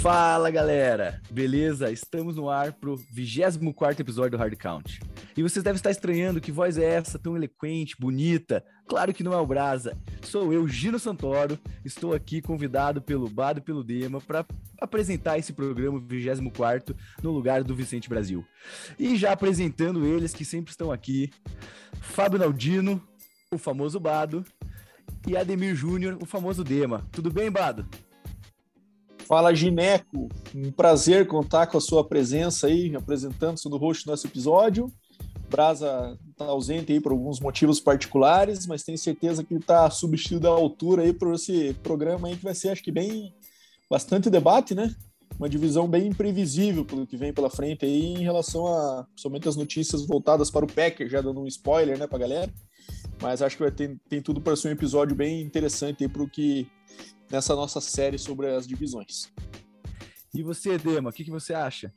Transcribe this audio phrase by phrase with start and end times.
[0.00, 1.90] Fala galera, beleza?
[1.90, 5.00] Estamos no ar pro 24 episódio do Hard Count.
[5.36, 8.64] E vocês devem estar estranhando que voz é essa, tão eloquente, bonita.
[8.86, 9.98] Claro que não é o Brasa.
[10.22, 11.58] Sou eu, Gino Santoro.
[11.84, 14.46] Estou aqui convidado pelo Bado e pelo Dema para
[14.80, 18.46] apresentar esse programa 24 no lugar do Vicente Brasil.
[19.00, 21.28] E já apresentando eles que sempre estão aqui:
[22.00, 23.02] Fábio Naldino,
[23.52, 24.44] o famoso Bado,
[25.26, 27.04] e Ademir Júnior, o famoso Dema.
[27.10, 27.84] Tudo bem, Bado?
[29.28, 34.90] Fala Gineco, um prazer contar com a sua presença aí, apresentando sendo host nosso episódio.
[35.50, 40.48] Brasa está ausente aí por alguns motivos particulares, mas tenho certeza que ele está substituído
[40.48, 43.34] à altura aí por esse programa aí que vai ser, acho que bem,
[43.90, 44.94] bastante debate, né?
[45.38, 49.56] Uma divisão bem imprevisível pelo que vem pela frente aí em relação a somente as
[49.56, 52.52] notícias voltadas para o Packer, já dando um spoiler, né, para galera.
[53.20, 56.22] Mas acho que vai ter tem tudo para ser um episódio bem interessante aí para
[56.22, 56.66] o que
[57.30, 59.32] nessa nossa série sobre as divisões.
[60.34, 61.92] E você, Dema, o que, que você acha?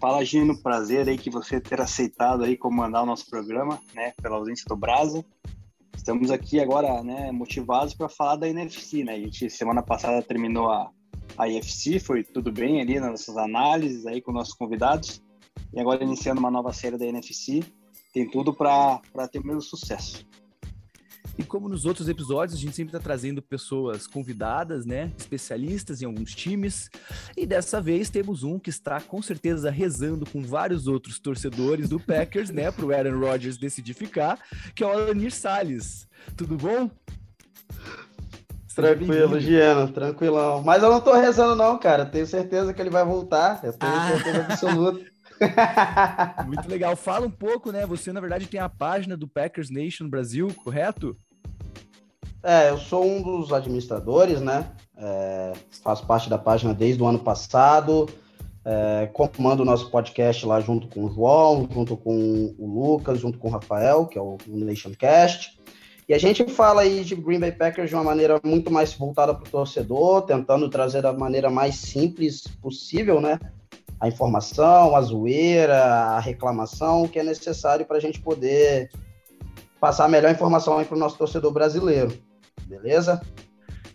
[0.00, 4.36] Fala, Gino, prazer aí que você ter aceitado aí comandar o nosso programa, né, pela
[4.36, 5.24] ausência do Brasa.
[5.96, 9.14] Estamos aqui agora, né, motivados para falar da NFC, né?
[9.14, 10.90] A gente semana passada terminou a
[11.38, 15.22] a IFC, foi tudo bem ali nas nossas análises aí com nossos convidados.
[15.72, 17.62] E agora iniciando uma nova série da NFC,
[18.12, 20.26] tem tudo para ter o mesmo sucesso.
[21.38, 25.12] E como nos outros episódios, a gente sempre está trazendo pessoas convidadas, né?
[25.16, 26.90] Especialistas em alguns times.
[27.36, 32.00] E dessa vez temos um que está com certeza rezando com vários outros torcedores do
[32.00, 32.72] Packers, né?
[32.72, 34.40] Para o Aaron Rodgers decidir ficar,
[34.74, 36.08] que é o Alanir Salles.
[36.36, 36.90] Tudo bom?
[38.74, 40.62] Tranquilo, Giano, tranquilão.
[40.62, 42.04] Mas eu não tô rezando, não, cara.
[42.04, 43.60] Tenho certeza que ele vai voltar.
[43.62, 44.08] Eu tenho ah.
[44.08, 45.04] certeza absoluta.
[46.46, 46.96] Muito legal.
[46.96, 47.86] Fala um pouco, né?
[47.86, 51.16] Você, na verdade, tem a página do Packers Nation Brasil, correto?
[52.42, 54.70] É, eu sou um dos administradores, né?
[54.96, 58.08] É, faço parte da página desde o ano passado.
[58.64, 63.38] É, comando o nosso podcast lá junto com o João, junto com o Lucas, junto
[63.38, 65.58] com o Rafael, que é o Nationcast.
[66.08, 69.34] E a gente fala aí de Green Bay Packers de uma maneira muito mais voltada
[69.34, 73.38] para o torcedor, tentando trazer da maneira mais simples possível, né?
[74.00, 78.90] A informação, a zoeira, a reclamação que é necessário para a gente poder
[79.80, 82.27] passar a melhor informação para o nosso torcedor brasileiro
[82.66, 83.20] beleza?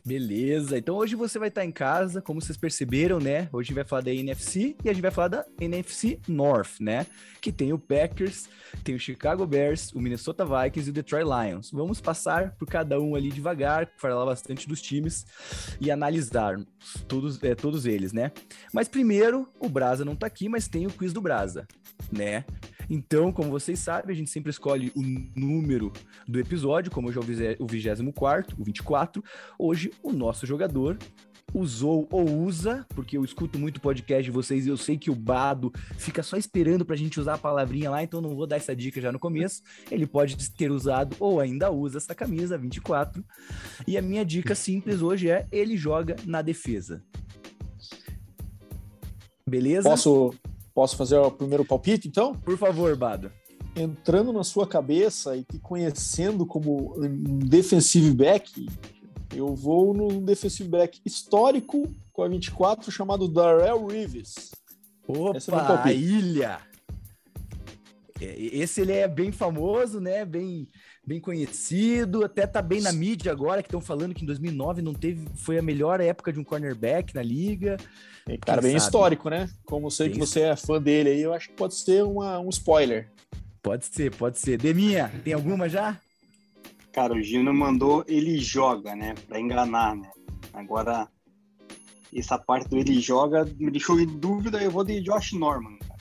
[0.05, 3.47] Beleza, então hoje você vai estar em casa, como vocês perceberam, né?
[3.53, 6.81] Hoje a gente vai falar da NFC e a gente vai falar da NFC North,
[6.81, 7.07] né?
[7.39, 8.49] Que tem o Packers,
[8.83, 11.71] tem o Chicago Bears, o Minnesota Vikings e o Detroit Lions.
[11.71, 15.25] Vamos passar por cada um ali devagar, falar bastante dos times
[15.79, 16.57] e analisar
[17.07, 18.33] todos, é, todos eles, né?
[18.73, 21.65] Mas primeiro, o Brasa não tá aqui, mas tem o quiz do Brasa,
[22.11, 22.43] né?
[22.89, 25.01] Então, como vocês sabem, a gente sempre escolhe o
[25.39, 25.91] número
[26.27, 29.23] do episódio, como hoje é o 24, o 24.
[29.57, 30.97] Hoje, o nosso jogador
[31.53, 35.15] usou ou usa, porque eu escuto muito podcast de vocês e eu sei que o
[35.15, 38.75] Bado fica só esperando pra gente usar a palavrinha lá, então não vou dar essa
[38.75, 39.61] dica já no começo.
[39.91, 43.23] Ele pode ter usado ou ainda usa essa camisa 24.
[43.87, 47.03] E a minha dica simples hoje é: ele joga na defesa.
[49.47, 49.89] Beleza?
[49.89, 50.33] Posso
[50.73, 52.33] Posso fazer o primeiro palpite, então?
[52.33, 53.31] Por favor, Bado.
[53.75, 58.67] Entrando na sua cabeça e te conhecendo como um defensive back,
[59.35, 64.51] eu vou no defensive back histórico com a 24 chamado Darrell Reeves.
[65.07, 66.59] Opa, é a ilha!
[68.21, 70.23] É, esse ele é bem famoso, né?
[70.23, 70.67] Bem,
[71.05, 74.93] bem conhecido, até tá bem na mídia agora, que estão falando que em 2009 não
[74.93, 77.77] teve, foi a melhor época de um cornerback na liga.
[78.27, 78.83] É, cara, bem sabe?
[78.83, 79.49] histórico, né?
[79.65, 82.39] Como sei bem que você é fã dele aí, eu acho que pode ser uma,
[82.39, 83.11] um spoiler.
[83.61, 84.57] Pode ser, pode ser.
[84.57, 85.99] Deminha, tem alguma já?
[86.91, 89.13] Cara, o Gino mandou ele joga, né?
[89.27, 90.09] Pra enganar, né?
[90.53, 91.07] Agora,
[92.13, 95.77] essa parte do ele joga me deixou em dúvida, eu vou de Josh Norman.
[95.79, 95.93] Cara.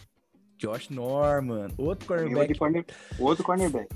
[0.59, 2.57] Josh Norman, outro cornerback.
[2.57, 2.85] Corner,
[3.19, 3.89] outro cornerback.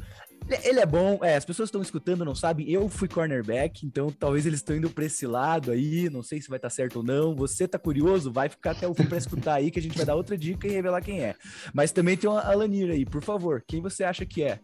[0.62, 4.47] Ele é bom, é, as pessoas estão escutando, não sabem, eu fui cornerback, então talvez
[4.47, 7.03] eles estão indo para esse lado aí, não sei se vai estar tá certo ou
[7.03, 7.34] não.
[7.34, 8.32] Você tá curioso?
[8.32, 10.68] Vai ficar até o fim para escutar aí, que a gente vai dar outra dica
[10.68, 11.34] e revelar quem é.
[11.74, 14.60] Mas também tem uma Alanir aí, por favor, quem você acha que é?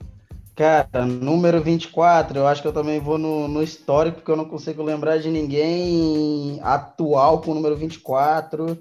[0.54, 4.44] Cara, número 24, eu acho que eu também vou no, no histórico, porque eu não
[4.44, 8.78] consigo lembrar de ninguém atual com o número 24.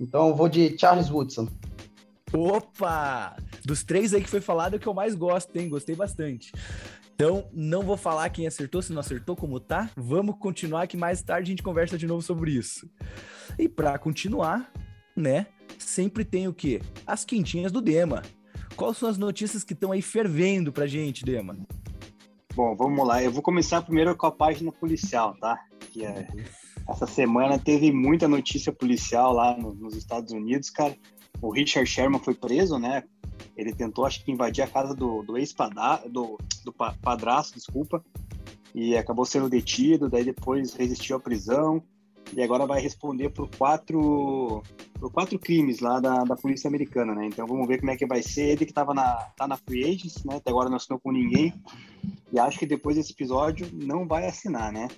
[0.00, 1.48] Então eu vou de Charles Woodson.
[2.32, 3.36] Opa!
[3.64, 5.68] Dos três aí que foi falado, é o que eu mais gosto, hein?
[5.68, 6.52] Gostei bastante.
[7.14, 9.90] Então, não vou falar quem acertou, se não acertou, como tá.
[9.96, 12.88] Vamos continuar que mais tarde a gente conversa de novo sobre isso.
[13.58, 14.72] E para continuar,
[15.14, 15.46] né?
[15.78, 16.80] Sempre tem o quê?
[17.06, 18.22] As quentinhas do Dema.
[18.76, 21.58] Quais são as notícias que estão aí fervendo pra gente, Dema?
[22.54, 23.22] Bom, vamos lá.
[23.22, 25.58] Eu vou começar primeiro com a página policial, tá?
[25.92, 26.26] Que é
[26.88, 30.96] essa semana teve muita notícia policial lá no, nos Estados Unidos, cara.
[31.42, 33.04] O Richard Sherman foi preso, né?
[33.56, 38.04] Ele tentou, acho que, invadir a casa do, do ex-padrasto, do, do padrasto, desculpa,
[38.74, 41.82] e acabou sendo detido, daí depois resistiu à prisão,
[42.32, 44.62] e agora vai responder por quatro,
[44.98, 47.26] por quatro crimes lá da, da polícia americana, né?
[47.26, 48.50] Então vamos ver como é que vai ser.
[48.50, 50.36] Ele que estava na, tá na Free Agents, né?
[50.36, 51.52] Até agora não assinou com ninguém,
[52.32, 54.88] e acho que depois desse episódio não vai assinar, né?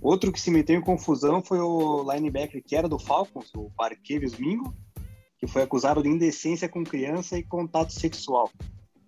[0.00, 4.38] Outro que se meteu em confusão foi o linebacker que era do Falcons, o Barkevius
[4.38, 4.72] Mingo,
[5.38, 8.50] que foi acusado de indecência com criança e contato sexual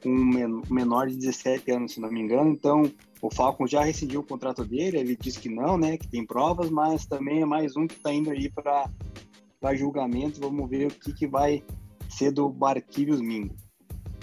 [0.03, 2.51] com um menor de 17 anos, se não me engano.
[2.51, 2.91] Então,
[3.21, 6.71] o Falcons já rescindiu o contrato dele, ele disse que não, né, que tem provas,
[6.71, 10.41] mas também é mais um que está indo aí para julgamento.
[10.41, 11.63] Vamos ver o que, que vai
[12.09, 13.55] ser do Barquírios Mingo.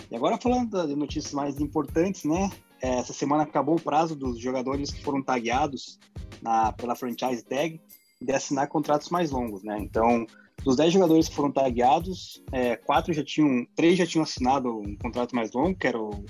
[0.10, 2.50] E agora falando de notícias mais importantes, né?
[2.82, 6.00] É, essa semana acabou o prazo dos jogadores que foram tagueados
[6.42, 7.82] na, pela franchise tag
[8.22, 9.78] de assinar contratos mais longos, né?
[9.80, 10.26] Então,
[10.68, 14.98] dos 10 jogadores que foram tagueados, é, quatro já tinham, três já tinham assinado um
[14.98, 16.26] contrato mais longo, que era o,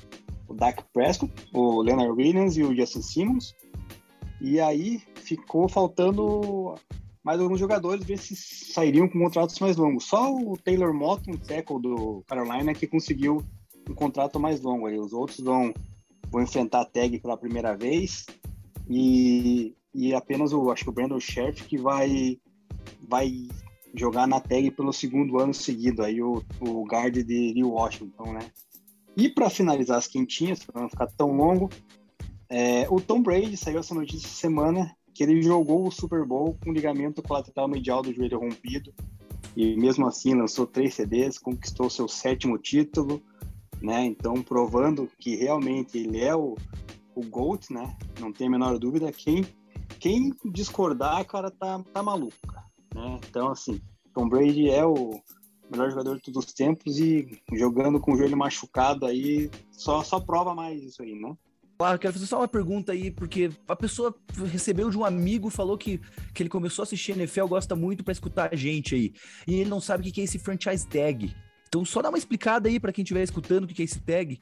[0.48, 3.56] o Dak Prescott, o Leonard Williams e o Justin Simmons.
[4.39, 6.75] E aí ficou faltando
[7.24, 10.04] mais alguns jogadores ver se sairiam com contratos mais longos.
[10.04, 13.44] Só o Taylor Mott, um tackle do Carolina, que conseguiu
[13.90, 14.86] um contrato mais longo.
[14.86, 15.74] Aí os outros vão,
[16.30, 18.28] vão enfrentar a tag pela primeira vez
[18.88, 22.38] e, e apenas o acho que o Brandon Sheriff que vai
[23.10, 23.48] vai
[23.97, 28.51] jogar na tag pelo segundo ano seguido, aí o, o guard de, de Washington, né?
[29.15, 31.69] E para finalizar as quentinhas, para não ficar tão longo,
[32.49, 36.71] é, o Tom Brady saiu essa notícia semana que ele jogou o Super Bowl com
[36.71, 38.94] ligamento colateral medial do joelho rompido
[39.55, 43.19] e mesmo assim lançou três CDs, conquistou seu sétimo título,
[43.81, 44.05] né?
[44.05, 46.55] Então provando que realmente ele é o,
[47.15, 47.97] o GOAT, né?
[48.19, 49.11] Não tem a menor dúvida.
[49.11, 49.44] Quem
[49.99, 52.35] quem discordar, cara, tá, tá maluco.
[52.94, 53.19] Né?
[53.30, 53.81] Então, assim,
[54.13, 55.22] Tom Brady é o
[55.69, 60.19] melhor jogador de todos os tempos e jogando com o joelho machucado aí, só, só
[60.19, 61.36] prova mais isso aí, né?
[61.78, 64.16] Claro, quero fazer só uma pergunta aí, porque a pessoa
[64.51, 66.01] recebeu de um amigo, falou que,
[66.34, 69.13] que ele começou a assistir NFL, gosta muito para escutar a gente aí.
[69.48, 71.36] E ele não sabe o que é esse franchise tag.
[71.68, 74.40] Então, só dá uma explicada aí para quem estiver escutando o que é esse tag.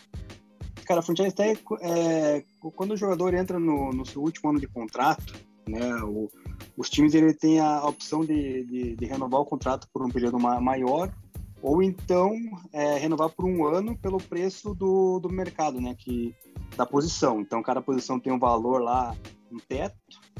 [0.86, 2.44] Cara, franchise tag é
[2.74, 5.34] quando o jogador entra no, no seu último ano de contrato,
[5.68, 5.94] né?
[6.04, 6.30] O,
[6.78, 10.40] os times ele tem a opção de, de, de, renovar o contrato por um período
[10.40, 11.14] maior
[11.62, 12.36] ou então
[12.72, 15.96] é, renovar por um ano pelo preço do, do mercado, né?
[15.98, 16.36] Que,
[16.76, 17.42] da posição.
[17.42, 19.16] Então, cada posição tem um valor lá,
[19.52, 19.96] um teto.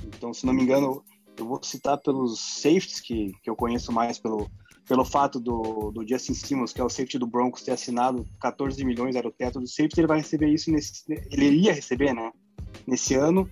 [0.06, 1.04] Então, se não me engano,
[1.38, 4.50] eu vou citar pelos safeties, que, que eu conheço mais pelo,
[4.88, 8.84] pelo fato do, do Justin Simmons, que é o safety do Broncos, ter assinado 14
[8.86, 11.04] milhões, era o teto do safety, ele vai receber isso nesse.
[11.32, 12.32] Ele iria receber, né?
[12.86, 13.50] Nesse ano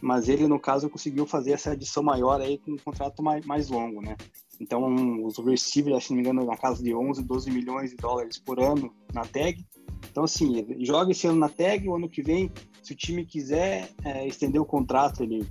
[0.00, 3.68] mas ele, no caso, conseguiu fazer essa adição maior aí com um contrato mais, mais
[3.68, 4.16] longo, né?
[4.60, 8.38] Então, os receivers, se não me engano, na casa de 11, 12 milhões de dólares
[8.38, 9.64] por ano na tag.
[10.10, 12.50] Então, assim, joga esse ano na tag, o ano que vem,
[12.82, 15.46] se o time quiser é, estender o contrato, ele,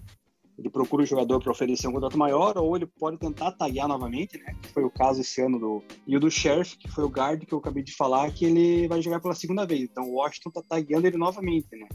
[0.58, 4.38] ele procura o jogador para oferecer um contrato maior, ou ele pode tentar taguear novamente,
[4.40, 4.56] né?
[4.62, 5.84] Que foi o caso esse ano do.
[6.08, 8.88] E o do Sheriff, que foi o guard que eu acabei de falar, que ele
[8.88, 9.84] vai jogar pela segunda vez.
[9.84, 11.88] Então, o Washington tá tagueando ele novamente, né?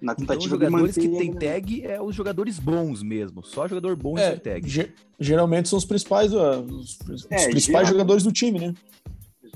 [0.00, 3.42] Na então, tentativa então, os jogadores que tem tag é os jogadores bons mesmo.
[3.44, 4.92] Só jogador bom é, tem tag.
[5.18, 8.74] Geralmente são os principais, uh, os, os é, principais jogadores do time, né?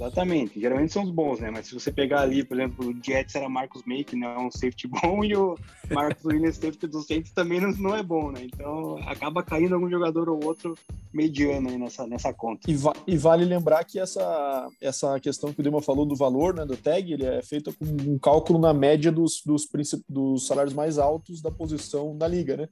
[0.00, 0.58] Exatamente.
[0.58, 1.50] Geralmente são os bons, né?
[1.50, 4.34] Mas se você pegar ali, por exemplo, o Jets era Marcos Make, né?
[4.38, 5.56] Um safety bom, e o
[5.90, 8.40] Marcos Williams safety dos Saints também não, não é bom, né?
[8.44, 10.74] Então acaba caindo algum jogador ou outro
[11.12, 12.70] mediano aí nessa, nessa conta.
[12.70, 16.54] E, va e vale lembrar que essa, essa questão que o Dema falou do valor,
[16.54, 19.68] né, do tag, ele é feito com um cálculo na média dos, dos,
[20.08, 22.68] dos salários mais altos da posição da liga, né?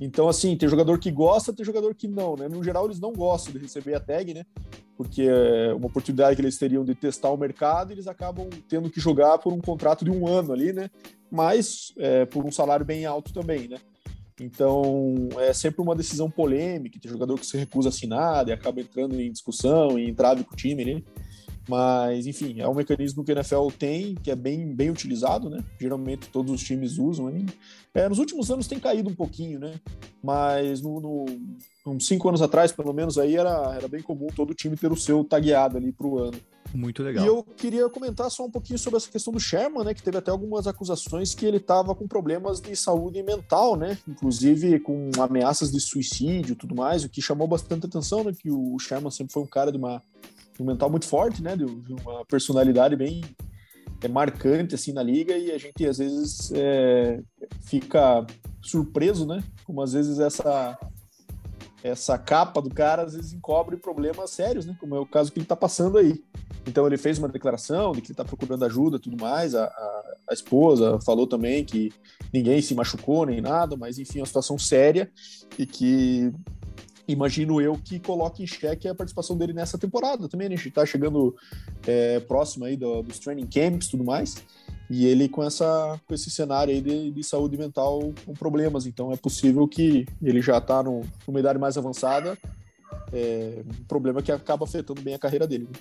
[0.00, 2.48] Então, assim, tem jogador que gosta, tem jogador que não, né?
[2.48, 4.44] No geral, eles não gostam de receber a tag, né?
[4.96, 9.00] Porque é uma oportunidade que eles teriam de testar o mercado eles acabam tendo que
[9.00, 10.90] jogar por um contrato de um ano ali, né?
[11.30, 13.78] Mas é, por um salário bem alto também, né?
[14.40, 18.80] Então, é sempre uma decisão polêmica, tem jogador que se recusa a assinar e acaba
[18.80, 21.02] entrando em discussão e entrave com o time, né?
[21.68, 25.62] Mas, enfim, é um mecanismo que a NFL tem, que é bem, bem utilizado, né?
[25.80, 27.52] Geralmente todos os times usam ainda.
[27.94, 29.74] É, nos últimos anos tem caído um pouquinho, né?
[30.22, 31.26] Mas no, no,
[31.86, 34.96] uns cinco anos atrás, pelo menos, aí era, era bem comum todo time ter o
[34.96, 36.38] seu tagueado ali para o ano.
[36.74, 37.24] Muito legal.
[37.24, 39.94] E eu queria comentar só um pouquinho sobre essa questão do Sherman, né?
[39.94, 43.98] Que teve até algumas acusações que ele estava com problemas de saúde mental, né?
[44.08, 48.32] Inclusive com ameaças de suicídio e tudo mais, o que chamou bastante atenção, né?
[48.32, 50.02] Que o Sherman sempre foi um cara de uma
[50.60, 51.56] um mental muito forte, né?
[51.56, 53.22] De, uma personalidade bem
[54.02, 57.20] é, marcante assim na liga e a gente às vezes é,
[57.64, 58.26] fica
[58.60, 59.42] surpreso, né?
[59.64, 60.78] Como às vezes essa
[61.82, 64.76] essa capa do cara às vezes encobre problemas sérios, né?
[64.78, 66.22] Como é o caso que ele está passando aí.
[66.66, 69.54] Então ele fez uma declaração de que ele está procurando ajuda, tudo mais.
[69.54, 71.92] A, a, a, esposa falou também que
[72.32, 75.10] ninguém se machucou nem nada, mas enfim, é uma situação séria
[75.58, 76.32] e que
[77.06, 80.48] imagino eu que coloque em xeque a participação dele nessa temporada também.
[80.48, 80.54] Né?
[80.54, 81.34] A gente está chegando
[81.86, 84.42] é, próximo aí do, dos training camps, tudo mais.
[84.90, 88.86] E ele com, essa, com esse cenário aí de, de saúde mental com problemas.
[88.86, 92.36] Então é possível que ele já está numa idade mais avançada.
[93.12, 95.64] É, um problema que acaba afetando bem a carreira dele.
[95.64, 95.78] Né?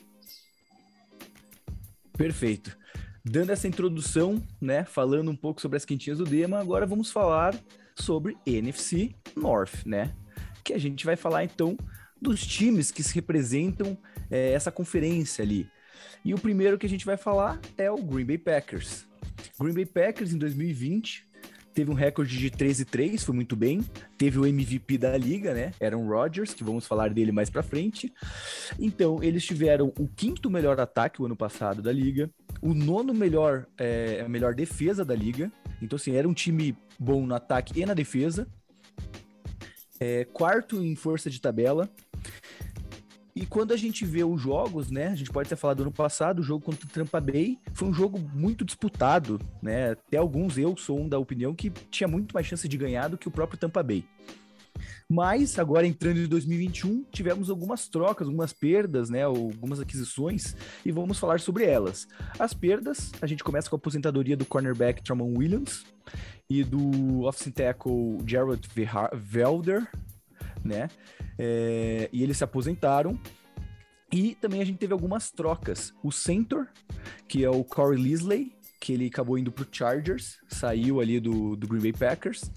[2.17, 2.77] Perfeito.
[3.23, 7.55] Dando essa introdução, né, falando um pouco sobre as quentinhas do Dema, agora vamos falar
[7.95, 10.11] sobre NFC North, né?
[10.63, 11.77] Que a gente vai falar então
[12.21, 13.97] dos times que se representam
[14.29, 15.67] é, essa conferência ali.
[16.23, 19.07] E o primeiro que a gente vai falar é o Green Bay Packers.
[19.59, 21.31] Green Bay Packers em 2020
[21.73, 23.81] teve um recorde de 13 e 3, foi muito bem.
[24.17, 25.71] Teve o MVP da liga, né?
[25.81, 28.13] Aaron Rodgers, que vamos falar dele mais para frente.
[28.79, 32.29] Então, eles tiveram o quinto melhor ataque o ano passado da liga,
[32.61, 35.51] o nono melhor, é, a melhor defesa da liga.
[35.81, 38.47] Então, assim, era um time bom no ataque e na defesa.
[40.01, 41.87] É, quarto em força de tabela,
[43.35, 45.07] e quando a gente vê os jogos, né?
[45.07, 47.87] A gente pode ter falado do ano passado, o jogo contra o Tampa Bay foi
[47.87, 49.91] um jogo muito disputado, né?
[49.91, 53.17] Até alguns eu sou um da opinião que tinha muito mais chance de ganhar do
[53.17, 54.03] que o próprio Tampa Bay.
[55.11, 61.19] Mas agora entrando em 2021, tivemos algumas trocas, algumas perdas, né, algumas aquisições e vamos
[61.19, 62.07] falar sobre elas.
[62.39, 65.83] As perdas, a gente começa com a aposentadoria do cornerback Tramon Williams
[66.49, 68.65] e do offensive tackle Jared
[69.13, 69.85] Velder,
[70.63, 70.89] né?
[71.37, 73.19] É, e eles se aposentaram.
[74.13, 75.93] E também a gente teve algumas trocas.
[76.01, 76.69] O center,
[77.27, 81.67] que é o Corey Lisley, que ele acabou indo pro Chargers, saiu ali do, do
[81.67, 82.49] Green Bay Packers.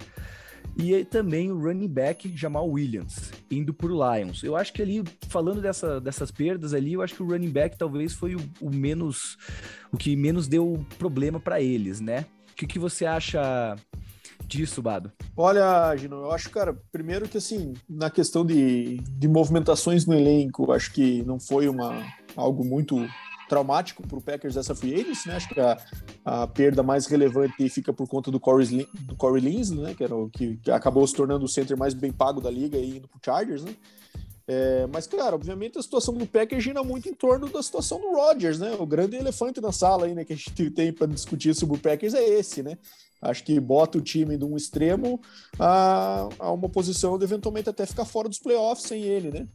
[0.76, 4.42] E também o running back Jamal Williams, indo pro Lions.
[4.42, 7.78] Eu acho que ali, falando dessa, dessas perdas ali, eu acho que o running back
[7.78, 9.36] talvez foi o, o menos.
[9.92, 12.26] o que menos deu problema para eles, né?
[12.50, 13.76] O que, que você acha
[14.46, 15.12] disso, Bado?
[15.36, 20.72] Olha, Gino, eu acho, cara, primeiro que assim, na questão de, de movimentações no elenco,
[20.72, 22.04] acho que não foi uma,
[22.36, 22.96] algo muito
[23.48, 25.36] traumático para o Packers essa free agency, né?
[25.36, 25.76] Acho que a,
[26.24, 29.94] a, perda mais relevante fica por conta do Corey, do Corey Linsley, né?
[29.94, 32.78] Que, era o, que, que acabou se tornando o center mais bem pago da liga
[32.78, 33.74] e indo para Chargers, né?
[34.46, 38.12] É, mas, claro, obviamente a situação do Packers gira muito em torno da situação do
[38.12, 38.76] Rodgers, né?
[38.78, 41.80] O grande elefante na sala aí, né, que a gente tem para discutir sobre o
[41.80, 42.76] Packers é esse, né?
[43.22, 45.18] Acho que bota o time de um extremo
[45.58, 49.48] a, a uma posição de eventualmente até ficar fora dos playoffs sem ele, né?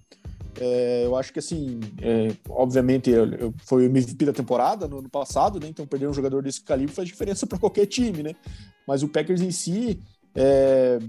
[0.59, 4.99] É, eu acho que assim, é, obviamente eu, eu, foi o MVP da temporada no
[4.99, 5.67] ano passado, né?
[5.67, 8.35] Então perder um jogador desse calibre faz diferença para qualquer time, né?
[8.85, 9.99] Mas o Packers em si
[10.35, 10.99] é,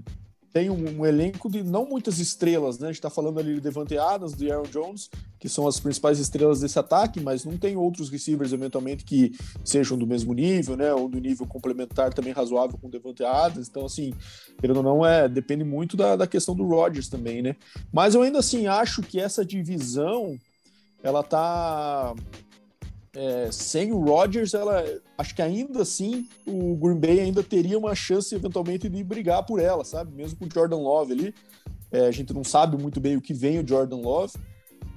[0.53, 2.87] tem um, um, elenco de não muitas estrelas, né?
[2.87, 6.19] A gente está falando ali de Devante Adams, de Aaron Jones, que são as principais
[6.19, 9.31] estrelas desse ataque, mas não tem outros receivers eventualmente que
[9.63, 10.93] sejam do mesmo nível, né?
[10.93, 13.69] Ou do nível complementar também razoável com o Devante Adams.
[13.69, 14.13] Então, assim,
[14.61, 17.55] ele não é, depende muito da, da questão do Rodgers também, né?
[17.91, 20.37] Mas eu ainda assim acho que essa divisão
[21.01, 22.13] ela tá
[23.13, 24.83] é, sem o Rodgers, ela
[25.17, 29.59] acho que ainda assim o Green Bay ainda teria uma chance eventualmente de brigar por
[29.59, 30.15] ela, sabe?
[30.15, 31.35] Mesmo com o Jordan Love ali.
[31.91, 34.37] É, a gente não sabe muito bem o que vem o Jordan Love,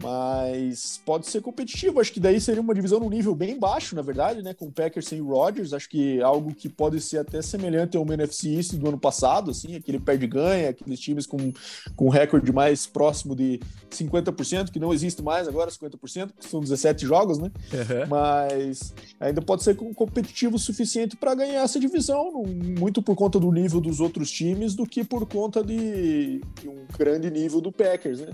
[0.02, 2.00] mas pode ser competitivo.
[2.00, 4.52] Acho que daí seria uma divisão num nível bem baixo, na verdade, né?
[4.54, 5.72] Com o Packers sem o Rodgers.
[5.72, 9.76] Acho que algo que pode ser até semelhante ao NFC East do ano passado, assim,
[9.76, 11.52] aquele perde-ganha, aqueles times com,
[11.96, 13.60] com recorde mais próximo de
[13.90, 17.50] 50%, que não existe mais agora, 50%, que são 17 jogos, né?
[17.72, 18.08] Uhum.
[18.08, 22.44] Mas ainda pode ser competitivo o suficiente para ganhar essa divisão,
[22.78, 26.86] muito por conta do nível dos outros times do que por conta de, de um
[26.96, 28.32] grande nível do Packers, né?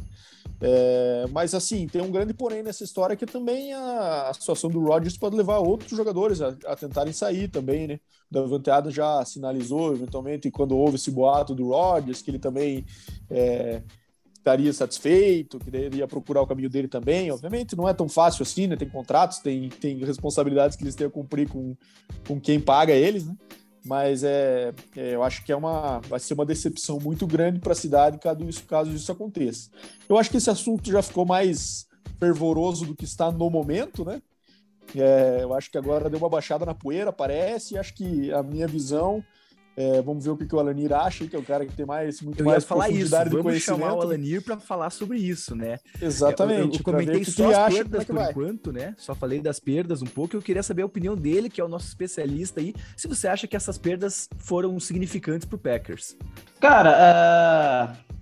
[0.62, 4.80] É, mas assim, tem um grande porém nessa história que também a, a situação do
[4.80, 8.00] Rodgers pode levar outros jogadores a, a tentarem sair também, né?
[8.30, 12.84] O Davante Adams já sinalizou, eventualmente, quando houve esse boato do Rodgers, que ele também
[13.30, 13.82] é,
[14.40, 17.30] estaria satisfeito, que iria procurar o caminho dele também.
[17.30, 18.76] Obviamente, não é tão fácil assim, né?
[18.76, 21.76] Tem contratos, tem, tem responsabilidades que eles têm a cumprir com,
[22.26, 23.34] com quem paga eles, né?
[23.84, 27.72] Mas é, é, eu acho que é uma, vai ser uma decepção muito grande para
[27.72, 29.70] a cidade caso isso, caso isso aconteça.
[30.08, 31.86] Eu acho que esse assunto já ficou mais
[32.18, 34.20] fervoroso do que está no momento, né?
[34.94, 38.42] É, eu acho que agora deu uma baixada na poeira, parece, e acho que a
[38.42, 39.24] minha visão
[39.80, 41.86] é, vamos ver o que, que o Alanir acha, que é o cara que tem
[41.86, 43.16] mais muito eu mais falar isso.
[43.30, 45.78] Vamos chamar o Alanir para falar sobre isso, né?
[46.02, 46.60] Exatamente.
[46.60, 48.30] Eu, eu comentei só as acha, perdas por vai.
[48.30, 48.94] enquanto, né?
[48.98, 50.36] Só falei das perdas um pouco.
[50.36, 52.74] Eu queria saber a opinião dele, que é o nosso especialista aí.
[52.94, 56.14] Se você acha que essas perdas foram significantes para o Packers?
[56.60, 58.14] Cara, uh...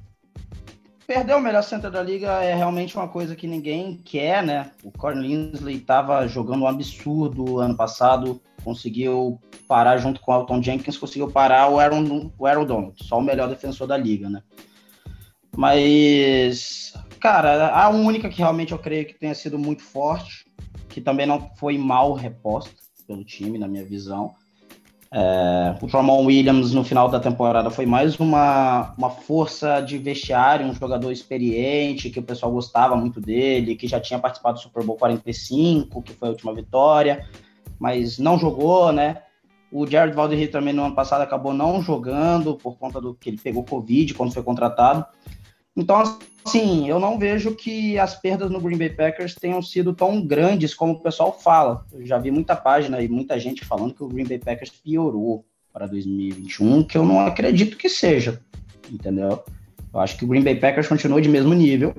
[1.08, 4.70] perder o melhor center da liga é realmente uma coisa que ninguém quer, né?
[4.84, 10.62] O Corn Linsley estava jogando um absurdo ano passado, conseguiu parar junto com o Alton
[10.62, 14.42] Jenkins, conseguiu parar o Aaron, o Aaron Donald, só o melhor defensor da liga, né?
[15.56, 20.44] Mas, cara, a única que realmente eu creio que tenha sido muito forte,
[20.86, 22.70] que também não foi mal reposta
[23.06, 24.34] pelo time, na minha visão,
[25.10, 30.66] é, o Ramon Williams no final da temporada foi mais uma, uma força de vestiário,
[30.66, 34.84] um jogador experiente, que o pessoal gostava muito dele, que já tinha participado do Super
[34.84, 37.26] Bowl 45, que foi a última vitória,
[37.78, 39.22] mas não jogou, né?
[39.70, 43.38] O Jared Valderree também no ano passado acabou não jogando por conta do que ele
[43.38, 45.04] pegou Covid quando foi contratado.
[45.76, 46.02] Então,
[46.44, 50.74] assim, eu não vejo que as perdas no Green Bay Packers tenham sido tão grandes
[50.74, 51.86] como o pessoal fala.
[51.92, 55.44] Eu já vi muita página e muita gente falando que o Green Bay Packers piorou
[55.72, 58.40] para 2021, que eu não acredito que seja,
[58.90, 59.44] entendeu?
[59.92, 61.94] Eu acho que o Green Bay Packers continuou de mesmo nível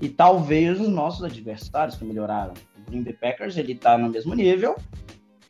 [0.00, 2.54] e talvez os nossos adversários que melhoraram.
[2.76, 4.76] O Green Bay Packers ele está no mesmo nível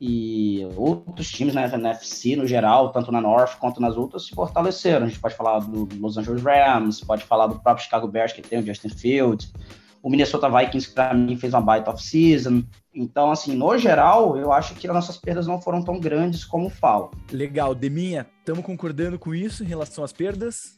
[0.00, 4.35] e outros times né, na NFC no geral, tanto na North quanto nas outras, se
[4.35, 5.07] fortaleceram.
[5.07, 8.40] A gente pode falar do Los Angeles Rams, pode falar do próprio Chicago Bears, que
[8.40, 9.52] tem o Justin Fields,
[10.00, 12.62] o Minnesota Vikings, que para mim fez uma baita off-season.
[12.95, 16.71] Então, assim, no geral, eu acho que as nossas perdas não foram tão grandes como
[16.71, 17.11] falam.
[17.33, 20.76] Legal, Deminha, estamos concordando com isso em relação às perdas?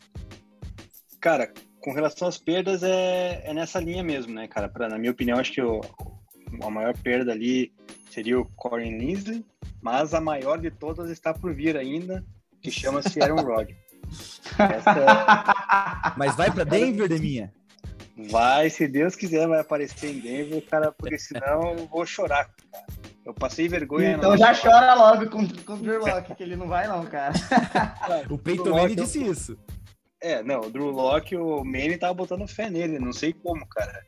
[1.20, 4.68] Cara, com relação às perdas, é, é nessa linha mesmo, né, cara?
[4.68, 5.80] Pra, na minha opinião, acho que o,
[6.62, 7.72] a maior perda ali
[8.10, 9.44] seria o Corey Linsley,
[9.80, 12.24] mas a maior de todas está por vir ainda,
[12.60, 13.78] que chama-se Aaron Rodgers.
[14.58, 14.80] É...
[16.18, 17.52] Mas vai para Denver, Deminha?
[18.28, 22.84] Vai, se Deus quiser, vai aparecer em Denver, cara, porque senão eu vou chorar, cara.
[23.24, 24.12] Eu passei vergonha.
[24.12, 27.32] Então já chora logo com, com o Drew Locke, que ele não vai não, cara.
[28.28, 29.58] o Peyton Manning disse isso.
[30.22, 34.04] É, não, o Drew Locke, o Manny tava botando fé nele, não sei como, cara.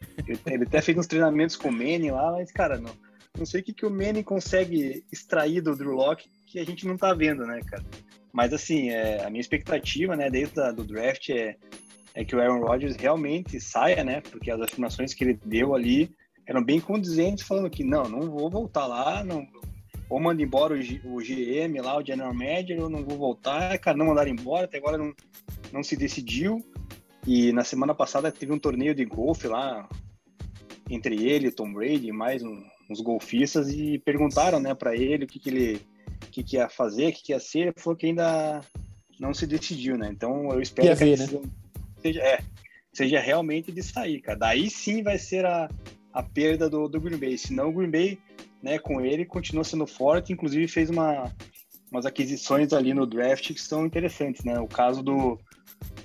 [0.46, 2.94] Ele até fez uns treinamentos com o Manny lá, mas, cara, não,
[3.37, 6.87] não sei o que, que o Manny consegue extrair do Drew Locke que a gente
[6.87, 7.82] não tá vendo, né, cara?
[8.30, 11.56] Mas, assim, é, a minha expectativa, né, desde o do draft é,
[12.14, 14.20] é que o Aaron Rodgers realmente saia, né?
[14.20, 16.10] Porque as afirmações que ele deu ali
[16.46, 19.46] eram bem condizentes, falando que não, não vou voltar lá, não,
[20.12, 23.79] ou manda embora o, G, o GM lá, o General Manager, eu não vou voltar,
[23.79, 25.14] cara, não mandaram embora, até agora não,
[25.72, 26.62] não se decidiu.
[27.27, 29.88] E na semana passada teve um torneio de golfe lá
[30.90, 35.27] entre ele, Tom Brady e mais um, uns golfistas e perguntaram, né, para ele o
[35.27, 35.81] que, que ele
[36.31, 37.61] que, que ia fazer, o que, que ia ser.
[37.61, 38.61] Ele falou que ainda
[39.18, 40.11] não se decidiu, né?
[40.12, 41.27] Então eu espero que ver, né?
[42.03, 42.38] seja, é,
[42.92, 44.38] seja realmente de sair, cara.
[44.38, 45.70] Daí sim vai ser a,
[46.12, 47.38] a perda do, do Green Bay.
[47.38, 48.18] Senão o Green Bay,
[48.62, 51.33] né, com ele, continua sendo forte, inclusive fez uma,
[51.90, 54.59] umas aquisições ali no draft que são interessantes, né?
[54.59, 55.38] O caso do,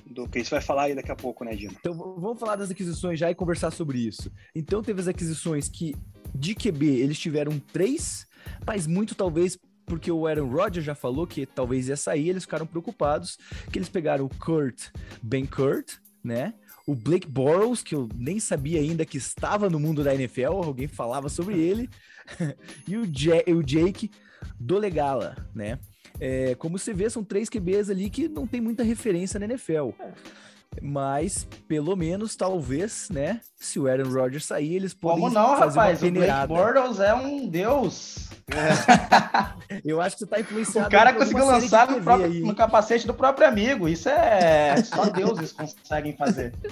[0.06, 1.74] do que isso vai falar aí daqui a pouco, né, Dino?
[1.80, 4.32] Então vamos falar das aquisições já e conversar sobre isso.
[4.56, 5.96] Então teve as aquisições que
[6.34, 8.28] de QB eles tiveram três,
[8.65, 12.67] mas muito talvez porque o Aaron Rodgers já falou que talvez ia sair, eles ficaram
[12.67, 13.38] preocupados
[13.72, 14.89] que eles pegaram o Kurt,
[15.24, 16.54] Ben Kurt, né?
[16.88, 20.88] O Blake Bortles, que eu nem sabia ainda que estava no mundo da NFL, alguém
[20.88, 21.89] falava sobre ele,
[22.88, 23.04] e o,
[23.56, 24.10] o Jake
[24.60, 25.78] Dolegala, né?
[26.19, 29.89] É, como você vê, são três QBs ali que não tem muita referência na NFL.
[30.81, 33.41] Mas, pelo menos, talvez, né?
[33.55, 36.01] Se o Aaron Rodgers sair, eles podem Como não, fazer rapaz?
[36.03, 36.47] uma O Blake.
[36.47, 38.27] Bortles é um deus.
[39.83, 40.87] Eu acho que você tá influenciado.
[40.87, 43.89] O cara conseguiu de lançar no, próprio- no capacete do próprio amigo.
[43.89, 46.53] Isso é só deuses conseguem fazer.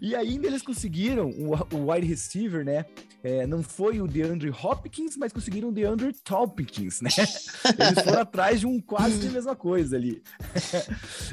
[0.00, 2.84] E ainda eles conseguiram o, o wide receiver, né?
[3.22, 7.08] É, não foi o DeAndre Hopkins, mas conseguiram o DeAndre Tompkins, né?
[7.16, 10.22] Eles foram atrás de um quase a mesma coisa ali.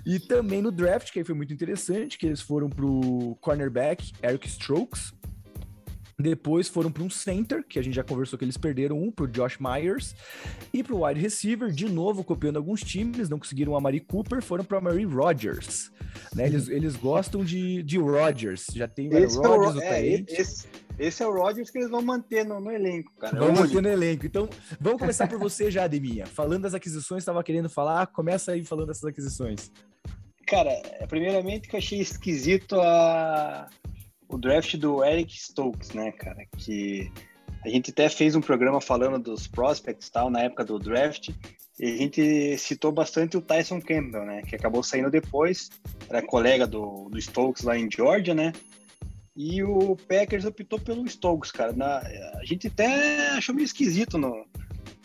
[0.06, 1.83] e também no draft, que aí foi muito interessante,
[2.18, 5.14] que eles foram pro cornerback Eric Strokes.
[6.18, 9.28] Depois foram para um center, que a gente já conversou que eles perderam um pro
[9.28, 10.16] Josh Myers.
[10.72, 14.64] E pro wide receiver, de novo, copiando alguns times, não conseguiram a Mari Cooper, foram
[14.64, 15.92] para Mary Rodgers.
[16.36, 16.46] Né?
[16.46, 18.68] Eles, eles gostam de, de Rodgers.
[18.74, 20.68] Já tem o Esse é, o, Rodgers, o é, esse,
[21.00, 23.36] esse é o Rodgers que eles vão manter no, no elenco, cara.
[23.36, 23.76] É o Vamos único.
[23.76, 24.26] manter no elenco.
[24.26, 24.48] Então,
[24.80, 26.28] vamos começar por você já, Ademinha.
[26.28, 29.72] Falando das aquisições, estava querendo falar, começa aí falando dessas aquisições.
[30.48, 30.72] Cara,
[31.08, 33.70] primeiramente que eu achei esquisito a...
[34.28, 36.46] o draft do Eric Stokes, né, cara?
[36.58, 37.12] Que
[37.66, 41.30] a gente até fez um programa falando dos prospects tal, na época do draft,
[41.80, 44.42] e a gente citou bastante o Tyson Campbell, né?
[44.44, 45.70] Que acabou saindo depois,
[46.10, 48.52] era colega do, do Stokes lá em Georgia, né?
[49.36, 51.74] E o Packers optou pelo Stokes, cara.
[51.74, 54.46] Na, a gente até achou meio esquisito no,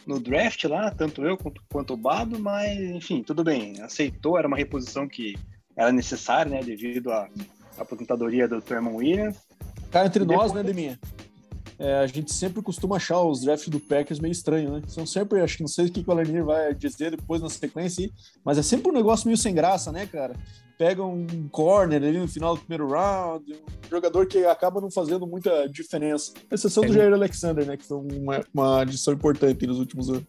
[0.08, 4.48] no draft lá, tanto eu quanto, quanto o Bado, mas enfim, tudo bem, aceitou, era
[4.48, 5.36] uma reposição que
[5.76, 7.28] era necessária, né, devido a
[7.76, 9.36] aposentadoria do Tremon Williams.
[9.90, 10.98] Cara, entre nós, né, Deminha?
[11.78, 14.82] É, a gente sempre costuma achar os drafts do Packers meio estranho, né?
[14.88, 18.10] São sempre, acho que não sei o que o Alanir vai dizer depois na sequência,
[18.44, 20.34] mas é sempre um negócio meio sem graça, né, cara?
[20.76, 25.24] Pega um corner ali no final do primeiro round, um jogador que acaba não fazendo
[25.24, 26.32] muita diferença.
[26.50, 27.76] exceção do Jair Alexander, né?
[27.76, 30.24] Que foi uma, uma adição importante nos últimos anos.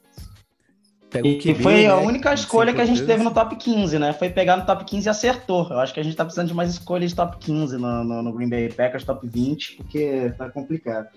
[1.23, 4.13] e foi a né, única escolha que a gente teve no top 15, né?
[4.13, 5.67] Foi pegar no top 15 e acertou.
[5.71, 8.21] Eu acho que a gente tá precisando de mais escolhas de top 15 no, no,
[8.21, 11.09] no Green Bay Packers, top 20, porque tá complicado.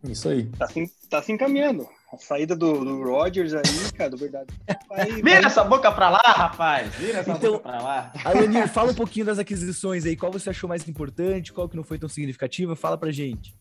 [0.04, 0.44] Isso aí.
[0.58, 1.88] Tá se, tá se encaminhando.
[2.12, 3.62] A saída do, do Rodgers aí,
[3.96, 4.54] cara, verdade.
[4.88, 5.44] Vai, Vira vai...
[5.44, 6.94] essa boca pra lá, rapaz!
[6.94, 8.12] Vira essa então, boca pra lá.
[8.24, 10.14] Alanir, fala um pouquinho das aquisições aí.
[10.14, 11.52] Qual você achou mais importante?
[11.52, 12.76] Qual que não foi tão significativa?
[12.76, 13.56] Fala pra gente.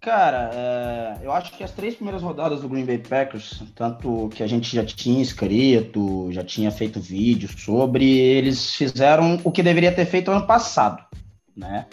[0.00, 4.42] Cara, é, eu acho que as três primeiras rodadas do Green Bay Packers, tanto que
[4.42, 9.92] a gente já tinha escrito, já tinha feito vídeo sobre, eles fizeram o que deveria
[9.92, 11.04] ter feito ano passado,
[11.54, 11.86] né?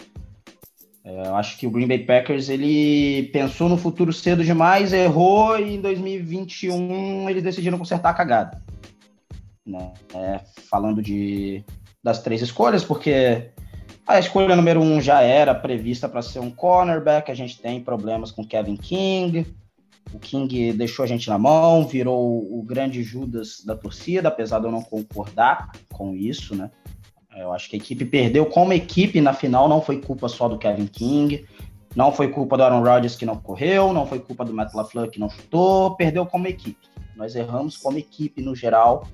[1.06, 5.56] É, eu acho que o Green Bay Packers ele pensou no futuro cedo demais, errou
[5.56, 8.60] e em 2021 eles decidiram consertar a cagada.
[9.64, 9.92] Né?
[10.12, 11.64] É, falando de,
[12.02, 13.50] das três escolhas, porque
[14.04, 18.32] a escolha número um já era prevista para ser um cornerback, a gente tem problemas
[18.32, 19.46] com Kevin King,
[20.12, 24.66] o King deixou a gente na mão, virou o grande Judas da torcida, apesar de
[24.66, 26.70] eu não concordar com isso, né?
[27.36, 30.58] Eu acho que a equipe perdeu como equipe na final, não foi culpa só do
[30.58, 31.46] Kevin King,
[31.94, 35.10] não foi culpa do Aaron Rodgers que não correu, não foi culpa do Matt LaFleur
[35.10, 36.86] que não chutou, perdeu como equipe.
[37.16, 39.06] Nós erramos como equipe no geral.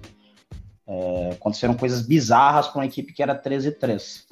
[0.86, 4.24] É, aconteceram coisas bizarras com uma equipe que era 13-3.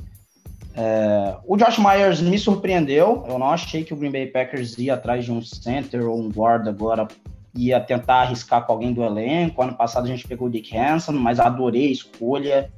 [0.74, 3.24] É, o Josh Myers me surpreendeu.
[3.28, 6.28] Eu não achei que o Green Bay Packers ia atrás de um center ou um
[6.28, 7.06] guard agora
[7.54, 9.62] ia tentar arriscar com alguém do elenco.
[9.62, 12.72] Ano passado a gente pegou o Dick Hansen, mas adorei a escolha.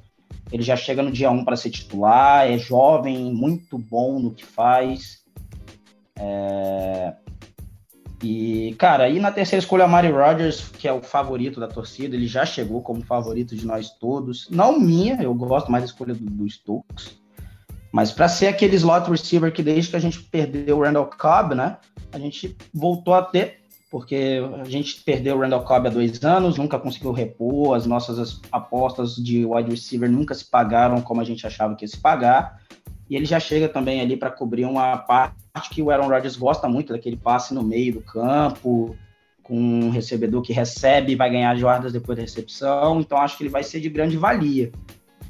[0.52, 4.44] Ele já chega no dia 1 para ser titular, é jovem, muito bom no que
[4.44, 5.22] faz.
[6.16, 7.14] É...
[8.22, 12.28] E, cara, aí na terceira escolha, Mari Rodgers, que é o favorito da torcida, ele
[12.28, 14.48] já chegou como favorito de nós todos.
[14.50, 17.20] Não minha, eu gosto mais da escolha do, do Stokes.
[17.90, 21.54] Mas para ser aquele slot receiver que desde que a gente perdeu o Randall Cobb,
[21.54, 21.78] né?
[22.12, 23.61] A gente voltou a ter
[23.92, 28.40] porque a gente perdeu o Randall Cobb há dois anos, nunca conseguiu repor, as nossas
[28.50, 32.58] apostas de wide receiver nunca se pagaram como a gente achava que ia se pagar,
[33.10, 36.66] e ele já chega também ali para cobrir uma parte que o Aaron Rodgers gosta
[36.66, 38.96] muito, daquele passe no meio do campo,
[39.42, 43.42] com um recebedor que recebe e vai ganhar jardas depois da recepção, então acho que
[43.42, 44.72] ele vai ser de grande valia.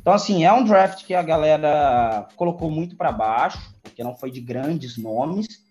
[0.01, 4.31] Então, assim, é um draft que a galera colocou muito para baixo, porque não foi
[4.31, 5.62] de grandes nomes,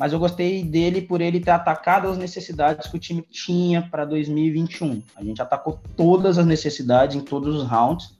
[0.00, 4.06] mas eu gostei dele por ele ter atacado as necessidades que o time tinha para
[4.06, 5.02] 2021.
[5.14, 8.16] A gente atacou todas as necessidades em todos os rounds.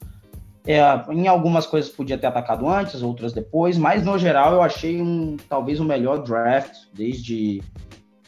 [0.66, 0.78] É,
[1.10, 5.38] em algumas coisas podia ter atacado antes, outras depois, mas no geral eu achei um
[5.48, 7.62] talvez o melhor draft desde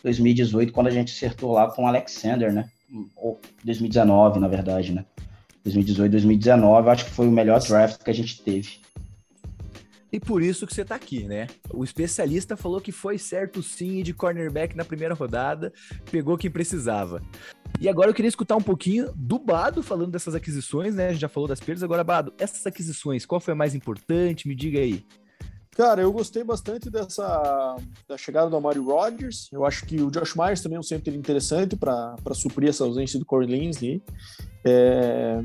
[0.02, 2.70] 2018, quando a gente acertou lá com o Alexander, né?
[3.14, 5.04] Ou 2019, na verdade, né?
[5.62, 8.80] 2018, 2019, acho que foi o melhor draft que a gente teve.
[10.12, 11.46] E por isso que você tá aqui, né?
[11.72, 15.72] O especialista falou que foi certo sim de cornerback na primeira rodada,
[16.10, 17.22] pegou quem precisava.
[17.80, 21.08] E agora eu queria escutar um pouquinho do Bado falando dessas aquisições, né?
[21.08, 24.46] A gente já falou das perdas, agora, Bado, essas aquisições, qual foi a mais importante?
[24.46, 25.04] Me diga aí.
[25.74, 29.48] Cara, eu gostei bastante dessa da chegada do Amari Rodgers.
[29.50, 33.18] Eu acho que o Josh Myers também é um center interessante para suprir essa ausência
[33.18, 34.02] do Corey Linsley.
[34.62, 35.42] É,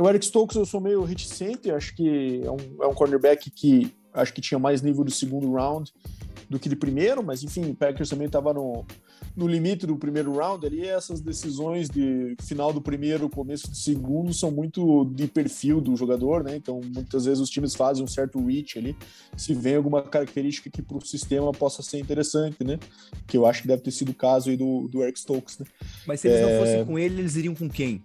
[0.00, 3.92] o Eric Stokes eu sou meio reticente, acho que é um, é um cornerback que
[4.12, 5.92] acho que tinha mais nível do segundo round
[6.48, 8.84] do que de primeiro, mas enfim, o Packers também estava no,
[9.36, 14.32] no limite do primeiro round ali, essas decisões de final do primeiro, começo do segundo
[14.32, 16.56] são muito de perfil do jogador, né?
[16.56, 18.96] Então, muitas vezes os times fazem um certo reach ali,
[19.36, 22.78] se vem alguma característica que para o sistema possa ser interessante, né?
[23.26, 25.66] Que eu acho que deve ter sido o caso aí do, do Eric Stokes, né?
[26.06, 26.50] Mas se eles é...
[26.50, 28.02] não fossem com ele, eles iriam com quem?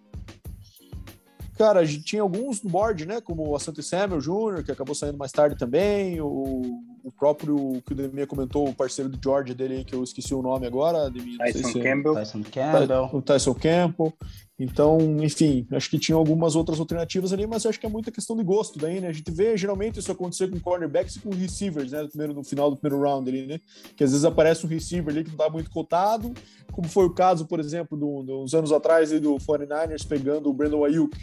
[1.64, 3.22] Cara, tinha alguns no board, né?
[3.22, 6.20] Como o Asante Samuel Jr., que acabou saindo mais tarde também.
[6.20, 6.62] O,
[7.02, 10.42] o próprio, que o Demir comentou, o parceiro do George dele, que eu esqueci o
[10.42, 11.10] nome agora.
[11.10, 12.16] Demir, Tyson se é Campbell.
[12.16, 13.10] Tyson Campbell.
[13.14, 14.14] O Tyson Campbell.
[14.60, 18.36] Então, enfim, acho que tinha algumas outras alternativas ali, mas acho que é muita questão
[18.36, 19.08] de gosto daí, né?
[19.08, 22.02] A gente vê geralmente isso acontecer com cornerbacks e com receivers, né?
[22.02, 23.62] No, primeiro, no final do primeiro round ali, né?
[23.96, 26.34] Que às vezes aparece um receiver ali que não tá muito cotado,
[26.74, 30.84] como foi o caso, por exemplo, do, dos anos atrás do 49ers pegando o Brandon
[30.84, 31.18] Ayuk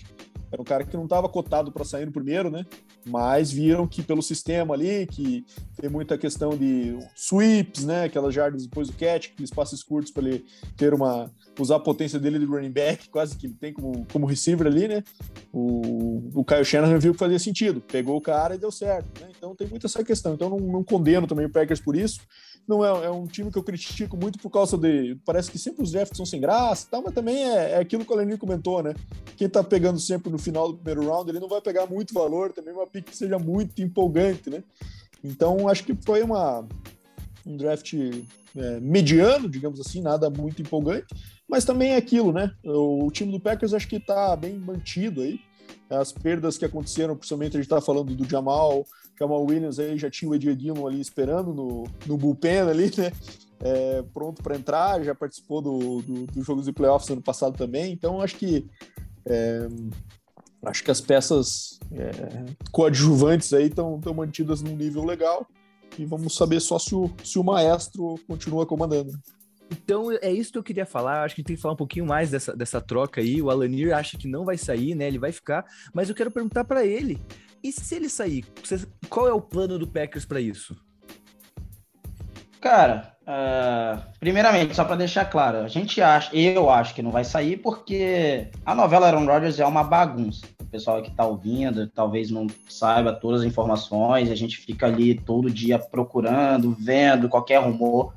[0.52, 2.66] Era um cara que não estava cotado para sair no primeiro, né?
[3.06, 5.44] Mas viram que pelo sistema ali, que
[5.80, 8.04] tem muita questão de sweeps, né?
[8.04, 10.44] Aquelas jardas depois do catch, aqueles passes curtos para ele
[10.76, 14.26] ter uma usar a potência dele de running back, quase que ele tem como, como
[14.26, 15.04] receiver ali, né?
[15.52, 19.28] O, o Kyle Shanahan viu que fazia sentido, pegou o cara e deu certo, né?
[19.36, 20.34] Então tem muita essa questão.
[20.34, 22.20] Então não, não condeno também o Packers por isso.
[22.66, 25.18] Não é, é, um time que eu critico muito por causa de.
[25.24, 28.04] Parece que sempre os drafts são sem graça e tal, mas também é, é aquilo
[28.04, 28.94] que o Lenir comentou, né?
[29.36, 32.52] Quem tá pegando sempre no final do primeiro round, ele não vai pegar muito valor,
[32.52, 34.62] também uma pick que seja muito empolgante, né?
[35.22, 36.66] Então acho que foi uma,
[37.46, 37.92] um draft
[38.56, 41.06] é, mediano, digamos assim, nada muito empolgante,
[41.48, 42.52] mas também é aquilo, né?
[42.64, 45.40] O, time do Packers acho que está bem mantido aí.
[45.88, 48.84] As perdas que aconteceram, principalmente a gente está falando do Jamal,
[49.18, 50.54] Jamal Williams aí já tinha o Edir
[50.86, 53.12] ali esperando no, no bullpen ali, né?
[53.62, 58.22] É, pronto para entrar, já participou do, do, do de playoffs ano passado também, então
[58.22, 58.66] acho que
[59.26, 59.68] é,
[60.64, 65.46] acho que as peças é, coadjuvantes aí estão mantidas num nível legal
[65.98, 69.12] e vamos saber só se o, se o maestro continua comandando.
[69.70, 71.22] Então é isso que eu queria falar.
[71.22, 73.40] Acho que tem que falar um pouquinho mais dessa, dessa troca aí.
[73.40, 75.06] O Alanir acha que não vai sair, né?
[75.06, 77.20] Ele vai ficar, mas eu quero perguntar para ele.
[77.62, 78.44] E se ele sair,
[79.08, 80.74] qual é o plano do Packers para isso?
[82.60, 87.24] Cara, uh, primeiramente, só para deixar claro, a gente acha, eu acho que não vai
[87.24, 90.44] sair porque a novela Aaron Rodgers é uma bagunça.
[90.60, 95.14] O pessoal que está ouvindo talvez não saiba todas as informações, a gente fica ali
[95.14, 98.12] todo dia procurando, vendo qualquer rumor.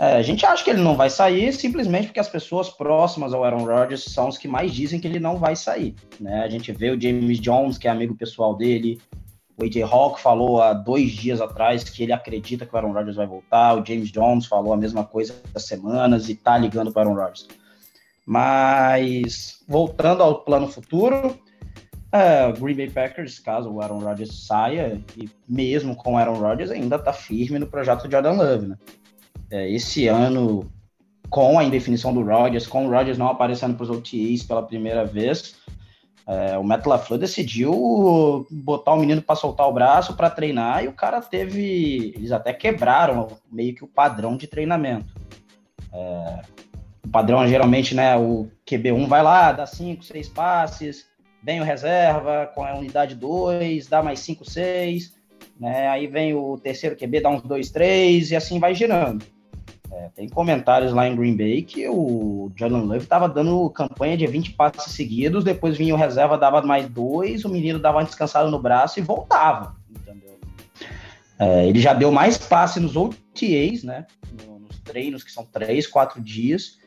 [0.00, 3.44] É, a gente acha que ele não vai sair simplesmente porque as pessoas próximas ao
[3.44, 5.94] Aaron Rodgers são os que mais dizem que ele não vai sair.
[6.18, 6.42] Né?
[6.42, 8.98] A gente vê o James Jones, que é amigo pessoal dele,
[9.58, 13.16] o AJ Hawk falou há dois dias atrás que ele acredita que o Aaron Rodgers
[13.16, 17.06] vai voltar, o James Jones falou a mesma coisa há semanas e tá ligando para
[17.06, 17.46] o Aaron Rodgers.
[18.24, 21.38] Mas, voltando ao plano futuro,
[22.10, 26.70] é, Green Bay Packers, caso o Aaron Rodgers saia, e mesmo com o Aaron Rodgers,
[26.70, 28.78] ainda está firme no projeto de Jordan Love, né?
[29.50, 30.70] É, esse ano,
[31.28, 35.04] com a indefinição do Rodgers, com o Rodgers não aparecendo para os OTAs pela primeira
[35.04, 35.56] vez,
[36.26, 40.88] é, o Matt LaFleur decidiu botar o menino para soltar o braço para treinar e
[40.88, 42.12] o cara teve.
[42.14, 45.12] Eles até quebraram meio que o padrão de treinamento.
[45.92, 46.42] É,
[47.04, 48.16] o padrão geralmente, né?
[48.16, 51.06] O QB1 vai lá, dá 5, 6 passes,
[51.42, 55.12] vem o reserva com a unidade 2, dá mais 5, 6,
[55.58, 55.88] né?
[55.88, 59.24] Aí vem o terceiro QB, dá uns 2, 3 e assim vai girando.
[59.92, 64.26] É, tem comentários lá em Green Bay que o Jordan Love estava dando campanha de
[64.26, 68.48] 20 passes seguidos, depois vinha o reserva, dava mais dois, o menino dava uma descansada
[68.48, 70.38] no braço e voltava, entendeu?
[71.38, 74.06] É, ele já deu mais passe nos OTAs, né?
[74.60, 76.78] Nos treinos, que são três, quatro dias,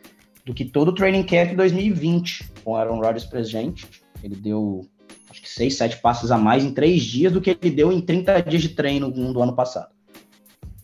[0.46, 3.88] do que todo o training camp 2020, com Aaron Rodgers presente.
[4.24, 4.88] Ele deu
[5.30, 8.00] acho que seis, sete passes a mais em três dias do que ele deu em
[8.00, 9.92] 30 dias de treino do ano passado.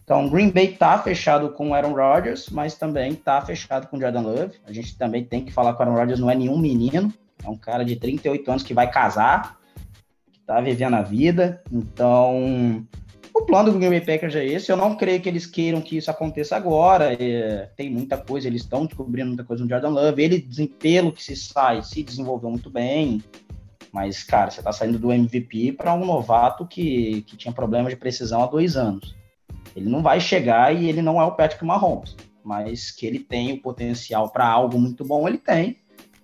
[0.09, 4.01] Então, Green Bay tá fechado com o Aaron Rodgers, mas também tá fechado com o
[4.01, 4.57] Jordan Love.
[4.65, 7.13] A gente também tem que falar que o Aaron Rodgers não é nenhum menino,
[7.45, 9.59] é um cara de 38 anos que vai casar,
[10.31, 11.61] que tá vivendo a vida.
[11.71, 12.87] Então,
[13.35, 14.71] o plano do Green Bay Packers é esse.
[14.71, 17.13] Eu não creio que eles queiram que isso aconteça agora.
[17.13, 20.23] É, tem muita coisa, eles estão descobrindo muita coisa no Jordan Love.
[20.23, 20.41] Ele,
[20.79, 23.23] pelo que se sai, se desenvolveu muito bem.
[23.93, 27.95] Mas, cara, você tá saindo do MVP para um novato que, que tinha problema de
[27.95, 29.18] precisão há dois anos.
[29.79, 33.53] Ele não vai chegar e ele não é o Patrick Mahomes, mas que ele tem
[33.53, 35.77] o potencial para algo muito bom, ele tem.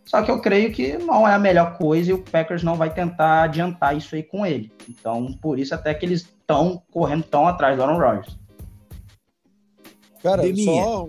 [0.03, 2.93] Só que eu creio que não é a melhor coisa e o Packers não vai
[2.93, 4.71] tentar adiantar isso aí com ele.
[4.87, 8.37] Então, por isso até que eles estão correndo tão atrás do Aaron Rodgers.
[10.21, 11.07] Cara, só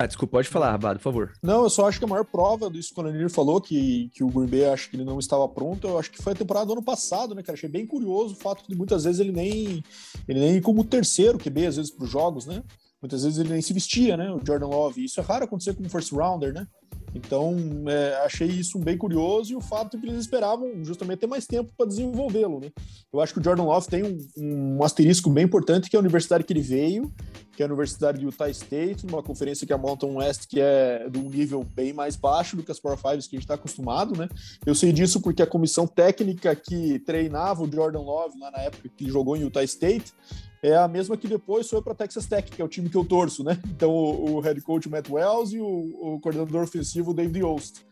[0.00, 1.32] ah, desculpa, pode falar, Rabado, por favor.
[1.42, 4.28] Não, eu só acho que a maior prova disso, quando Nir falou que, que o
[4.28, 6.74] Green Bay acho que ele não estava pronto, eu acho que foi a temporada do
[6.74, 7.56] ano passado, né, cara?
[7.56, 9.82] Achei bem curioso o fato de muitas vezes ele nem,
[10.28, 12.62] ele nem como terceiro QB, às vezes, para os jogos, né?
[13.02, 14.30] Muitas vezes ele nem se vestia, né?
[14.30, 15.04] O Jordan Love.
[15.04, 16.66] Isso é raro acontecer com um first rounder, né?
[17.14, 17.56] Então,
[17.88, 21.46] é, achei isso bem curioso e o fato de que eles esperavam justamente ter mais
[21.46, 22.70] tempo para desenvolvê-lo, né?
[23.12, 26.00] Eu acho que o Jordan Love tem um, um, asterisco bem importante, que é a
[26.00, 27.12] universidade que ele veio,
[27.58, 30.60] que é a Universidade de Utah State, uma conferência que é a Mountain West, que
[30.60, 33.46] é de um nível bem mais baixo do que as Power Fives que a gente
[33.46, 34.28] está acostumado, né?
[34.64, 38.88] Eu sei disso porque a comissão técnica que treinava o Jordan Love lá na época
[38.96, 40.14] que jogou em Utah State
[40.62, 43.04] é a mesma que depois foi para Texas Tech, que é o time que eu
[43.04, 43.58] torço, né?
[43.66, 47.87] Então, o, o head coach Matt Wells e o, o coordenador ofensivo David Ost.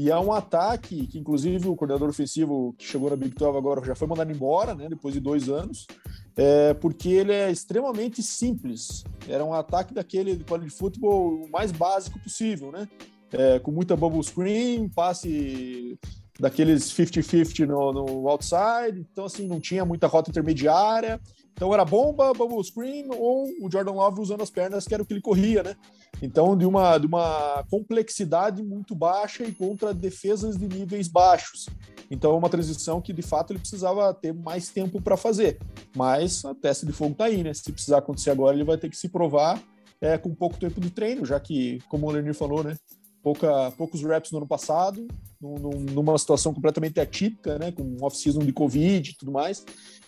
[0.00, 3.84] E há um ataque que, inclusive, o coordenador ofensivo que chegou na Big 12 agora
[3.84, 4.88] já foi mandado embora, né?
[4.88, 5.86] Depois de dois anos,
[6.34, 9.04] é, porque ele é extremamente simples.
[9.28, 12.88] Era um ataque daquele college futebol mais básico possível, né?
[13.30, 15.98] É, com muita bubble screen, passe
[16.38, 21.20] daqueles 50-50 no, no outside, então assim, não tinha muita rota intermediária.
[21.60, 25.06] Então era bomba, bubble screen ou o Jordan Love usando as pernas, que era o
[25.06, 25.76] que ele corria, né?
[26.22, 31.68] Então, de uma, de uma complexidade muito baixa e contra defesas de níveis baixos.
[32.10, 35.58] Então, é uma transição que de fato ele precisava ter mais tempo para fazer.
[35.94, 37.52] Mas a testa de fogo está aí, né?
[37.52, 39.62] Se precisar acontecer agora, ele vai ter que se provar
[40.00, 42.74] é, com pouco tempo de treino, já que, como o Lenir falou, né?
[43.22, 45.06] Pouca, poucos reps no ano passado,
[45.40, 49.64] numa situação completamente atípica, né, com off-season de Covid e tudo mais,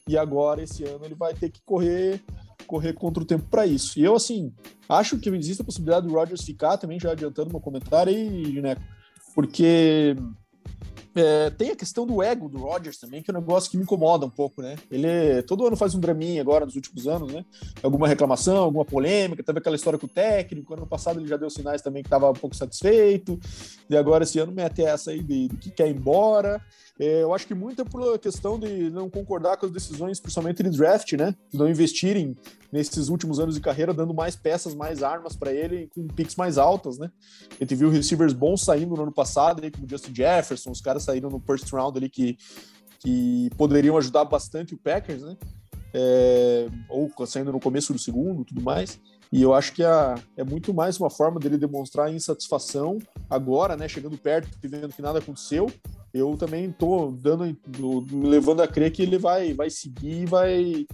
[0.08, 2.22] e agora esse ano ele vai ter que correr
[2.66, 3.98] correr contra o tempo para isso.
[3.98, 4.50] E eu, assim,
[4.88, 8.80] acho que existe a possibilidade do Rodgers ficar também, já adiantando meu comentário aí, Gineco,
[9.34, 10.16] porque
[11.14, 13.82] é, tem a questão do ego do Rodgers também, que é um negócio que me
[13.82, 14.76] incomoda um pouco, né?
[14.90, 17.44] Ele todo ano faz um draminha agora nos últimos anos, né?
[17.82, 20.74] Alguma reclamação, alguma polêmica, teve aquela história com o técnico.
[20.74, 23.38] Ano passado ele já deu sinais também que estava um pouco satisfeito,
[23.88, 26.60] e agora esse ano mete essa aí de, de que quer ir embora.
[27.00, 30.62] É, eu acho que muito é por questão de não concordar com as decisões, principalmente
[30.62, 31.34] de draft, né?
[31.50, 32.36] De não investirem
[32.70, 36.58] nesses últimos anos de carreira, dando mais peças, mais armas para ele, com picks mais
[36.58, 37.10] altas, né?
[37.52, 41.02] A gente viu receivers bons saindo no ano passado, aí, como Justin Jefferson, os caras
[41.02, 42.36] saíram no first round ali que,
[43.00, 45.36] que poderiam ajudar bastante o Packers, né?
[45.94, 49.00] É, ou saindo no começo do segundo, tudo mais.
[49.30, 52.98] E eu acho que a, é muito mais uma forma dele demonstrar insatisfação
[53.30, 53.88] agora, né?
[53.88, 55.70] Chegando perto vendo que nada aconteceu.
[56.12, 60.86] Eu também tô dando, me levando a crer que ele vai, vai seguir e vai,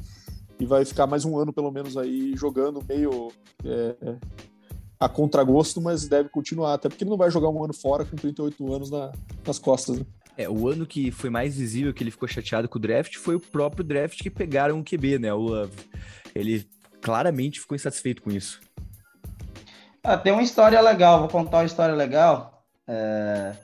[0.61, 3.33] e vai ficar mais um ano, pelo menos, aí jogando meio
[3.65, 4.17] é,
[5.01, 8.17] a contragosto, mas deve continuar, até porque ele não vai jogar um ano fora com
[8.17, 9.13] 38 anos na,
[9.47, 9.99] nas costas.
[9.99, 10.07] Né?
[10.37, 13.35] É, o ano que foi mais visível que ele ficou chateado com o draft foi
[13.35, 15.35] o próprio draft que pegaram o QB, né?
[15.35, 15.73] O Love.
[16.33, 16.65] Ele
[17.01, 18.61] claramente ficou insatisfeito com isso.
[20.03, 22.65] Ah, tem uma história legal, vou contar uma história legal.
[22.87, 23.57] É...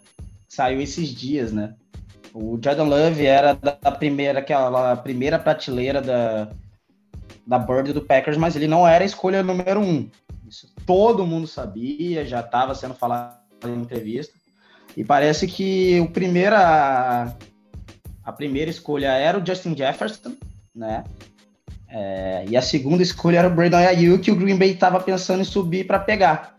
[0.54, 1.74] Saiu esses dias, né?
[2.32, 6.48] O Jordan Love era da primeira, aquela primeira prateleira da,
[7.44, 10.08] da board do Packers, mas ele não era a escolha número um.
[10.48, 13.36] Isso todo mundo sabia, já estava sendo falado
[13.66, 14.32] em entrevista.
[14.96, 17.34] E parece que o primeira,
[18.22, 20.36] a primeira escolha era o Justin Jefferson,
[20.72, 21.02] né?
[21.88, 25.40] É, e a segunda escolha era o Brandon Ayuk, que o Green Bay estava pensando
[25.40, 26.53] em subir para pegar.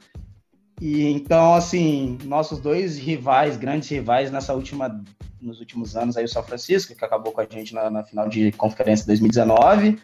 [0.81, 5.01] E então, assim, nossos dois rivais, grandes rivais nessa última,
[5.41, 8.27] nos últimos anos aí o São Francisco, que acabou com a gente na, na final
[8.27, 9.97] de conferência 2019,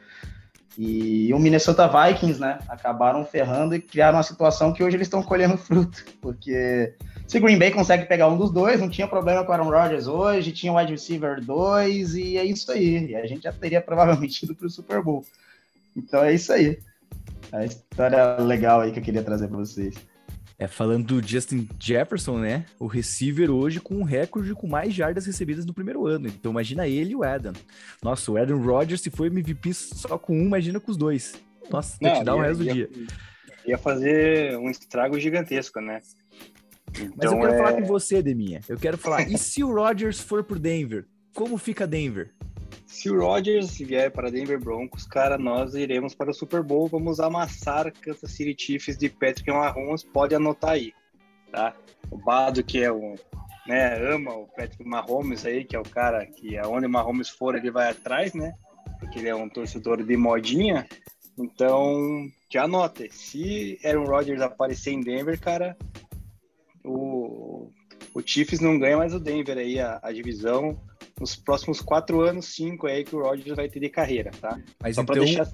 [0.77, 5.21] e o Minnesota Vikings, né, acabaram ferrando e criaram uma situação que hoje eles estão
[5.21, 6.93] colhendo fruto, porque
[7.27, 10.51] se Green Bay consegue pegar um dos dois, não tinha problema com Aaron Rodgers hoje,
[10.51, 13.07] tinha o wide receiver 2 e é isso aí.
[13.07, 15.25] E a gente já teria provavelmente ido para o Super Bowl.
[15.95, 16.79] Então é isso aí.
[17.51, 19.95] A história legal aí que eu queria trazer para vocês.
[20.61, 22.67] É, falando do Justin Jefferson, né?
[22.79, 26.27] O receiver hoje com um recorde com mais jardas recebidas no primeiro ano.
[26.27, 27.51] Então imagina ele e o Adam.
[27.99, 31.33] Nossa, o Adam Rodgers, se foi MVP só com um, imagina com os dois.
[31.67, 32.87] Nossa, Não, te dá o resto do dia.
[33.65, 35.99] Ia fazer um estrago gigantesco, né?
[36.91, 37.57] Então, Mas eu quero é...
[37.57, 38.61] falar com você, Deminha.
[38.69, 41.07] Eu quero falar, e se o Rodgers for pro Denver?
[41.33, 42.35] Como fica Denver?
[42.91, 47.21] Se o Rodgers vier para Denver Broncos, cara, nós iremos para o Super Bowl, vamos
[47.21, 50.93] amassar Kansas City Chiefs de Patrick Mahomes, pode anotar aí,
[51.49, 51.73] tá?
[52.11, 53.15] O Bado, que é o,
[53.65, 57.71] né, ama o Patrick Mahomes aí, que é o cara que aonde Mahomes for, ele
[57.71, 58.53] vai atrás, né?
[58.99, 60.85] Porque ele é um torcedor de modinha.
[61.39, 65.77] Então, já anote, se Aaron Rodgers aparecer em Denver, cara,
[66.83, 67.71] o,
[68.13, 70.77] o Chiefs não ganha mais o Denver aí, a, a divisão
[71.21, 74.59] nos próximos quatro anos, cinco é aí que o Rodgers vai ter de carreira, tá?
[74.81, 75.47] Mas só então, deixar...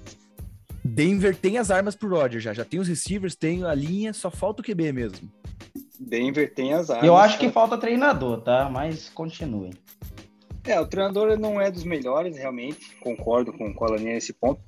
[0.82, 4.30] Denver tem as armas pro Rodgers já, já tem os receivers, tem a linha, só
[4.30, 5.30] falta o QB mesmo.
[6.00, 7.06] Denver tem as armas.
[7.06, 8.70] Eu acho que falta treinador, tá?
[8.70, 9.70] Mas continue.
[10.64, 14.60] É, o treinador não é dos melhores, realmente, concordo com, com a linha nesse ponto.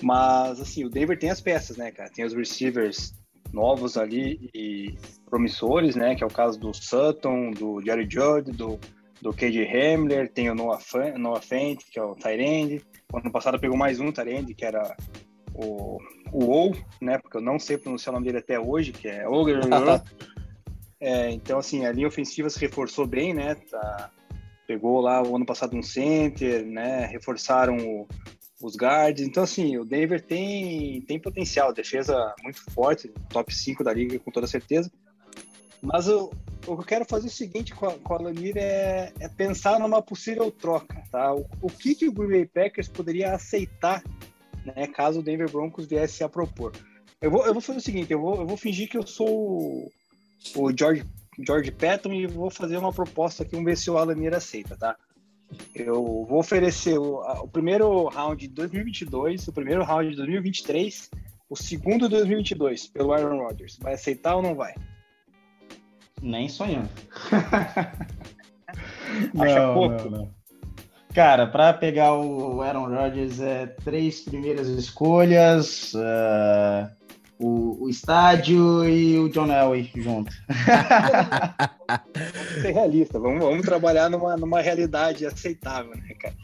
[0.00, 2.10] Mas, assim, o Denver tem as peças, né, cara?
[2.10, 3.14] Tem os receivers
[3.52, 6.16] novos ali e promissores, né?
[6.16, 8.80] Que é o caso do Sutton, do Jerry Judd, do
[9.22, 12.84] do KJ Hamler, tem o Noah, Fan, Noah Fent, que é o Tyrande.
[13.14, 14.96] Ano passado pegou mais um Tyrande, que era
[15.54, 15.96] o,
[16.32, 17.18] o Ou, né?
[17.18, 19.60] Porque eu não sei pronunciar o nome dele até hoje, que é Ogre.
[20.98, 23.54] é, então, assim, a linha ofensiva se reforçou bem, né?
[23.54, 24.10] Tá,
[24.66, 27.06] pegou lá o ano passado um center, né?
[27.06, 28.08] Reforçaram o,
[28.60, 29.24] os guards.
[29.24, 34.32] Então, assim, o Denver tem, tem potencial, defesa muito forte, top 5 da liga, com
[34.32, 34.90] toda certeza.
[35.80, 36.28] Mas o,
[36.66, 39.78] o que eu quero fazer o seguinte com a, com a Lanir é, é, pensar
[39.78, 41.34] numa possível troca, tá?
[41.34, 44.02] O, o, que, que o Green Bay Packers poderia aceitar,
[44.64, 46.72] né, caso o Denver Broncos viesse a propor.
[47.20, 49.28] Eu vou, eu vou fazer o seguinte, eu vou, eu vou fingir que eu sou
[49.28, 49.90] o,
[50.56, 51.04] o George
[51.38, 54.96] George Patton e vou fazer uma proposta aqui, vamos ver se o Alanir aceita, tá?
[55.74, 61.10] Eu vou oferecer o, o, primeiro round de 2022, o primeiro round de 2023,
[61.48, 63.78] o segundo de 2022 pelo Aaron Rodgers.
[63.80, 64.74] Vai aceitar ou não vai?
[66.22, 66.88] Nem sonhando.
[69.38, 70.08] Acha não, pouco?
[70.08, 70.42] Não, não.
[71.14, 76.88] Cara, para pegar o Aaron Rodgers é três primeiras escolhas, uh,
[77.38, 80.32] o, o, estádio e o John Elway junto.
[82.08, 86.34] vamos ser realista, vamos, vamos trabalhar numa, numa realidade aceitável, né, cara?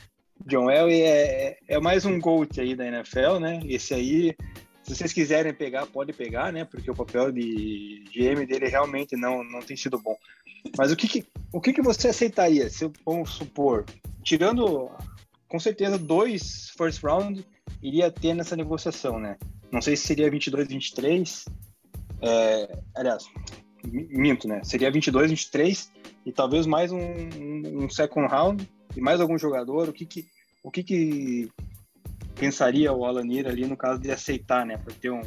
[0.45, 3.61] John Elway é, é mais um GOAT aí da NFL, né?
[3.65, 4.37] Esse aí,
[4.89, 6.65] se vocês quiserem pegar, pode pegar, né?
[6.65, 10.17] Porque o papel de GM dele realmente não, não tem sido bom.
[10.77, 13.85] Mas o que, que o que, que você aceitaria, se vamos supor,
[14.23, 14.91] tirando
[15.47, 17.45] com certeza dois first round
[17.83, 19.37] iria ter nessa negociação, né?
[19.71, 21.45] Não sei se seria 22, 23.
[22.23, 23.25] É, aliás,
[23.85, 24.63] minto, né?
[24.65, 25.93] Seria 22, 23
[26.25, 29.89] e talvez mais um, um, second round e mais algum jogador.
[29.89, 30.27] O que que,
[30.63, 31.51] o que, que
[32.39, 34.77] pensaria o Alanir ali no caso de aceitar, né?
[34.77, 35.23] Para ter um,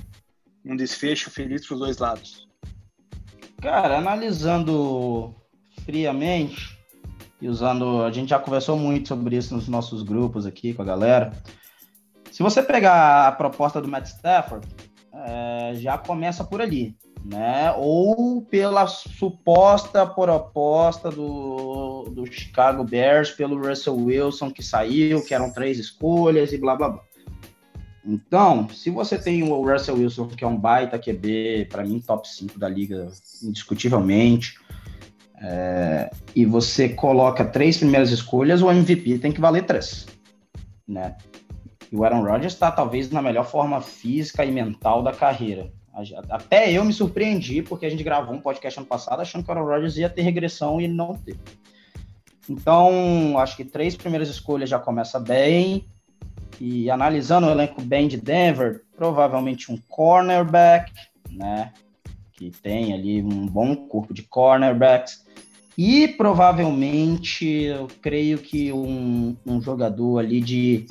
[0.65, 2.47] um desfecho feliz para os dois lados.
[3.61, 5.35] Cara, analisando
[5.85, 6.81] friamente,
[7.41, 8.03] e usando.
[8.03, 11.33] A gente já conversou muito sobre isso nos nossos grupos aqui com a galera.
[12.31, 14.65] Se você pegar a proposta do Matt Stafford,
[15.13, 17.71] é, já começa por ali, né?
[17.77, 25.51] Ou pela suposta proposta do, do Chicago Bears pelo Russell Wilson que saiu, que eram
[25.51, 27.01] três escolhas e blá blá blá.
[28.03, 32.27] Então, se você tem o Russell Wilson, que é um baita QB, para mim, top
[32.27, 33.07] 5 da liga,
[33.43, 34.55] indiscutivelmente,
[35.39, 40.07] é, e você coloca três primeiras escolhas, o MVP tem que valer três,
[40.87, 41.15] né?
[41.91, 45.71] E o Aaron Rodgers está talvez na melhor forma física e mental da carreira.
[46.29, 49.53] Até eu me surpreendi, porque a gente gravou um podcast ano passado achando que o
[49.53, 51.39] Aaron Rodgers ia ter regressão e ele não teve.
[52.49, 55.85] Então, acho que três primeiras escolhas já começa bem.
[56.59, 60.91] E analisando o elenco bem de Denver, provavelmente um cornerback,
[61.31, 61.73] né?
[62.33, 65.25] Que tem ali um bom corpo de cornerbacks.
[65.77, 70.85] E provavelmente, eu creio que um, um jogador ali de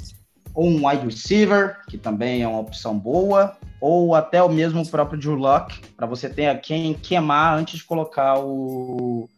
[0.55, 5.19] ou um wide receiver, que também é uma opção boa, ou até o mesmo próprio
[5.19, 9.29] Drew Locke, para você ter quem queimar antes de colocar o,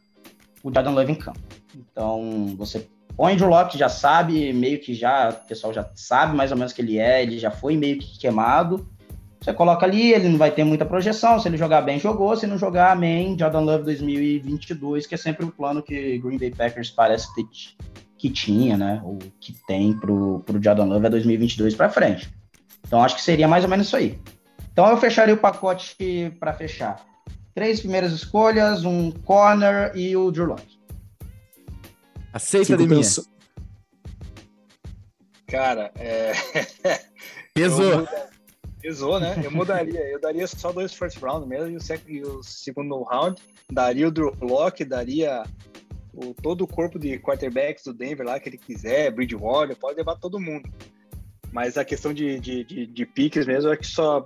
[0.63, 1.41] o Jordan Love em campo.
[1.75, 6.37] Então, você põe o Drew Locke, já sabe, meio que já, o pessoal já sabe
[6.37, 8.87] mais ou menos que ele é, ele já foi meio que queimado,
[9.43, 11.41] você coloca ali, ele não vai ter muita projeção.
[11.41, 12.37] Se ele jogar bem, jogou.
[12.37, 13.37] Se não jogar, amém.
[13.37, 17.45] Jordan Love 2022, que é sempre o plano que Green Bay Packers parece ter,
[18.23, 19.03] que tinha, né?
[19.05, 22.33] Ou que tem pro, pro Jordan Love é 2022 para frente.
[22.87, 24.17] Então acho que seria mais ou menos isso aí.
[24.73, 25.97] Então eu fecharia o pacote
[26.39, 27.05] para fechar.
[27.53, 30.79] Três primeiras escolhas, um corner e o Drew Locke.
[32.33, 33.01] Aceita de mim.
[35.49, 36.33] Cara, é...
[37.53, 38.07] Pesou.
[38.81, 39.35] Pesou, né?
[39.43, 40.01] Eu mudaria.
[40.09, 43.43] Eu daria só dois first round mesmo e o, sec, e o segundo round.
[43.69, 45.43] Daria o Drew Lock, daria
[46.13, 50.17] o, todo o corpo de quarterbacks do Denver lá que ele quiser, Bridgewater, pode levar
[50.17, 50.69] todo mundo.
[51.51, 54.25] Mas a questão de, de, de, de piques mesmo é que só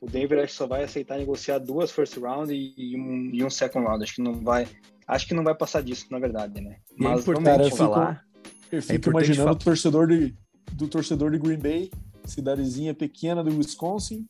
[0.00, 3.44] o Denver acho que só vai aceitar negociar duas first round e, e, um, e
[3.44, 4.02] um second round.
[4.02, 4.66] Acho que não vai.
[5.06, 6.76] Acho que não vai passar disso, na verdade, né?
[6.90, 8.24] É Mas é importante falar.
[8.70, 9.52] Eu fico, é imaginando falar.
[9.52, 10.34] o torcedor de,
[10.72, 11.90] do torcedor de Green Bay
[12.24, 14.26] cidadezinha pequena do Wisconsin,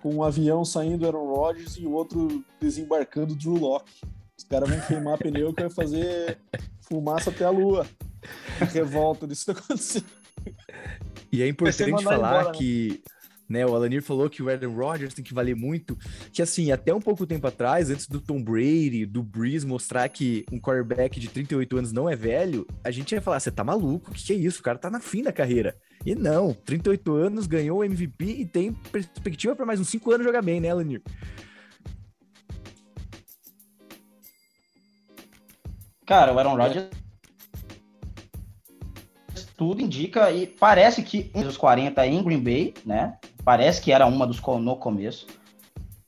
[0.00, 3.92] com um avião saindo Aaron Rodgers e o outro desembarcando Drew Locke.
[4.52, 6.36] Caras vão queimar pneu que vai fazer
[6.82, 7.86] fumaça até a lua.
[8.70, 10.04] Revolta disso acontecer.
[11.32, 12.58] E é importante falar embora, né?
[12.58, 13.02] que
[13.48, 13.64] né?
[13.64, 15.96] O Alanir falou que o Aaron Rodgers tem que valer muito,
[16.30, 20.44] que assim, até um pouco tempo atrás, antes do Tom Brady, do Breeze mostrar que
[20.52, 24.10] um quarterback de 38 anos não é velho, a gente ia falar, você tá maluco,
[24.10, 24.60] o que, que é isso?
[24.60, 25.76] O cara tá na fim da carreira.
[26.04, 30.26] E não, 38 anos, ganhou o MVP e tem perspectiva para mais uns 5 anos
[30.26, 31.02] jogar bem, né, Alanir?
[36.06, 36.88] Cara, o Aaron Rodgers
[39.62, 43.16] tudo indica e parece que um dos 40 em Green Bay, né?
[43.44, 45.26] Parece que era uma dos no começo.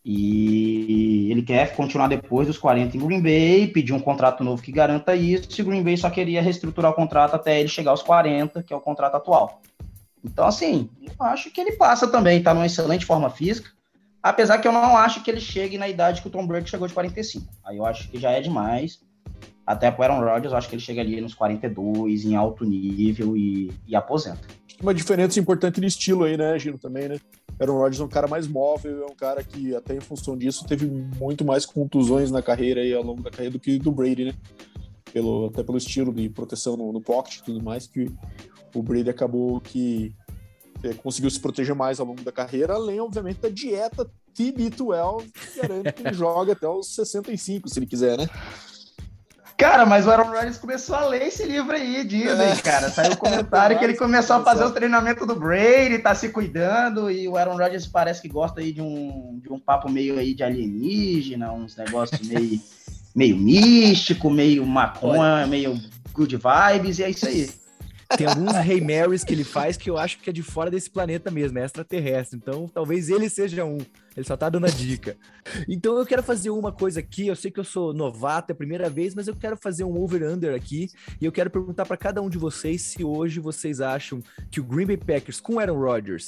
[0.05, 4.73] E ele quer continuar depois dos 40 em Green Bay, pedir um contrato novo que
[4.73, 8.63] garanta isso, e Green Bay só queria reestruturar o contrato até ele chegar aos 40,
[8.63, 9.63] que é o contrato atual.
[10.23, 13.71] Então, assim, eu acho que ele passa também, tá numa excelente forma física,
[14.21, 16.89] apesar que eu não acho que ele chegue na idade que o Tom Brady chegou
[16.89, 17.47] de 45.
[17.65, 19.01] Aí eu acho que já é demais.
[19.67, 23.37] Até pro Aaron Rodgers, eu acho que ele chega ali nos 42, em alto nível
[23.37, 24.47] e, e aposenta
[24.81, 27.19] uma diferença importante de estilo aí, né, Gino, também, né?
[27.61, 30.67] Aaron Rodgers é um cara mais móvel, é um cara que, até em função disso,
[30.67, 34.27] teve muito mais contusões na carreira aí, ao longo da carreira do que do Brady,
[34.27, 34.35] né?
[35.13, 38.11] Pelo, até pelo estilo de proteção no, no pocket e tudo mais, que
[38.75, 40.13] o Brady acabou que
[40.83, 45.61] é, conseguiu se proteger mais ao longo da carreira, além, obviamente, da dieta TB12, que
[45.61, 48.29] garante que ele joga até os 65, se ele quiser, né?
[49.57, 52.57] Cara, mas o Aaron Rodgers começou a ler esse livro aí, dizem, é.
[52.57, 52.91] cara.
[52.91, 57.11] Saiu um comentário que ele começou a fazer o treinamento do Brady, tá se cuidando,
[57.11, 60.35] e o Aaron Rodgers parece que gosta aí de um, de um papo meio aí
[60.35, 62.61] de alienígena, uns negócios meio,
[63.15, 65.81] meio místico, meio maconha, meio
[66.13, 67.64] good vibes, e é isso aí.
[68.17, 70.91] Tem alguns Rei Marys que ele faz que eu acho que é de fora desse
[70.91, 72.39] planeta mesmo, é extraterrestre.
[72.39, 73.79] Então, talvez ele seja um.
[74.17, 75.17] Ele só tá dando a dica.
[75.69, 77.27] Então, eu quero fazer uma coisa aqui.
[77.27, 80.01] Eu sei que eu sou novato, é a primeira vez, mas eu quero fazer um
[80.01, 80.89] over-under aqui.
[81.21, 84.65] E eu quero perguntar para cada um de vocês se hoje vocês acham que o
[84.65, 86.27] Green Bay Packers com Aaron Rodgers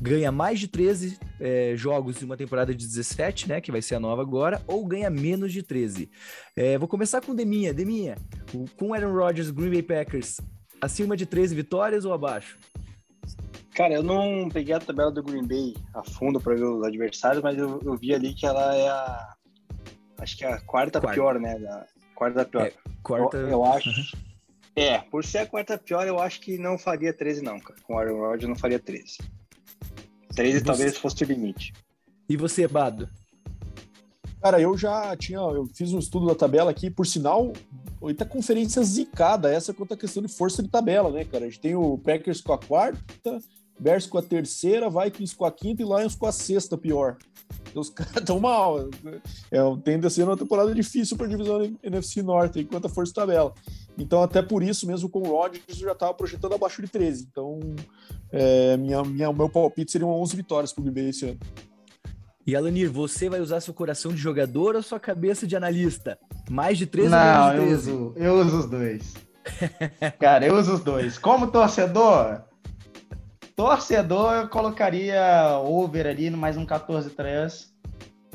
[0.00, 3.60] ganha mais de 13 é, jogos em uma temporada de 17, né?
[3.60, 6.08] Que vai ser a nova agora, ou ganha menos de 13.
[6.56, 7.74] É, vou começar com Deminha.
[7.74, 8.16] Deminha,
[8.76, 10.38] com Aaron Rodgers, Green Bay Packers,
[10.80, 12.58] acima de 13 vitórias ou abaixo?
[13.74, 17.42] Cara, eu não peguei a tabela do Green Bay a fundo para ver os adversários,
[17.42, 19.34] mas eu, eu, vi ali que ela é a.
[20.18, 21.14] Acho que é a quarta, quarta.
[21.14, 21.58] pior, né?
[21.58, 22.66] Da, quarta pior.
[22.66, 22.72] É,
[23.02, 23.36] quarta.
[23.36, 23.88] Eu, eu acho.
[23.88, 24.04] Uhum.
[24.76, 27.80] É, por ser a quarta pior, eu acho que não faria 13, não, cara.
[27.82, 29.18] Com o Aaron Rodgers não faria 13.
[30.34, 30.64] 13 você...
[30.64, 31.72] talvez fosse o limite.
[32.28, 33.08] E você, Bado?
[34.44, 35.38] Cara, eu já tinha.
[35.38, 37.50] Eu fiz um estudo da tabela aqui, por sinal,
[37.98, 41.46] oita conferência zicada, essa quanto a questão de força de tabela, né, cara?
[41.46, 43.38] A gente tem o Packers com a quarta,
[43.80, 47.16] Bears com a terceira, Vikings com a quinta e Lions com a sexta, pior.
[47.70, 48.80] Então, os caras estão mal.
[49.50, 53.12] É, tende a ser uma temporada difícil para a divisão NFC Norte, enquanto a força
[53.12, 53.54] de tabela.
[53.96, 57.28] Então, até por isso, mesmo com o Rodgers, eu já estava projetando abaixo de 13.
[57.30, 57.60] Então,
[58.30, 61.40] é, minha, minha, meu palpite seriam 11 vitórias para o Green esse ano.
[62.46, 66.18] E Alanir, você vai usar seu coração de jogador ou sua cabeça de analista?
[66.50, 67.90] Mais de 13 Não, de 13?
[67.90, 69.14] Eu uso, eu uso os dois.
[70.20, 71.16] Cara, eu uso os dois.
[71.16, 72.42] Como torcedor,
[73.56, 77.68] torcedor eu colocaria over ali no mais um 14-3.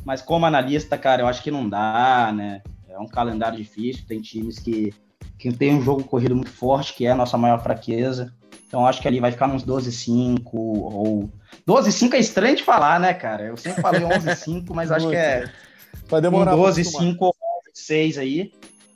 [0.03, 2.63] Mas como analista, cara, eu acho que não dá, né?
[2.87, 4.91] É um calendário difícil, tem times que,
[5.37, 8.33] que tem um jogo corrido muito forte, que é a nossa maior fraqueza.
[8.65, 11.29] Então acho que ali vai ficar uns 12-5 ou
[11.67, 13.45] 12-5 é estranho de falar, né, cara?
[13.45, 15.49] Eu sempre falei 11-5, mas acho que é
[16.09, 17.35] vai demorar um 12-5 ou
[17.75, 18.51] 11-6 aí.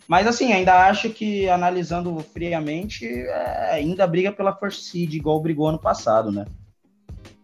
[0.08, 5.68] Mas assim, ainda acho que analisando friamente, é, ainda briga pela first seed igual brigou
[5.68, 6.46] ano passado, né?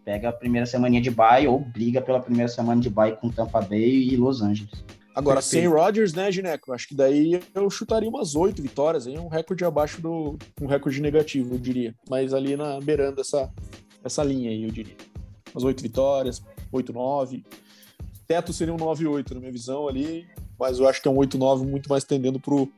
[0.04, 3.60] Pega a primeira semana de bye ou briga pela primeira semana de bye com Tampa
[3.60, 4.84] Bay e Los Angeles.
[5.14, 6.72] Agora, sem Rodgers, né, Gineco?
[6.72, 9.18] Acho que daí eu chutaria umas oito vitórias, hein?
[9.18, 10.38] um recorde abaixo do.
[10.60, 11.94] um recorde negativo, eu diria.
[12.08, 13.50] Mas ali na beirando essa,
[14.04, 14.96] essa linha aí, eu diria.
[15.52, 16.42] Umas oito vitórias,
[16.72, 17.44] oito, nove.
[18.26, 20.26] Teto seria um 9-8 na minha visão ali,
[20.58, 22.70] mas eu acho que é um 8-9 muito mais tendendo pro,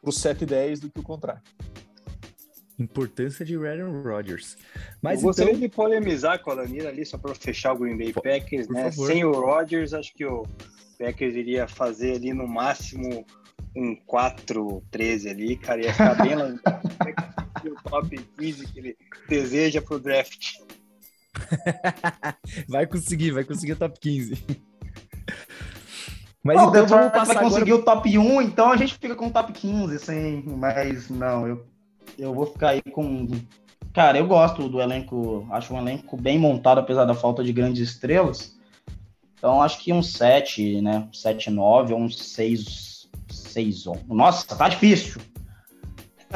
[0.00, 1.42] pro 7-10 do que o contrário.
[2.78, 4.56] Importância de Aaron Rodgers.
[5.02, 5.62] Mas eu gostaria então...
[5.62, 8.90] de polemizar com a Lanira ali, só para fechar o Green Bay Packers, né?
[8.90, 9.06] Favor.
[9.08, 10.44] Sem o Rodgers, acho que o
[10.98, 13.24] Packers iria fazer ali no máximo
[13.76, 16.54] um 4-13 ali, cara, ia ficar bem lá
[17.70, 18.96] o top 15 que ele
[19.28, 20.54] deseja pro draft.
[22.68, 24.42] vai conseguir, vai conseguir o top 15.
[26.42, 27.82] Mas oh, então vamos passar vai conseguir agora...
[27.82, 31.66] o top 1, então a gente fica com o top 15, assim, mas não, eu,
[32.18, 33.28] eu vou ficar aí com.
[33.94, 37.88] Cara, eu gosto do elenco, acho um elenco bem montado, apesar da falta de grandes
[37.88, 38.58] estrelas.
[39.38, 41.08] Então acho que um 7, né?
[41.12, 44.04] 7, 9 ou um 6, 6, 11.
[44.08, 45.20] Nossa, tá difícil.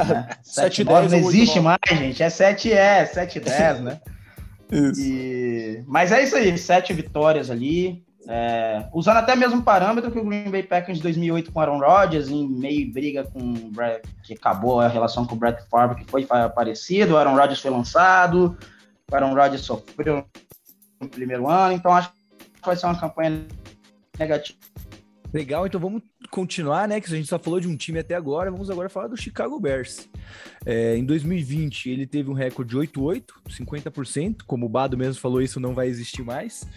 [0.07, 0.29] Né?
[0.43, 2.23] 7, 9 não existe mais, gente.
[2.23, 3.99] É 7, é, 7, 10, né?
[4.71, 5.01] Isso.
[5.01, 5.83] E...
[5.87, 8.03] Mas é isso aí, sete vitórias ali.
[8.27, 8.87] É...
[8.93, 12.47] usando até mesmo parâmetro que o Green Bay Packers de 2008 com Aaron Rodgers, em
[12.47, 16.27] meio briga com o Brett, que acabou a relação com o Brett Favre, que foi
[16.53, 17.15] parecido.
[17.15, 18.55] O Aaron Rodgers foi lançado,
[19.11, 20.23] o Aaron Rodgers sofreu
[21.01, 22.11] no primeiro ano, então acho
[22.63, 23.47] vai ser uma campanha
[24.17, 24.59] negativa.
[25.33, 26.99] Legal, então vamos continuar, né?
[27.01, 29.59] Que a gente só falou de um time até agora, vamos agora falar do Chicago
[29.59, 30.09] Bears.
[30.65, 34.43] É, em 2020, ele teve um recorde de 8-8, 50%.
[34.45, 36.67] Como o Bado mesmo falou, isso não vai existir mais.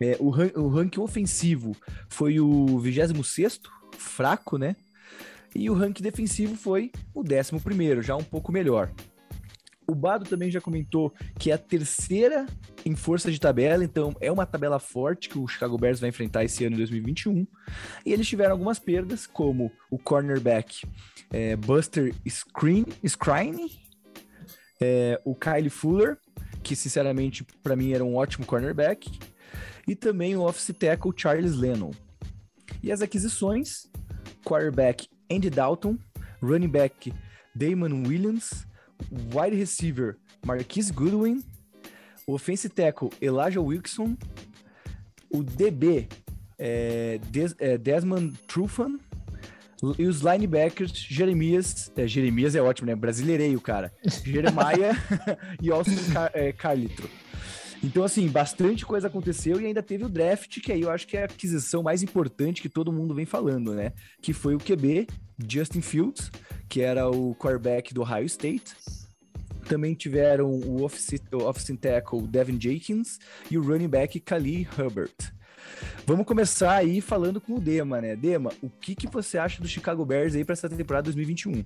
[0.00, 1.74] É, o, ran o ranking ofensivo
[2.08, 3.60] foi o 26,
[3.96, 4.76] fraco, né?
[5.54, 8.90] E o ranking defensivo foi o 11, já um pouco melhor.
[9.86, 12.46] O Bado também já comentou que é a terceira
[12.84, 16.44] em força de tabela, então é uma tabela forte que o Chicago Bears vai enfrentar
[16.44, 17.46] esse ano em 2021.
[18.04, 20.86] E eles tiveram algumas perdas, como o cornerback
[21.30, 22.86] é, Buster Scrine,
[24.80, 26.18] é, o Kyle Fuller,
[26.62, 29.10] que sinceramente para mim era um ótimo cornerback,
[29.86, 31.92] e também o office tackle Charles Lennon.
[32.82, 33.88] E as aquisições:
[34.44, 35.96] quarterback Andy Dalton,
[36.42, 37.12] running back
[37.54, 38.66] Damon Williams,
[39.34, 41.42] wide receiver Marquise Goodwin,
[42.26, 44.16] offensive tackle Elijah Wilson,
[45.30, 46.08] o DB
[46.58, 48.98] é, Des, é, Desmond Trufan
[49.98, 52.94] e os linebackers Jeremias, é, Jeremias é ótimo, né?
[52.94, 53.92] Brasileirei o cara.
[54.24, 54.96] Jeremiah
[55.60, 57.08] e Austin Car, é, Carlitro.
[57.82, 61.16] Então, assim, bastante coisa aconteceu e ainda teve o draft, que aí eu acho que
[61.16, 63.92] é a aquisição mais importante que todo mundo vem falando, né?
[64.22, 65.06] Que foi o QB,
[65.46, 66.30] Justin Fields,
[66.76, 68.76] que era o quarterback do Ohio State.
[69.66, 73.18] Também tiveram o offensive tackle Devin Jenkins
[73.50, 75.14] e o running back Khalil Hubbard.
[76.04, 78.14] Vamos começar aí falando com o Dema, né?
[78.14, 81.64] Dema, o que, que você acha do Chicago Bears aí para essa temporada 2021?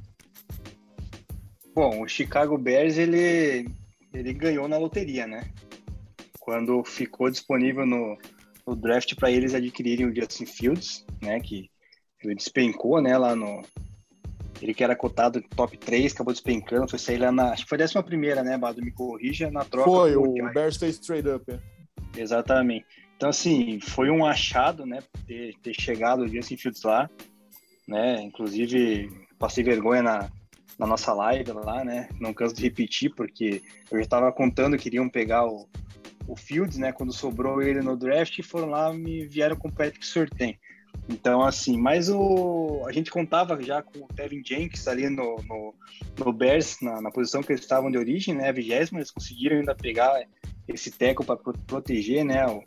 [1.74, 3.68] Bom, o Chicago Bears ele,
[4.14, 5.50] ele ganhou na loteria, né?
[6.38, 8.16] Quando ficou disponível no,
[8.64, 11.40] no draft para eles adquirirem o Justin Fields, né?
[11.40, 11.68] Que
[12.22, 13.18] ele despencou, né?
[13.18, 13.60] Lá no,
[14.60, 17.52] ele que era cotado top 3, acabou despencando, foi sair lá na.
[17.52, 18.82] Acho que foi a décima primeira, né, Bado?
[18.82, 19.90] Me corrija na troca.
[19.90, 21.50] Foi, o Bears fez trade up.
[21.50, 22.20] É.
[22.20, 22.86] Exatamente.
[23.16, 27.08] Então, assim, foi um achado, né, ter, ter chegado o Justin Fields lá,
[27.86, 28.22] né?
[28.22, 30.30] Inclusive, passei vergonha na,
[30.78, 32.08] na nossa live lá, né?
[32.18, 35.68] Não canso de repetir, porque eu já estava contando que iriam pegar o,
[36.26, 36.92] o Fields, né?
[36.92, 40.58] Quando sobrou ele no draft, foram lá me vieram com o Patrick Surtain.
[41.10, 45.74] Então, assim, mas o, a gente contava já com o Tevin Jenkins ali no, no,
[46.16, 48.48] no Bears, na, na, posição que eles estavam de origem, né?
[48.48, 50.24] A vigésima, eles conseguiram ainda pegar
[50.68, 52.46] esse teco para proteger, né?
[52.46, 52.62] O,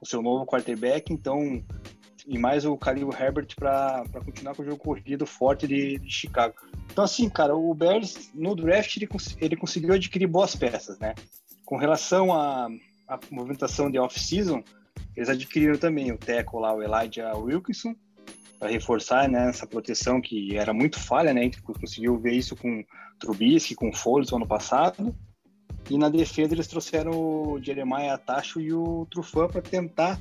[0.00, 1.64] o, seu novo quarterback, então,
[2.26, 6.54] e mais o Khalil Herbert para continuar com o jogo corrido forte de, de, Chicago.
[6.90, 9.08] Então, assim, cara, o Bears no draft ele,
[9.40, 11.14] ele conseguiu adquirir boas peças, né?
[11.64, 12.68] Com relação à
[13.30, 14.64] movimentação de off-season,
[15.16, 17.94] eles adquiriram também o Teco lá, o Elijah Wilkinson,
[18.58, 21.40] para reforçar né, essa proteção que era muito falha, né?
[21.40, 22.84] A gente conseguiu ver isso com
[23.18, 25.14] Trubisky, com Foles no ano passado.
[25.90, 30.18] E na defesa eles trouxeram o Jeremiah Tacho e o Trufan para tentar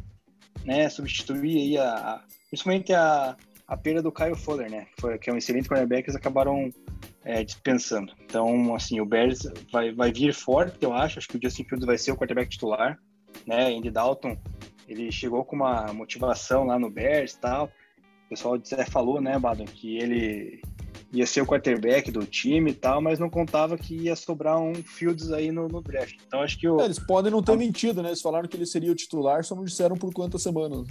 [0.65, 4.88] né, substituir aí a, principalmente a, a perda do Kyle Fuller, né?
[4.99, 6.69] Foi, que é um excelente cornerback, eles acabaram
[7.24, 8.13] é, dispensando.
[8.24, 11.17] Então, assim, o Bears vai, vai vir forte, eu acho.
[11.17, 12.99] Acho que o Justin Fields vai ser o quarterback titular,
[13.47, 13.74] né?
[13.74, 14.38] Andy Dalton
[14.88, 17.66] ele chegou com uma motivação lá no Bears e tal.
[18.26, 20.62] O pessoal até falou, né, Badon, que ele
[21.12, 24.74] ia ser o quarterback do time e tal, mas não contava que ia sobrar um
[24.74, 26.16] Fields aí no, no draft.
[26.28, 26.82] Então acho que o...
[26.82, 28.10] É, eles podem não ter mentido, né?
[28.10, 30.88] Eles falaram que ele seria o titular, só não disseram por quantas semanas.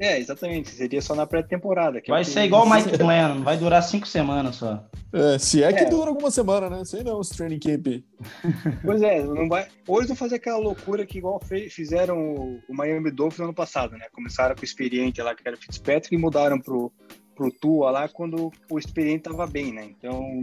[0.00, 0.70] É, exatamente.
[0.70, 2.00] Seria só na pré-temporada.
[2.06, 4.84] Vai ser igual o Mike Glenn, vai durar cinco semanas só.
[5.12, 5.88] É, se é que é.
[5.88, 6.84] dura alguma semana, né?
[6.84, 7.86] Sei não, esse training camp.
[8.84, 9.66] Pois é, não vai.
[9.86, 11.40] Hoje vão fazer aquela loucura que igual
[11.70, 14.06] fizeram o Miami Dolphins no ano passado, né?
[14.12, 16.92] Começaram com o experiente lá, que era Fitzpatrick, e mudaram pro,
[17.34, 19.90] pro Tua lá quando o experiente tava bem, né?
[19.96, 20.42] Então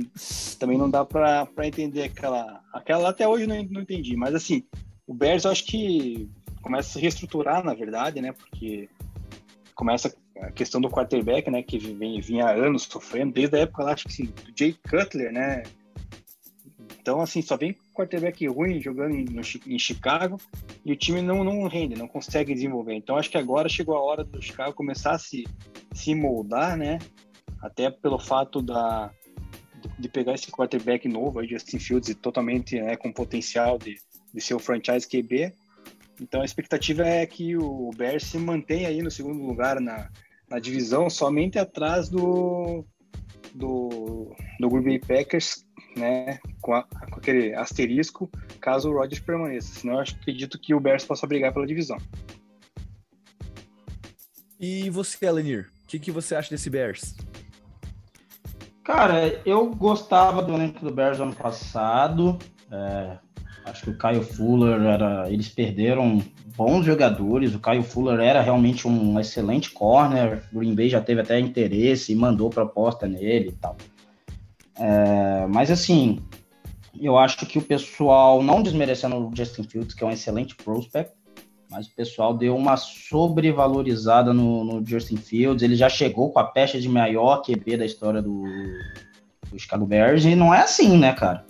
[0.60, 2.62] também não dá pra, pra entender aquela.
[2.74, 4.16] Aquela até hoje não, não entendi.
[4.16, 4.64] Mas assim,
[5.08, 6.30] o Bears eu acho que
[6.62, 8.32] começa a se reestruturar, na verdade, né?
[8.32, 8.90] Porque
[9.76, 13.84] começa a questão do quarterback, né, que vem, vinha há anos sofrendo, desde a época,
[13.84, 15.64] lá, acho que assim, do Jay Cutler, né,
[17.06, 19.28] então, assim, só vem quarterback ruim jogando em,
[19.68, 20.42] em Chicago
[20.84, 22.96] e o time não, não rende, não consegue desenvolver.
[22.96, 25.44] Então, acho que agora chegou a hora do Chicago começar a se,
[25.94, 26.98] se moldar, né?
[27.62, 29.12] Até pelo fato da,
[30.00, 34.00] de pegar esse quarterback novo, aí, Justin Fields, totalmente né, com potencial de,
[34.34, 35.54] de ser o franchise QB
[36.22, 40.10] então a expectativa é que o Bears se mantenha aí no segundo lugar na,
[40.50, 42.86] na divisão, somente atrás do,
[43.54, 49.80] do, do Green Bay Packers, né, com, a, com, aquele asterisco, caso o Rodgers permaneça.
[49.80, 51.98] Senão eu acredito que o Bears possa brigar pela divisão.
[54.60, 57.16] E você, Alenir, o que, que você acha desse Bears?
[58.84, 62.38] Cara, eu gostava do elenco do Bears ano passado.
[62.72, 63.18] É,
[63.66, 65.30] Acho que o Caio Fuller era.
[65.30, 66.22] Eles perderam
[66.56, 67.56] bons jogadores.
[67.56, 70.44] O Caio Fuller era realmente um excelente corner.
[70.54, 73.76] O Green Bay já teve até interesse e mandou proposta nele e tal.
[74.78, 76.20] É, mas assim,
[77.00, 81.14] eu acho que o pessoal, não desmerecendo o Justin Fields, que é um excelente prospect,
[81.70, 85.64] mas o pessoal deu uma sobrevalorizada no, no Justin Fields.
[85.64, 88.44] Ele já chegou com a pecha de maior QB da história do,
[89.50, 91.46] do Chicago Bears e não é assim, né, cara?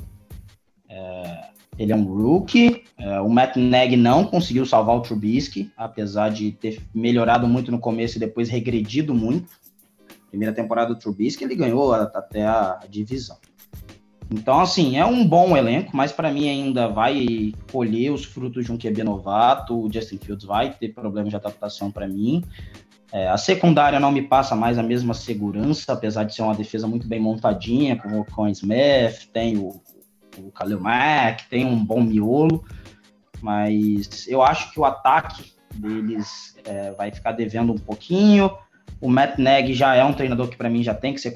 [0.90, 2.84] É, ele é um rookie.
[2.98, 7.80] É, o Matt Nagy não conseguiu salvar o Trubisky, apesar de ter melhorado muito no
[7.80, 9.54] começo e depois regredido muito.
[10.30, 13.38] Primeira temporada do Trubisky, ele ganhou até a divisão.
[14.32, 18.72] Então, assim, é um bom elenco, mas para mim ainda vai colher os frutos de
[18.72, 19.80] um QB novato.
[19.80, 22.44] O Justin Fields vai ter problemas de adaptação para mim.
[23.12, 26.88] É, a secundária não me passa mais a mesma segurança, apesar de ser uma defesa
[26.88, 29.80] muito bem montadinha, com o Con Smith, tem o,
[30.38, 32.64] o Khalil Mack, tem um bom miolo,
[33.42, 38.52] mas eu acho que o ataque deles é, vai ficar devendo um pouquinho.
[39.02, 41.36] O Matt Nagy já é um treinador que para mim já tem que ser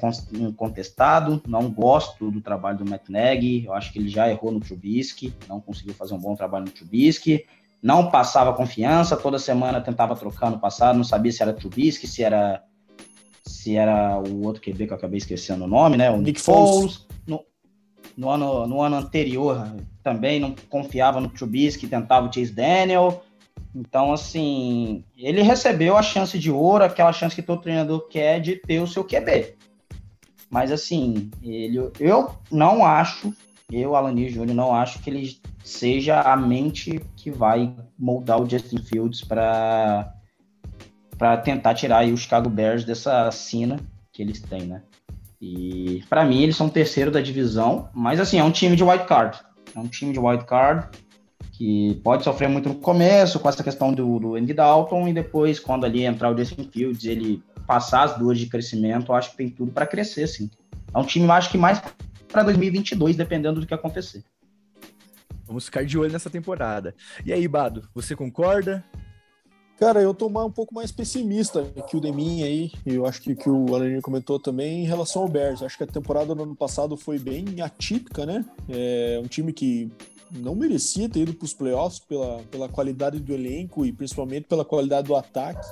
[0.56, 1.42] contestado.
[1.46, 3.64] Não gosto do trabalho do Matt Nagy.
[3.66, 6.70] Eu acho que ele já errou no Trubisky, não conseguiu fazer um bom trabalho no
[6.70, 7.44] Trubisky.
[7.82, 12.22] Não passava confiança, toda semana tentava trocar no passado, não sabia se era Trubisky, se
[12.22, 12.62] era
[13.42, 16.10] se era o outro QB que eu acabei esquecendo o nome, né?
[16.10, 16.98] O Nick Foles.
[16.98, 17.09] No,
[18.20, 19.66] no, ano, no ano anterior
[20.02, 23.24] também não confiava no Trubisky, tentava o Chase Daniel.
[23.74, 28.56] Então, assim, ele recebeu a chance de ouro, aquela chance que todo treinador quer de
[28.56, 29.54] ter o seu QB.
[30.50, 33.32] Mas, assim, ele, eu não acho,
[33.72, 38.82] eu, Alanir Júnior, não acho que ele seja a mente que vai moldar o Justin
[38.82, 40.12] Fields para
[41.42, 43.80] tentar tirar aí o Chicago Bears dessa sina
[44.12, 44.82] que eles têm, né?
[45.40, 49.04] E para mim eles são terceiro da divisão, mas assim, é um time de wild
[49.04, 49.38] card.
[49.74, 50.88] É um time de wild card
[51.52, 55.58] que pode sofrer muito no começo com essa questão do, do Andy Dalton e depois,
[55.58, 59.36] quando ali entrar o Justin Fields, ele passar as duas de crescimento, eu acho que
[59.36, 60.50] tem tudo para crescer, sim.
[60.92, 61.80] É um time, eu acho que mais
[62.28, 64.24] para 2022, dependendo do que acontecer.
[65.46, 66.94] Vamos ficar de olho nessa temporada.
[67.24, 68.84] E aí, Bado, você concorda?
[69.80, 73.34] Cara, eu tô um pouco mais pessimista que o Demin aí, e eu acho que,
[73.34, 75.62] que o Alanir comentou também em relação ao Bears.
[75.62, 78.44] Acho que a temporada do ano passado foi bem atípica, né?
[78.68, 79.90] É um time que
[80.30, 84.66] não merecia ter ido para os playoffs pela, pela qualidade do elenco e principalmente pela
[84.66, 85.66] qualidade do ataque.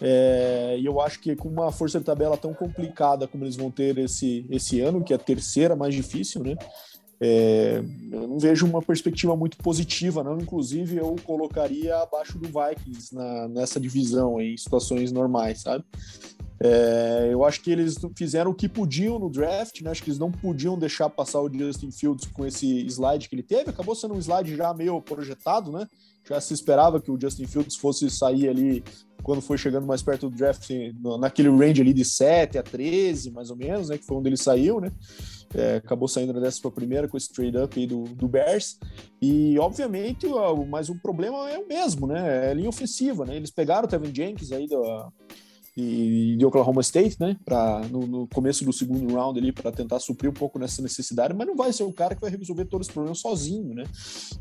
[0.00, 3.70] É, e eu acho que com uma força de tabela tão complicada como eles vão
[3.70, 6.56] ter esse, esse ano, que é a terceira mais difícil, né?
[7.20, 10.38] É, eu não vejo uma perspectiva muito positiva, não.
[10.38, 15.84] Inclusive, eu colocaria abaixo do Vikings na, nessa divisão em situações normais, sabe?
[16.60, 19.90] É, eu acho que eles fizeram o que podiam no draft, né?
[19.90, 23.44] Acho que eles não podiam deixar passar o Justin Fields com esse slide que ele
[23.44, 23.70] teve.
[23.70, 25.86] Acabou sendo um slide já meio projetado, né?
[26.28, 28.82] Já se esperava que o Justin Fields fosse sair ali
[29.22, 30.68] quando foi chegando mais perto do draft,
[31.20, 33.98] naquele range ali de 7 a 13, mais ou menos, né?
[33.98, 34.90] Que foi onde ele saiu, né?
[35.54, 38.78] É, acabou saindo na décima primeira com esse trade-up aí do, do Bears.
[39.20, 40.26] E, obviamente,
[40.68, 42.46] mas o problema é o mesmo, né?
[42.46, 43.36] É a linha ofensiva, né?
[43.36, 45.10] Eles pegaram o Tevin Jenkins aí da
[45.80, 50.00] e de Oklahoma State, né, para no, no, começo do segundo round ali para tentar
[50.00, 52.88] suprir um pouco nessa necessidade, mas não vai ser o cara que vai resolver todos
[52.88, 53.84] os problemas sozinho, né?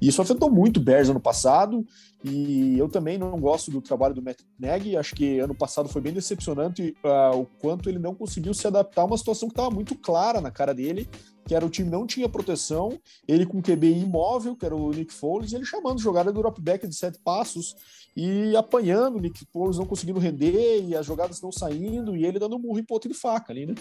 [0.02, 1.86] E isso afetou muito o Bears ano passado,
[2.24, 6.02] e eu também não gosto do trabalho do Matt Nagy, acho que ano passado foi
[6.02, 9.70] bem decepcionante uh, o quanto ele não conseguiu se adaptar a uma situação que estava
[9.70, 11.08] muito clara na cara dele,
[11.48, 15.14] que era o time não tinha proteção, ele com QB imóvel, que era o Nick
[15.14, 17.74] Foles, ele chamando jogada do dropback de sete passos,
[18.16, 22.38] e apanhando, o Nick Foles não conseguindo render, e as jogadas não saindo, e ele
[22.38, 23.76] dando um murro em ponto de faca ali, né?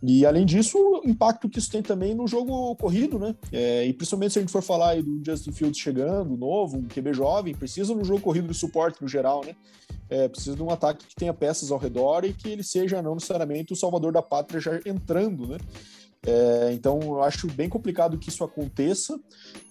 [0.00, 3.34] E além disso, o impacto que isso tem também no jogo corrido, né?
[3.50, 6.86] É, e principalmente se a gente for falar aí do Justin Fields chegando, novo, um
[6.86, 9.56] QB jovem, precisa no jogo corrido de suporte no geral, né?
[10.08, 13.14] É, precisa de um ataque que tenha peças ao redor e que ele seja não
[13.14, 15.58] necessariamente o salvador da pátria já entrando, né?
[16.24, 19.18] É, então, eu acho bem complicado que isso aconteça.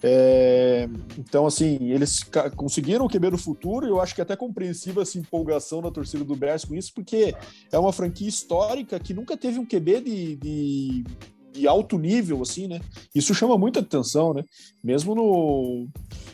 [0.04, 0.88] É,
[1.18, 2.24] então, assim, eles
[2.56, 5.90] conseguiram o QB no futuro, e eu acho que é até compreensível essa empolgação da
[5.90, 7.34] torcida do Bears com isso, porque
[7.72, 11.04] é uma franquia histórica que nunca teve um QB de, de
[11.52, 12.80] de alto nível, assim, né?
[13.14, 14.44] Isso chama muita atenção, né?
[14.84, 15.88] Mesmo no,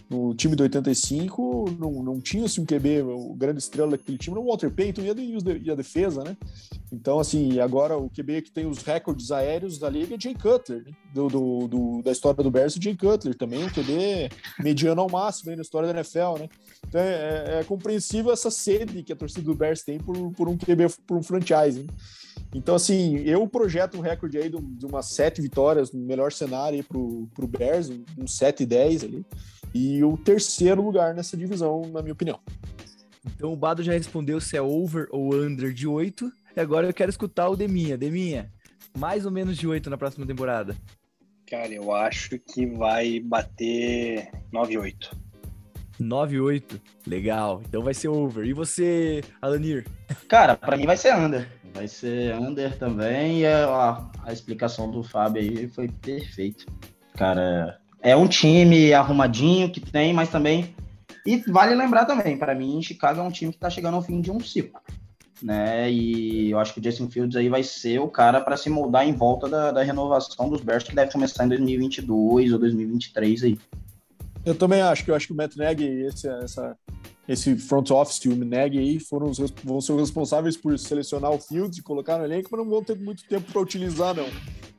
[0.09, 4.35] no time do 85, não, não tinha assim, um QB, o grande estrela daquele time,
[4.35, 5.13] no Walter Payton e a,
[5.63, 6.37] e a defesa, né?
[6.91, 10.83] Então, assim, agora o QB que tem os recordes aéreos da liga é Jay Cutler,
[10.85, 10.91] né?
[11.13, 15.49] do, do, do, da história do Bears, Jay Cutler também, um QB mediano ao máximo
[15.49, 16.49] aí na história da NFL, né?
[16.87, 20.47] Então é, é, é compreensível essa sede que a torcida do Bears tem por, por
[20.47, 21.93] um QB, por um franchise, né?
[22.53, 26.83] Então, assim, eu projeto um recorde aí de umas sete vitórias, no melhor cenário aí
[26.83, 29.25] pro, pro Bears, uns um 7 e 10 ali.
[29.73, 32.39] E o terceiro lugar nessa divisão, na minha opinião.
[33.35, 36.31] Então o Bado já respondeu se é over ou under de 8.
[36.55, 37.97] E agora eu quero escutar o Deminha.
[37.97, 38.51] Deminha,
[38.97, 40.75] mais ou menos de 8 na próxima temporada?
[41.45, 45.15] Cara, eu acho que vai bater 9-8.
[45.99, 46.81] 9-8.
[47.05, 47.61] Legal.
[47.67, 48.45] Então vai ser over.
[48.45, 49.85] E você, Alanir?
[50.27, 51.47] Cara, para mim vai ser under.
[51.77, 53.41] Vai ser under também.
[53.41, 56.65] E a, a explicação do Fábio aí foi perfeito.
[57.13, 60.75] Cara, é um time arrumadinho que tem, mas também.
[61.23, 64.19] E vale lembrar também, para mim, Chicago é um time que tá chegando ao fim
[64.19, 64.79] de um ciclo.
[65.39, 65.91] né?
[65.91, 69.07] E eu acho que o Justin Fields aí vai ser o cara para se moldar
[69.07, 73.59] em volta da, da renovação dos Bears, que deve começar em 2022 ou 2023 aí.
[74.47, 76.73] Eu também acho que eu acho que o Matt Nagy, esse, essa,
[77.27, 81.31] esse front office e o Nagy aí foram os, vão ser os responsáveis por selecionar
[81.31, 84.25] o Fields e colocar no elenco, mas não vão ter muito tempo para utilizar, não.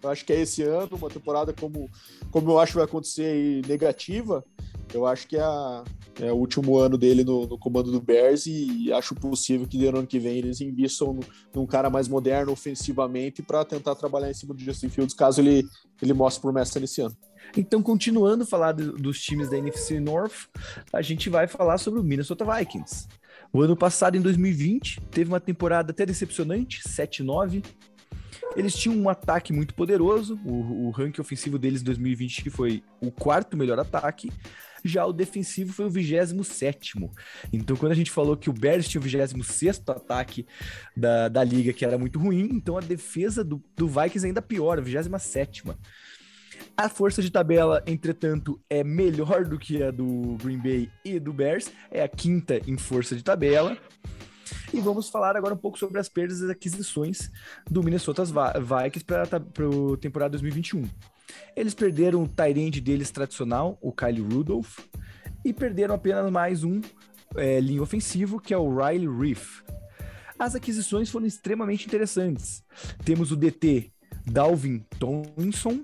[0.03, 1.87] Eu acho que é esse ano, uma temporada como,
[2.31, 4.43] como eu acho vai acontecer aí, negativa.
[4.95, 5.85] Eu acho que é, a,
[6.19, 9.99] é o último ano dele no, no, comando do Bears e acho possível que no
[9.99, 11.21] ano que vem eles invistam no,
[11.55, 15.63] num cara mais moderno ofensivamente para tentar trabalhar em cima do Justin Fields, caso ele,
[16.01, 17.15] ele mostre promessa nesse ano.
[17.57, 20.49] Então, continuando a falar do, dos times da NFC North,
[20.93, 23.09] a gente vai falar sobre o Minnesota Vikings.
[23.53, 27.65] O ano passado, em 2020, teve uma temporada até decepcionante, 7-9.
[28.57, 33.11] Eles tinham um ataque muito poderoso, o, o ranking ofensivo deles em 2020 foi o
[33.11, 34.31] quarto melhor ataque,
[34.85, 36.95] já o defensivo foi o 27.
[37.53, 40.47] Então, quando a gente falou que o Bears tinha o 26 ataque
[40.97, 44.81] da, da liga, que era muito ruim, então a defesa do, do Vikings ainda piora,
[44.81, 45.65] 27.
[46.81, 51.33] A força de tabela, entretanto, é melhor do que a do Green Bay e do
[51.33, 53.77] Bears, é a quinta em força de tabela.
[54.73, 57.33] E vamos falar agora um pouco sobre as perdas e aquisições
[57.69, 60.89] do Minnesota Vikings para a temporada 2021.
[61.57, 64.79] Eles perderam o Tyrande deles tradicional, o Kyle Rudolph,
[65.45, 66.81] e perderam apenas mais um
[67.35, 69.63] é, linha ofensivo, que é o Riley Reef.
[70.39, 72.63] As aquisições foram extremamente interessantes.
[73.05, 73.91] Temos o DT
[74.25, 75.83] Dalvin Tomlinson,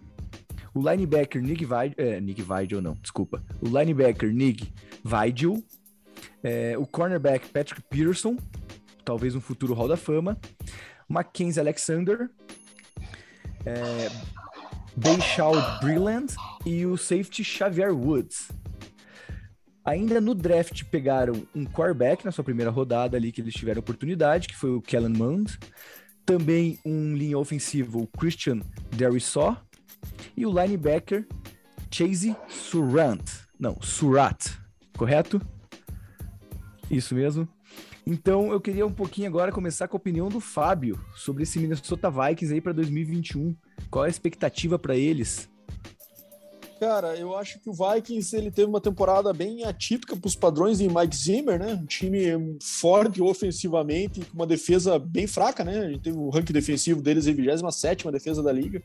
[0.74, 4.72] o linebacker Nick Vigil, é, Nick Vigil não, desculpa, o linebacker Nick
[5.04, 5.64] Vigil,
[6.42, 8.36] é, o cornerback Patrick Peterson,
[9.04, 10.38] talvez um futuro Hall da Fama,
[11.08, 12.28] Mackenzie Alexander,
[13.64, 14.10] é,
[14.96, 16.34] Beishaw Brilland
[16.66, 18.48] e o safety Xavier Woods.
[19.84, 24.48] Ainda no draft pegaram um quarterback na sua primeira rodada ali que eles tiveram oportunidade,
[24.48, 25.58] que foi o Kellen Mond.
[26.24, 28.60] Também um linha ofensivo, o Christian
[28.90, 29.58] Derisaw.
[30.36, 31.26] E o linebacker
[31.90, 33.22] Chase Surant.
[33.58, 34.50] Não, Surat,
[34.96, 35.40] correto?
[36.90, 37.48] Isso mesmo.
[38.06, 42.10] Então eu queria um pouquinho agora começar com a opinião do Fábio sobre esse Minnesota
[42.10, 43.56] Vikings aí para 2021.
[43.90, 45.48] Qual é a expectativa para eles?
[46.84, 50.76] Cara, eu acho que o Vikings ele teve uma temporada bem atípica para os padrões
[50.76, 51.72] de Mike Zimmer, né?
[51.72, 55.78] Um time forte ofensivamente, com uma defesa bem fraca, né?
[55.78, 58.82] A gente teve o ranking defensivo deles em 27 defesa da liga.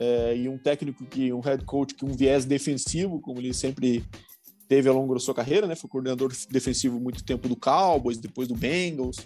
[0.00, 4.02] É, e um técnico que, um head coach que um viés defensivo, como ele sempre
[4.66, 5.74] teve ao longo da sua carreira, né?
[5.74, 9.18] Foi coordenador defensivo muito tempo do Cowboys, depois do Bengals.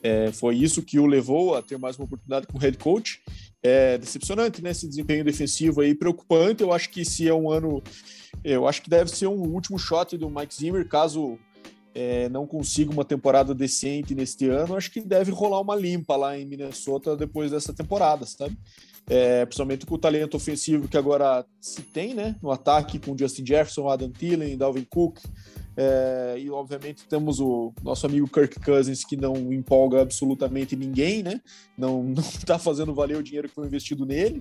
[0.00, 3.20] É, foi isso que o levou a ter mais uma oportunidade com head coach.
[3.64, 4.70] É decepcionante, né?
[4.70, 6.62] Esse desempenho defensivo aí preocupante.
[6.62, 7.82] Eu acho que se é um ano,
[8.44, 11.38] eu acho que deve ser um último shot do Mike Zimmer, caso
[11.94, 16.38] é, não consiga uma temporada decente neste ano, acho que deve rolar uma limpa lá
[16.38, 18.54] em Minnesota depois dessa temporada, sabe?
[19.08, 22.36] é, principalmente com o talento ofensivo que agora se tem, né?
[22.42, 25.20] No ataque com Justin Jefferson, Adam Thielen, Dalvin Cook.
[25.76, 31.40] É, e obviamente temos o nosso amigo Kirk Cousins que não empolga absolutamente ninguém, né?
[31.76, 34.40] Não, não tá fazendo valer o dinheiro que foi investido nele.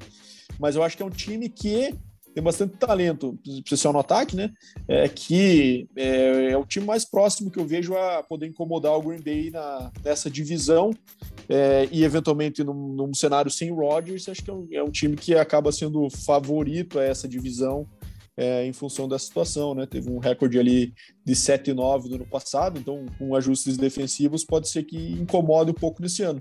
[0.59, 1.95] Mas eu acho que é um time que
[2.33, 4.51] tem bastante talento, especial no ataque, né?
[4.87, 9.01] É, que é, é, o time mais próximo que eu vejo a poder incomodar o
[9.01, 10.91] Green Bay na, nessa divisão
[11.47, 15.15] é, e eventualmente num, num, cenário sem Rodgers, acho que é um, é um, time
[15.15, 17.87] que acaba sendo favorito a essa divisão
[18.35, 19.85] é, em função da situação, né?
[19.85, 24.83] Teve um recorde ali de 7-9 no ano passado, então com ajustes defensivos pode ser
[24.83, 26.39] que incomode um pouco nesse ano,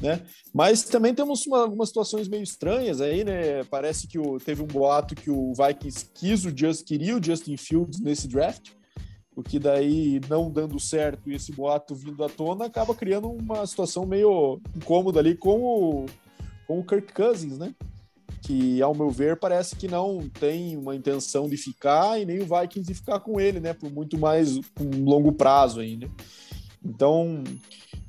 [0.00, 0.20] né?
[0.54, 3.64] Mas também temos uma, algumas situações meio estranhas aí, né?
[3.64, 7.56] Parece que o, teve um boato que o Vikings quis o Just, queria o Justin
[7.56, 8.70] Fields nesse draft,
[9.34, 13.66] o que daí não dando certo e esse boato vindo à tona acaba criando uma
[13.66, 16.06] situação meio incômoda ali com o,
[16.68, 17.74] com o Kirk Cousins, né?
[18.42, 22.46] Que, ao meu ver, parece que não tem uma intenção de ficar e nem o
[22.46, 23.72] Vikings de ficar com ele, né?
[23.72, 26.06] Por muito mais um longo prazo ainda.
[26.06, 26.12] Né?
[26.84, 27.44] Então,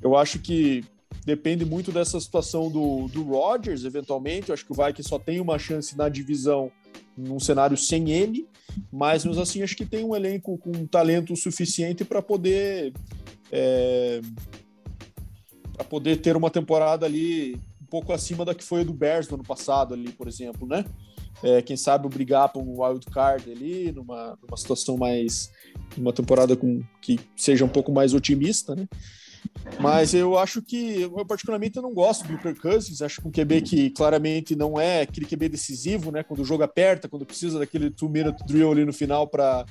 [0.02, 0.84] eu acho que
[1.24, 4.48] depende muito dessa situação do, do Rodgers, eventualmente.
[4.48, 6.70] Eu acho que o Vikings só tem uma chance na divisão
[7.16, 8.46] num cenário sem ele,
[8.92, 12.92] mas mesmo assim acho que tem um elenco com talento suficiente para poder
[13.52, 14.20] é,
[15.74, 19.28] para poder ter uma temporada ali um pouco acima da que foi a do Bears
[19.28, 20.84] no ano passado ali, por exemplo, né?
[21.44, 25.52] É, quem sabe brigar para um wild card ali, numa, numa situação mais,
[25.96, 28.88] uma temporada com que seja um pouco mais otimista, né?
[29.78, 33.00] Mas eu acho que, eu particularmente, eu não gosto do Kirk Cousins.
[33.00, 36.24] Acho que um QB que claramente não é aquele QB decisivo, né?
[36.24, 39.64] Quando o jogo aperta, quando precisa daquele two-minute drill ali no final para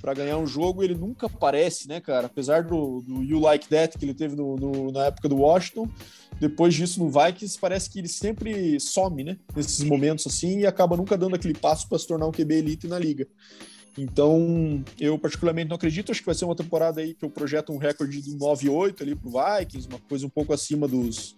[0.00, 2.26] para ganhar um jogo, ele nunca aparece, né, cara?
[2.26, 5.88] Apesar do, do You Like That que ele teve no, no, na época do Washington,
[6.40, 9.36] depois disso no Vikings parece que ele sempre some, né?
[9.54, 12.86] Nesses momentos assim e acaba nunca dando aquele passo para se tornar um QB elite
[12.86, 13.26] na liga.
[13.98, 16.10] Então, eu particularmente não acredito.
[16.10, 19.14] Acho que vai ser uma temporada aí que eu projeto um recorde de 9-8 ali
[19.14, 21.36] pro Vikings, uma coisa um pouco acima dos,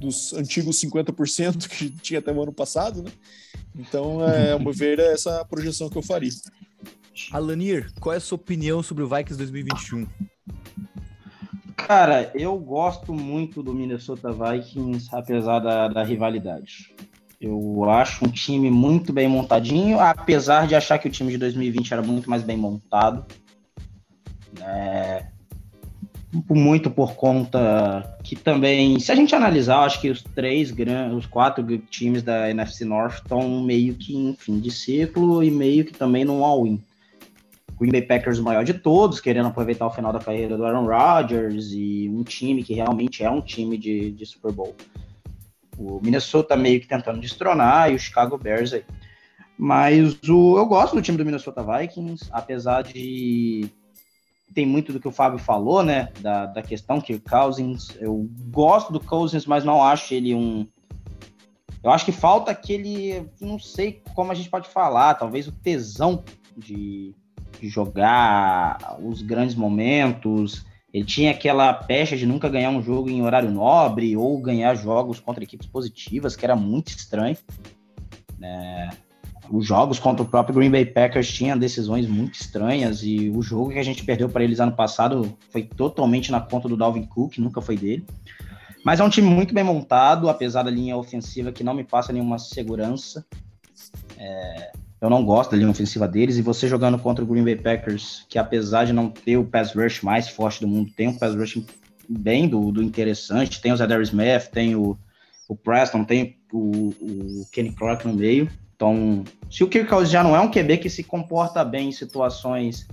[0.00, 3.10] dos antigos 50% que tinha até o ano passado, né?
[3.76, 6.30] Então, é, ao meu ver, é essa projeção que eu faria.
[7.32, 10.06] Alanir, qual é a sua opinião sobre o Vikings 2021?
[11.76, 16.94] Cara, eu gosto muito do Minnesota Vikings, apesar da, da rivalidade.
[17.40, 21.92] Eu acho um time muito bem montadinho, apesar de achar que o time de 2020
[21.92, 23.24] era muito mais bem montado.
[24.60, 25.26] É,
[26.48, 31.26] muito por conta que também, se a gente analisar, acho que os três grandes, os
[31.26, 35.92] quatro times da NFC North estão meio que em fim de ciclo e meio que
[35.92, 36.80] também no all-in.
[37.80, 40.86] Green Bay Packers o maior de todos, querendo aproveitar o final da carreira do Aaron
[40.86, 44.76] Rodgers e um time que realmente é um time de, de Super Bowl.
[45.78, 48.84] O Minnesota meio que tentando destronar e o Chicago Bears aí.
[49.56, 53.70] Mas o, eu gosto do time do Minnesota Vikings, apesar de
[54.52, 56.08] tem muito do que o Fábio falou, né?
[56.20, 57.96] Da, da questão que o Cousins.
[58.00, 60.66] Eu gosto do Cousins, mas não acho ele um.
[61.82, 63.26] Eu acho que falta aquele.
[63.40, 66.24] Não sei como a gente pode falar, talvez o tesão
[66.56, 67.14] de,
[67.60, 73.22] de jogar os grandes momentos, ele tinha aquela pecha de nunca ganhar um jogo em
[73.22, 77.36] horário nobre ou ganhar jogos contra equipes positivas, que era muito estranho.
[78.42, 78.88] É,
[79.50, 83.70] os jogos contra o próprio Green Bay Packers tinham decisões muito estranhas e o jogo
[83.70, 87.38] que a gente perdeu para eles ano passado foi totalmente na conta do Dalvin Cook,
[87.38, 88.06] nunca foi dele.
[88.84, 92.12] Mas é um time muito bem montado, apesar da linha ofensiva que não me passa
[92.12, 93.26] nenhuma segurança.
[94.16, 96.36] É, eu não gosto da linha ofensiva deles.
[96.36, 99.74] E você jogando contra o Green Bay Packers, que apesar de não ter o pass
[99.74, 101.62] rush mais forte do mundo, tem um pass rush
[102.08, 103.60] bem do, do interessante.
[103.60, 104.98] Tem o Zadar Smith, tem o,
[105.48, 108.50] o Preston, tem o, o Kenny Clark no meio.
[108.76, 112.88] Então, se o Kirk já não é um QB que se comporta bem em situações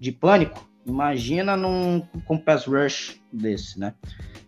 [0.00, 3.92] de pânico, imagina num, com pass rush desse, né?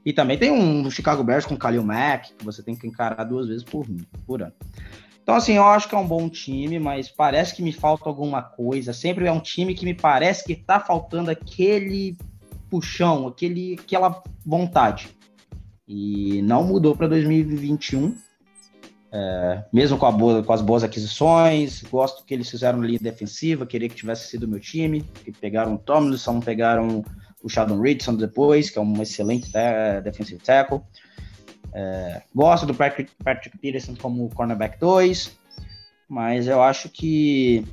[0.04, 3.48] E também tem um Chicago Bears com Khalil Mack, que você tem que encarar duas
[3.48, 3.86] vezes por,
[4.26, 4.52] por ano.
[5.26, 8.40] Então, assim, eu acho que é um bom time, mas parece que me falta alguma
[8.40, 8.92] coisa.
[8.92, 12.16] Sempre é um time que me parece que tá faltando aquele
[12.70, 15.08] puxão, aquele, aquela vontade.
[15.88, 18.16] E não mudou para 2021.
[19.10, 23.88] É, mesmo com, boa, com, as boas aquisições, gosto que eles fizeram linha defensiva, queria
[23.88, 27.04] que tivesse sido meu time, que pegaram o Tomlinson, pegaram
[27.42, 30.82] o Sheldon Richardson depois, que é um excelente é, defensive tackle.
[31.78, 35.38] É, gosto do Patrick, Patrick Peterson como cornerback 2,
[36.08, 37.66] mas eu acho que,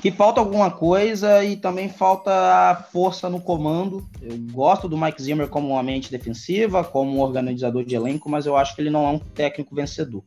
[0.00, 4.04] que falta alguma coisa e também falta força no comando.
[4.20, 8.44] Eu gosto do Mike Zimmer como uma mente defensiva, como um organizador de elenco, mas
[8.44, 10.24] eu acho que ele não é um técnico vencedor.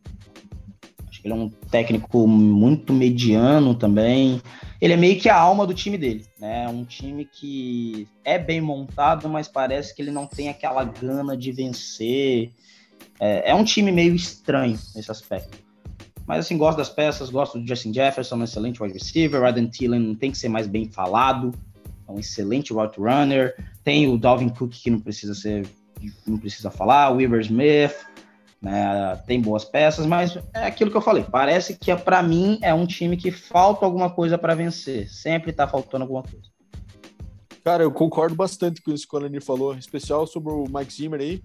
[1.10, 4.42] Acho que ele é um técnico muito mediano também.
[4.80, 6.66] Ele é meio que a alma do time dele, né?
[6.70, 11.52] Um time que é bem montado, mas parece que ele não tem aquela gana de
[11.52, 12.54] vencer
[13.20, 15.58] é, é um time meio estranho nesse aspecto.
[16.26, 19.44] Mas assim, gosto das peças, gosto do Justin Jefferson, um excelente wide receiver.
[19.44, 21.52] Adam Thielen tem que ser mais bem falado,
[22.08, 23.56] é um excelente route runner.
[23.84, 25.68] Tem o Dalvin Cook que não precisa ser,
[26.26, 27.94] não precisa falar, o Weaver Smith,
[28.60, 31.24] né, tem boas peças, mas é aquilo que eu falei.
[31.24, 35.08] Parece que para mim é um time que falta alguma coisa para vencer.
[35.08, 36.55] Sempre tá faltando alguma coisa.
[37.66, 40.94] Cara, eu concordo bastante com isso que o Alanir falou, em especial sobre o Mike
[40.94, 41.44] Zimmer aí,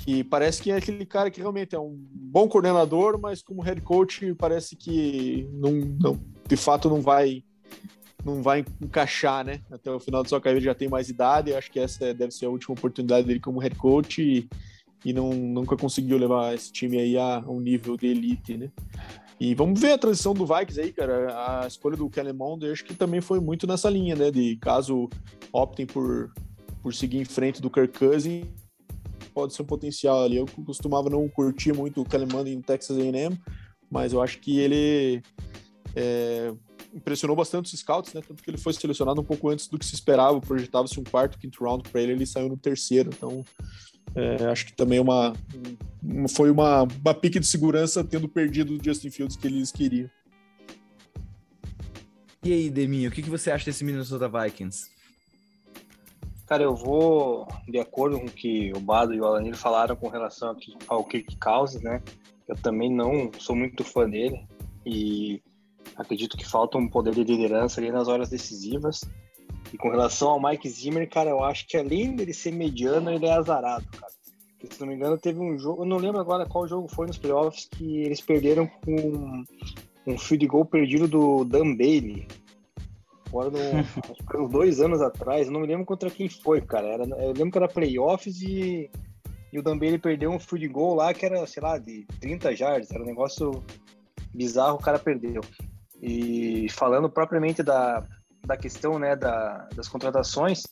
[0.00, 3.80] que parece que é aquele cara que realmente é um bom coordenador, mas como head
[3.80, 7.44] coach parece que não, não de fato não vai
[8.24, 9.60] não vai encaixar, né?
[9.70, 12.46] Até o final da sua carreira já tem mais idade, acho que essa deve ser
[12.46, 14.48] a última oportunidade dele como head coach e,
[15.04, 18.72] e não, nunca conseguiu levar esse time aí a um nível de elite, né?
[19.40, 21.62] E vamos ver a transição do Vikings aí, cara.
[21.62, 24.30] A escolha do Kellen Mond, acho que também foi muito nessa linha, né?
[24.30, 25.08] De caso
[25.50, 26.30] optem por,
[26.82, 28.46] por seguir em frente do Kirk Cousins,
[29.32, 30.36] pode ser um potencial ali.
[30.36, 33.40] Eu costumava não curtir muito o Kellen Mond em Texas A&M,
[33.90, 35.22] mas eu acho que ele
[35.96, 36.52] é,
[36.92, 38.20] impressionou bastante os scouts, né?
[38.20, 40.38] Tanto que ele foi selecionado um pouco antes do que se esperava.
[40.38, 43.10] Projetava-se um quarto, quinto round para ele, ele saiu no terceiro.
[43.10, 43.42] Então,
[44.14, 45.32] é, acho que também uma,
[46.02, 50.10] uma foi uma, uma pique de segurança tendo perdido o Justin Fields que eles queriam.
[52.42, 54.90] E aí, Deminho, o que, que você acha desse Minnesota Vikings?
[56.46, 60.08] Cara, eu vou de acordo com o que o Bado e o Alanir falaram com
[60.08, 60.56] relação
[60.88, 62.02] ao Kirk Cousins, né?
[62.48, 64.44] Eu também não sou muito fã dele
[64.84, 65.40] e
[65.96, 69.02] Acredito que falta um poder de liderança ali nas horas decisivas.
[69.72, 73.26] E com relação ao Mike Zimmer, cara, eu acho que além dele ser mediano, ele
[73.26, 74.12] é azarado, cara.
[74.58, 77.06] Porque, se não me engano, teve um jogo, eu não lembro agora qual jogo foi
[77.06, 79.44] nos playoffs, que eles perderam com
[80.06, 82.26] um field goal perdido do Dan Bailey.
[83.28, 83.58] Agora, no,
[84.44, 86.88] uns dois anos atrás, eu não me lembro contra quem foi, cara.
[86.88, 88.90] Era, eu lembro que era playoffs e,
[89.50, 92.54] e o Dan Bailey perdeu um field goal lá que era, sei lá, de 30
[92.54, 92.90] jardas.
[92.90, 93.64] Era um negócio
[94.34, 95.40] bizarro, o cara perdeu.
[96.02, 98.06] E falando propriamente da,
[98.44, 100.62] da questão né, da, das contratações,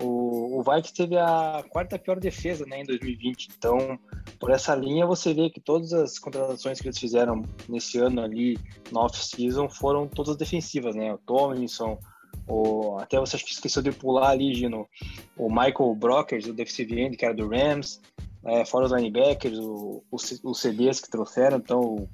[0.00, 3.50] o, o Vikings teve a quarta pior defesa né, em 2020.
[3.56, 3.98] Então,
[4.40, 8.58] por essa linha, você vê que todas as contratações que eles fizeram nesse ano ali,
[8.90, 10.96] no off-season, foram todas defensivas.
[10.96, 11.14] Né?
[11.14, 11.98] O Tomlinson,
[12.48, 14.88] o, até você acho que esqueceu de pular ali, Gino,
[15.36, 18.00] o Michael Brockers, o defensive end, que era do Rams,
[18.44, 22.08] é, fora os linebackers, o, os CDs que trouxeram, então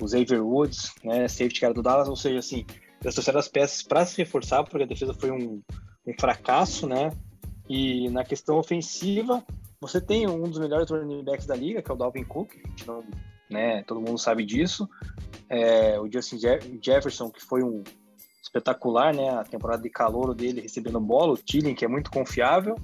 [0.00, 2.64] o Xavier Woods, né, safety que era do Dallas, ou seja, assim,
[3.04, 5.62] eles trouxeram as peças para se reforçar, porque a defesa foi um,
[6.06, 7.10] um fracasso, né?
[7.68, 9.44] E na questão ofensiva,
[9.80, 12.54] você tem um dos melhores running backs da liga, que é o Dalvin Cook,
[12.86, 13.04] não,
[13.50, 14.88] né, todo mundo sabe disso.
[15.48, 16.38] É, o Justin
[16.82, 17.82] Jefferson, que foi um
[18.42, 22.76] espetacular, né, a temporada de calor dele recebendo bola, o Tilling, que é muito confiável,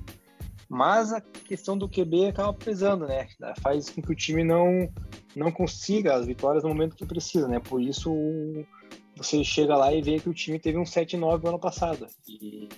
[0.69, 3.27] mas a questão do QB acaba pesando, né,
[3.61, 4.89] faz com que o time não,
[5.35, 8.11] não consiga as vitórias no momento que precisa, né, por isso
[9.21, 12.07] você chega lá e vê que o time teve um 7-9 no ano passado.
[12.27, 12.71] E,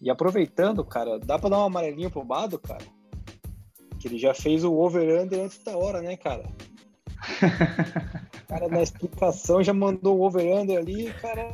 [0.00, 2.84] e aproveitando, cara, dá pra dar uma amarelinha pro Bado, cara?
[3.98, 6.44] Que ele já fez o over-under antes da hora, né, cara?
[8.48, 11.52] cara, na explicação já mandou o over-under ali, cara,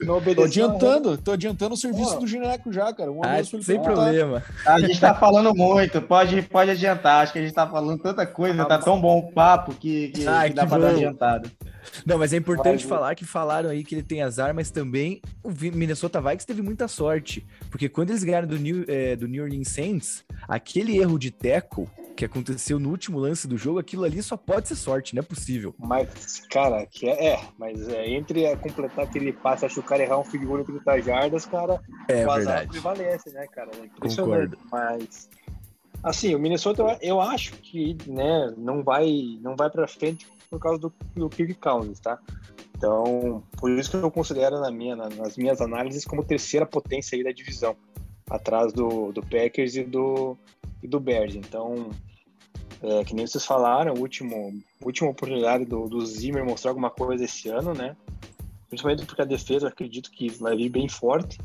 [0.00, 0.70] não obedeceu.
[0.70, 3.12] Tô adiantando, tô adiantando o serviço do Gineco já, cara.
[3.12, 4.42] Um ah, sem problema.
[4.66, 7.22] A gente tá falando muito, pode, pode adiantar.
[7.22, 10.08] Acho que a gente tá falando tanta coisa, ah, tá tão bom o papo que,
[10.08, 10.84] que, ah, que dá que pra bom.
[10.84, 11.50] dar adiantado.
[12.04, 15.20] Não, mas é importante Vai, falar que falaram aí que ele tem azar, mas também
[15.42, 17.46] o Minnesota Vikings teve muita sorte.
[17.70, 21.90] Porque quando eles ganharam do New, é, do New Orleans Saints, aquele erro de teco
[22.14, 25.24] que aconteceu no último lance do jogo, aquilo ali só pode ser sorte, não é
[25.24, 25.74] possível.
[25.78, 29.84] Mas, cara, que é, é mas é, entre a completar aquele passe, acho que o
[29.84, 33.70] cara errar um field goal em 30 jardas, cara, é o azar prevalece, né, cara?
[33.82, 34.56] É Concordo.
[34.70, 35.28] Mas,
[36.02, 40.78] assim, o Minnesota, eu acho que, né, não vai, não vai pra frente por causa
[40.78, 42.18] do, do Kirk Cousins, tá?
[42.76, 47.24] Então, por isso que eu considero na minha, nas minhas análises como terceira potência aí
[47.24, 47.76] da divisão,
[48.28, 50.36] atrás do, do Packers e do,
[50.82, 51.34] e do Bears.
[51.34, 51.90] Então,
[52.82, 54.52] é, que nem vocês falaram, último,
[54.82, 57.96] última oportunidade do, do Zimmer mostrar alguma coisa esse ano, né?
[58.68, 61.38] Principalmente porque a defesa acredito que vai vir bem forte.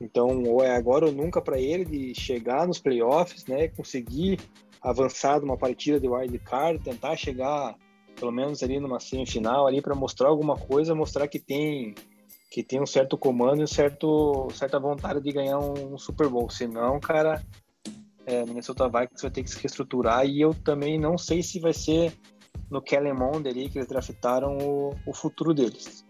[0.00, 3.68] Então, ou é agora ou nunca para ele de chegar nos playoffs, né?
[3.68, 4.38] Conseguir
[4.80, 7.74] avançar numa partida de wild card, tentar chegar
[8.22, 11.92] pelo menos ali numa semifinal ali para mostrar alguma coisa, mostrar que tem
[12.48, 16.48] que tem um certo comando e um certo certa vontade de ganhar um, Super Bowl.
[16.48, 17.42] Senão, cara,
[18.24, 21.72] é, Minnesota Vikings vai ter que se reestruturar e eu também não sei se vai
[21.72, 22.12] ser
[22.70, 26.04] no Kellen Mond ali que eles draftaram o, o futuro deles.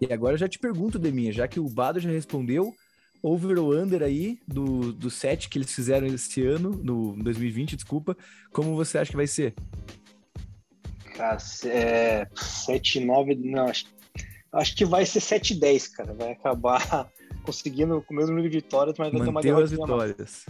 [0.00, 2.72] E agora eu já te pergunto, Deminha, já que o Bado já respondeu,
[3.20, 8.16] over ou under aí do, do set que eles fizeram esse ano, no 2020, desculpa,
[8.52, 9.52] como você acha que vai ser?
[11.16, 13.86] Cara, é, 7, 9, não, acho,
[14.52, 16.12] acho que vai ser 7 10, cara.
[16.12, 17.10] Vai acabar
[17.42, 20.46] conseguindo com o mesmo número de vitórias, mas vai Manteu ter uma as vitórias.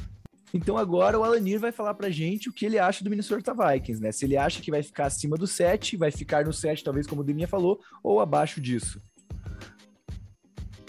[0.52, 4.02] Então agora o Alanir vai falar pra gente o que ele acha do Minnesota Vikings,
[4.02, 4.10] né?
[4.10, 7.20] Se ele acha que vai ficar acima do 7, vai ficar no 7, talvez como
[7.20, 9.00] o Deminha falou, ou abaixo disso.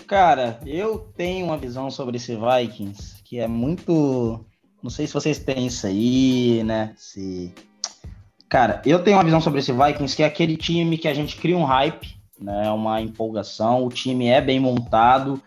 [0.07, 4.45] Cara, eu tenho uma visão sobre esse Vikings que é muito.
[4.81, 6.93] Não sei se vocês têm isso aí, né?
[6.95, 7.53] Se
[8.49, 11.35] Cara, eu tenho uma visão sobre esse Vikings que é aquele time que a gente
[11.35, 12.71] cria um hype, né?
[12.71, 15.41] Uma empolgação, o time é bem montado,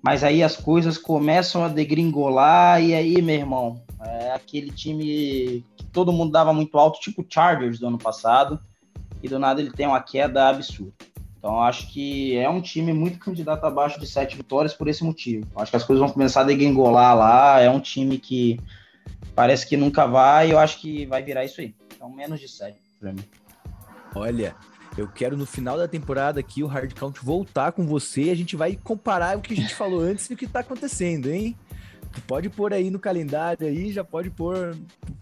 [0.00, 5.84] mas aí as coisas começam a degringolar e aí, meu irmão, é aquele time que
[5.92, 8.60] todo mundo dava muito alto, tipo o Chargers do ano passado,
[9.20, 10.92] e do nada ele tem uma queda absurda.
[11.38, 15.46] Então, acho que é um time muito candidato abaixo de sete vitórias por esse motivo.
[15.56, 17.60] Acho que as coisas vão começar a degringolar lá.
[17.60, 18.58] É um time que
[19.32, 20.48] parece que nunca vai.
[20.48, 21.72] E eu acho que vai virar isso aí.
[22.06, 23.24] Então, menos de 7 pra mim.
[24.14, 24.54] Olha,
[24.96, 28.34] eu quero no final da temporada aqui o Hard Count voltar com você e a
[28.34, 31.56] gente vai comparar o que a gente falou antes e o que tá acontecendo, hein?
[32.26, 34.76] Pode pôr aí no calendário aí, já pode pôr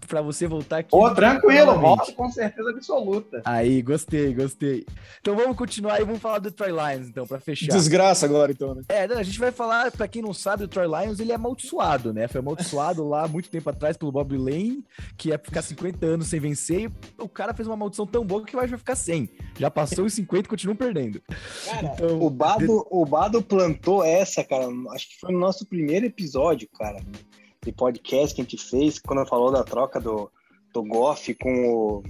[0.07, 0.95] para você voltar aqui.
[0.95, 3.41] Ô, tranquilo, volto com certeza absoluta.
[3.43, 4.85] Aí, gostei, gostei.
[5.19, 7.71] Então vamos continuar e vamos falar do Troy Lions, então, para fechar.
[7.71, 8.83] Desgraça agora, então, né?
[8.89, 12.13] É, a gente vai falar, para quem não sabe, o Troy Lions, ele é amaldiçoado,
[12.13, 12.27] né?
[12.27, 14.83] Foi amaldiçoado lá muito tempo atrás pelo Bob Lane,
[15.17, 18.45] que ia ficar 50 anos sem vencer, e o cara fez uma maldição tão boa
[18.45, 19.29] que vai ficar 100.
[19.57, 21.21] Já passou os 50 e continua perdendo.
[21.65, 22.83] Cara, então, o, Bado, de...
[22.89, 26.84] o Bado plantou essa, cara, acho que foi no nosso primeiro episódio, cara
[27.63, 30.31] de podcast que a gente fez, quando falou da troca do,
[30.71, 32.03] do Goff com o,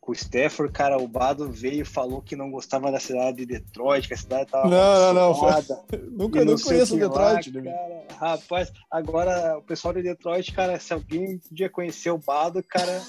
[0.00, 3.46] com o Stafford, cara, o Bado veio e falou que não gostava da cidade de
[3.46, 5.40] Detroit, que a cidade tava Não, não, não.
[6.12, 7.52] Nunca, não conheço Detroit.
[7.52, 7.72] Lá, né?
[7.72, 13.02] cara, rapaz, agora o pessoal de Detroit, cara, se alguém podia conhecer o Bado, cara,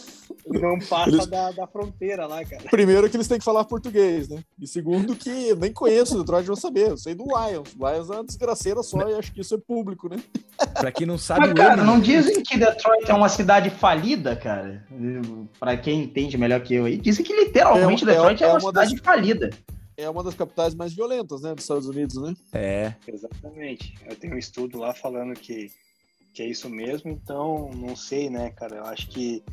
[0.47, 1.27] não passa eles...
[1.27, 2.63] da, da fronteira lá, cara.
[2.69, 4.43] Primeiro que eles têm que falar português, né?
[4.59, 6.89] E segundo que eu nem conheço o Detroit, vou saber.
[6.89, 7.73] Eu sei do Lions.
[7.73, 10.21] Lions é uma desgraceira só e acho que isso é público, né?
[10.73, 11.41] pra quem não sabe...
[11.41, 14.85] Mas, cara, não dizem que Detroit é uma cidade falida, cara?
[15.59, 18.59] Pra quem entende melhor que eu aí, dizem que literalmente é, Detroit é, é, uma,
[18.59, 19.03] uma cidade das...
[19.03, 19.49] falida
[19.97, 22.33] é uma das capitais mais violentas, né, dos Estados Unidos, né?
[22.53, 22.93] É.
[23.07, 23.93] Exatamente.
[24.05, 25.71] Eu tenho um estudo lá falando que,
[26.33, 28.77] que é isso mesmo, então não sei, né, cara.
[28.77, 29.43] Eu acho que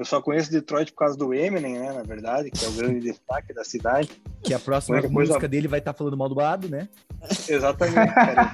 [0.00, 1.92] eu só conheço Detroit por causa do Eminem, né?
[1.92, 4.08] Na verdade, que é o grande destaque da cidade.
[4.42, 5.48] Que a próxima música coisa...
[5.48, 6.88] dele vai estar tá falando mal do Bado, né?
[7.46, 8.50] Exatamente, cara.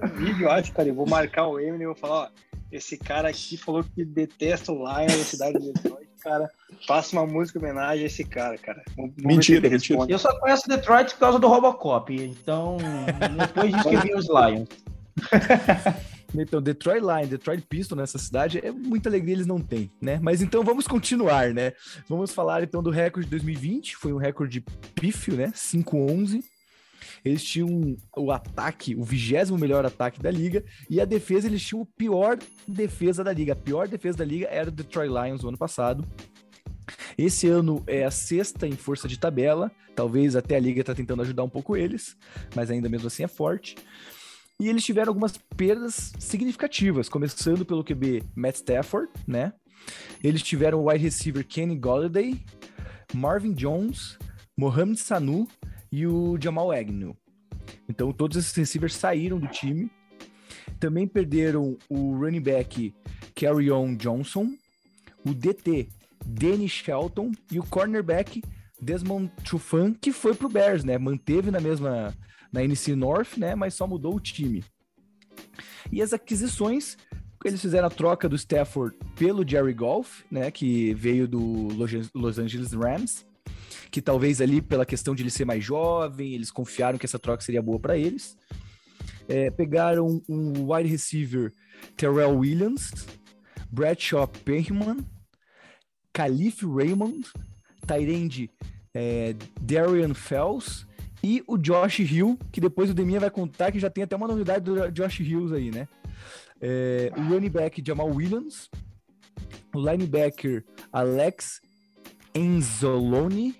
[0.00, 0.08] Eu vou...
[0.16, 0.88] vídeo, acho, cara.
[0.88, 2.28] Eu vou marcar o Eminem e vou falar, ó,
[2.70, 6.48] esse cara aqui falou que detesta o Lions da cidade de Detroit, cara.
[6.86, 8.80] Faça uma música em homenagem a esse cara, cara.
[8.96, 10.06] Vamos mentira, mentira.
[10.08, 12.14] Eu só conheço Detroit por causa do Robocop.
[12.14, 12.76] Então,
[13.36, 14.68] depois disso que vi os Lions.
[16.34, 20.18] Então, Detroit Lions, Detroit Pistons nessa cidade, é muita alegria eles não têm, né?
[20.22, 21.72] Mas então vamos continuar, né?
[22.06, 24.60] Vamos falar então do recorde de 2020, foi um recorde
[24.94, 25.50] pífio, né?
[25.54, 26.42] 5-11.
[27.24, 31.82] Eles tinham o ataque, o vigésimo melhor ataque da liga, e a defesa, eles tinham
[31.82, 33.52] o pior defesa da liga.
[33.54, 36.04] A pior defesa da liga era o Detroit Lions no ano passado.
[37.16, 41.22] Esse ano é a sexta em força de tabela, talvez até a liga está tentando
[41.22, 42.16] ajudar um pouco eles,
[42.54, 43.76] mas ainda mesmo assim é forte.
[44.60, 49.52] E eles tiveram algumas perdas significativas, começando pelo QB Matt Stafford, né?
[50.22, 52.44] Eles tiveram o wide receiver Kenny Golladay,
[53.14, 54.18] Marvin Jones,
[54.56, 55.46] Mohamed Sanu
[55.92, 57.16] e o Jamal Agnew.
[57.88, 59.90] Então todos esses receivers saíram do time.
[60.80, 62.92] Também perderam o running back
[63.36, 64.56] Carrion Johnson,
[65.24, 65.88] o DT
[66.26, 68.42] Danny Shelton e o cornerback
[68.80, 70.98] Desmond Trufant, que foi pro Bears, né?
[70.98, 72.12] Manteve na mesma
[72.52, 73.54] na NC North, né?
[73.54, 74.64] Mas só mudou o time.
[75.90, 76.96] E as aquisições,
[77.44, 80.50] eles fizeram a troca do Stafford pelo Jerry Golf, né?
[80.50, 81.68] Que veio do
[82.14, 83.26] Los Angeles Rams.
[83.90, 87.42] Que talvez ali, pela questão de ele ser mais jovem, eles confiaram que essa troca
[87.42, 88.36] seria boa para eles.
[89.28, 91.52] É, pegaram um wide receiver
[91.96, 92.90] Terrell Williams,
[93.70, 94.98] Bradshaw Perryman,
[96.12, 97.26] Caliph Raymond,
[97.86, 98.50] Tyrande
[98.94, 100.87] é, Darian Fells
[101.22, 104.28] e o Josh Hill, que depois o Deminha vai contar que já tem até uma
[104.28, 105.88] novidade do Josh Hills aí, né?
[106.60, 108.68] É, o running back Jamal Williams,
[109.74, 111.60] o linebacker Alex
[112.34, 113.54] Enzoloni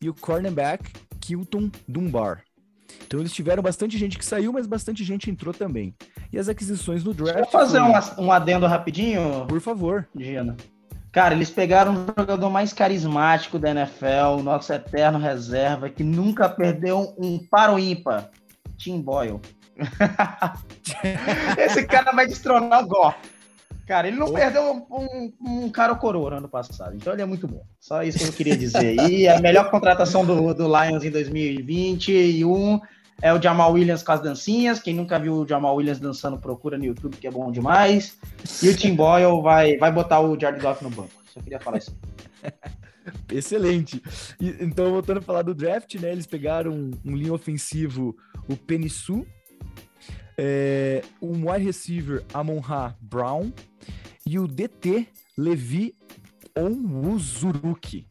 [0.00, 2.42] e o cornerback Kilton Dunbar.
[3.06, 5.94] Então eles tiveram bastante gente que saiu, mas bastante gente entrou também.
[6.32, 7.34] E as aquisições no draft.
[7.34, 8.24] Deixa eu fazer foi...
[8.24, 9.46] um, um adendo rapidinho?
[9.46, 10.06] Por favor.
[10.16, 10.56] Gina.
[11.18, 17.12] Cara, eles pegaram o jogador mais carismático da NFL, nosso eterno reserva, que nunca perdeu
[17.18, 18.30] um para o ímpar.
[18.76, 19.40] Tim Boyle.
[21.58, 23.12] Esse cara vai destronar o Gó.
[23.84, 24.32] Cara, ele não oh.
[24.32, 27.64] perdeu um, um, um cara coroa ano passado, então ele é muito bom.
[27.80, 28.94] Só isso que eu queria dizer.
[29.10, 32.80] E a melhor contratação do, do Lions em 2021
[33.20, 34.80] é o Jamal Williams com as dancinhas.
[34.80, 38.16] Quem nunca viu o Jamal Williams dançando, procura no YouTube, que é bom demais.
[38.62, 41.10] E o Tim Boyle vai, vai botar o Jared Goff no banco.
[41.32, 41.96] Só queria falar isso.
[43.32, 44.02] Excelente.
[44.40, 46.12] E, então, voltando a falar do draft, né?
[46.12, 48.16] Eles pegaram um, um linha ofensivo,
[48.48, 49.26] o Penissu,
[50.36, 53.52] é, um wide receiver, Amon-Ra Brown,
[54.24, 55.94] e o DT, Levi
[56.56, 58.06] Onwuzuruki.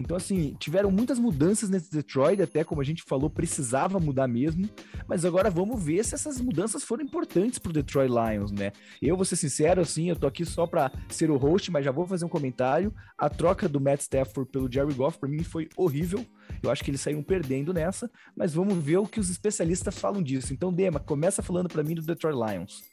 [0.00, 4.68] Então, assim, tiveram muitas mudanças nesse Detroit, até como a gente falou, precisava mudar mesmo.
[5.08, 8.72] Mas agora vamos ver se essas mudanças foram importantes pro Detroit Lions, né?
[9.02, 11.90] Eu vou ser sincero, assim, eu tô aqui só para ser o host, mas já
[11.90, 12.94] vou fazer um comentário.
[13.16, 16.24] A troca do Matt Stafford pelo Jerry Goff, para mim, foi horrível.
[16.62, 20.22] Eu acho que eles saíram perdendo nessa, mas vamos ver o que os especialistas falam
[20.22, 20.52] disso.
[20.52, 22.84] Então, Dema, começa falando para mim do Detroit Lions.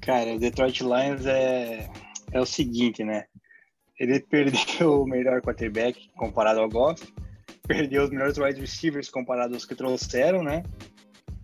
[0.00, 1.90] Cara, o Detroit Lions é,
[2.30, 3.24] é o seguinte, né?
[3.98, 7.02] Ele perdeu o melhor quarterback comparado ao Goff,
[7.66, 10.62] perdeu os melhores wide receivers comparado aos que trouxeram, né?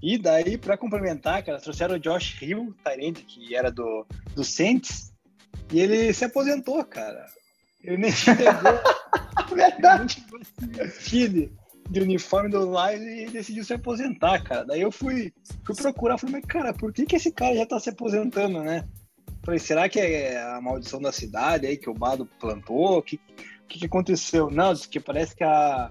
[0.02, 4.04] E daí, para complementar, cara, trouxeram o Josh Hill, Tyrant, que era do,
[4.34, 5.12] do Saints,
[5.72, 7.24] E ele se aposentou, cara.
[7.82, 8.42] Ele nem chegou.
[9.54, 10.24] Verdade.
[11.00, 11.52] Chile
[11.88, 14.64] de uniforme do Lions e decidiu se aposentar, cara.
[14.64, 15.32] Daí eu fui,
[15.64, 18.88] fui procurar, falei, mas cara, por que, que esse cara já tá se aposentando, né?
[19.44, 22.98] Falei, será que é a maldição da cidade aí que o Bado plantou?
[22.98, 23.18] O que,
[23.68, 24.50] que, que aconteceu?
[24.50, 25.90] Não, que parece que a,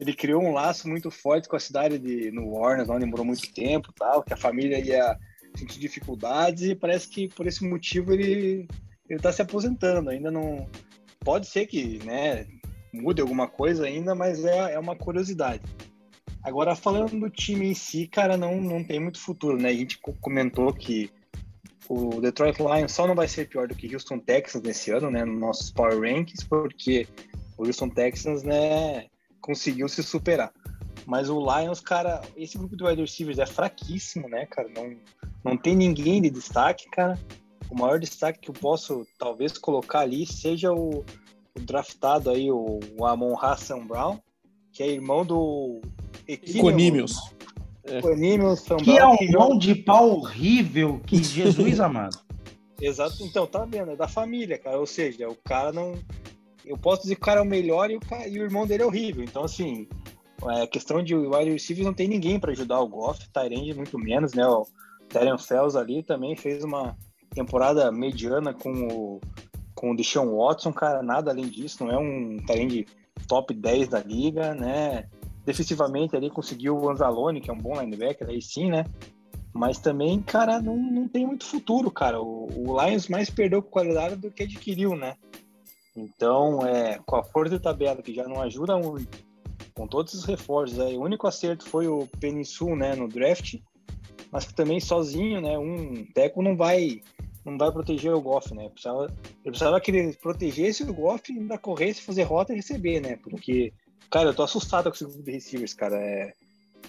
[0.00, 3.52] ele criou um laço muito forte com a cidade de no Warner, onde morou muito
[3.52, 5.18] tempo, tal, que a família ia
[5.56, 8.68] sentir dificuldades e parece que por esse motivo ele
[9.08, 10.10] ele tá se aposentando.
[10.10, 10.68] Ainda não
[11.20, 12.46] pode ser que, né,
[12.92, 15.62] mude alguma coisa ainda, mas é, é uma curiosidade.
[16.42, 19.70] Agora, falando do time em si, cara, não, não tem muito futuro, né?
[19.70, 21.10] A gente comentou que
[21.88, 25.24] o Detroit Lions só não vai ser pior do que Houston Texans nesse ano, né?
[25.24, 27.06] Nos nossos Power Rankings, porque
[27.56, 29.06] o Houston Texans, né,
[29.40, 30.52] conseguiu se superar.
[31.06, 34.68] Mas o Lions, cara, esse grupo de wide receivers é fraquíssimo, né, cara?
[34.68, 34.94] Não,
[35.42, 37.18] não tem ninguém de destaque, cara.
[37.70, 41.04] O maior destaque que eu posso talvez colocar ali seja o,
[41.54, 44.18] o draftado aí, o, o Amon Hassan Brown,
[44.72, 45.80] que é irmão do
[46.26, 47.34] Equinemius.
[47.90, 48.76] Equinemius é.
[48.76, 52.18] Que é um mão de pau horrível, que Jesus amado.
[52.80, 53.90] Exato, então, tá vendo?
[53.90, 54.78] É da família, cara.
[54.78, 55.94] Ou seja, o cara não.
[56.64, 58.28] Eu posso dizer que o cara é o melhor e o, cara...
[58.28, 59.24] e o irmão dele é horrível.
[59.24, 59.88] Então, assim,
[60.50, 64.34] é questão de wide receivers não tem ninguém para ajudar o Goff, Tyrande muito menos,
[64.34, 64.46] né?
[64.46, 64.66] O
[65.08, 66.96] Terence Fells ali também fez uma
[67.34, 69.20] temporada mediana com o
[69.74, 72.90] com o Deshaun Watson, cara, nada além disso, não é um talento
[73.28, 75.08] top 10 da liga, né?
[75.48, 78.84] Defensivamente ali conseguiu o Anzalone, que é um bom linebacker, aí sim, né?
[79.50, 82.20] Mas também, cara, não, não tem muito futuro, cara.
[82.20, 85.16] O, o Lions mais perdeu qualidade do que adquiriu, né?
[85.96, 89.24] Então, é, com a força de tabela, que já não ajuda muito,
[89.72, 93.54] com todos os reforços, aí, o único acerto foi o Peninsul, né, no draft,
[94.30, 97.00] mas que também sozinho, né, um teco não vai
[97.42, 98.68] não vai proteger o Goff, né?
[98.68, 99.06] Precisava,
[99.42, 103.16] eu precisava que ele protegesse o Goff e ainda corresse, fazer rota e receber, né?
[103.16, 103.72] Porque,
[104.10, 105.96] cara, eu tô assustado com esse grupo de receivers, cara.
[105.96, 106.32] É,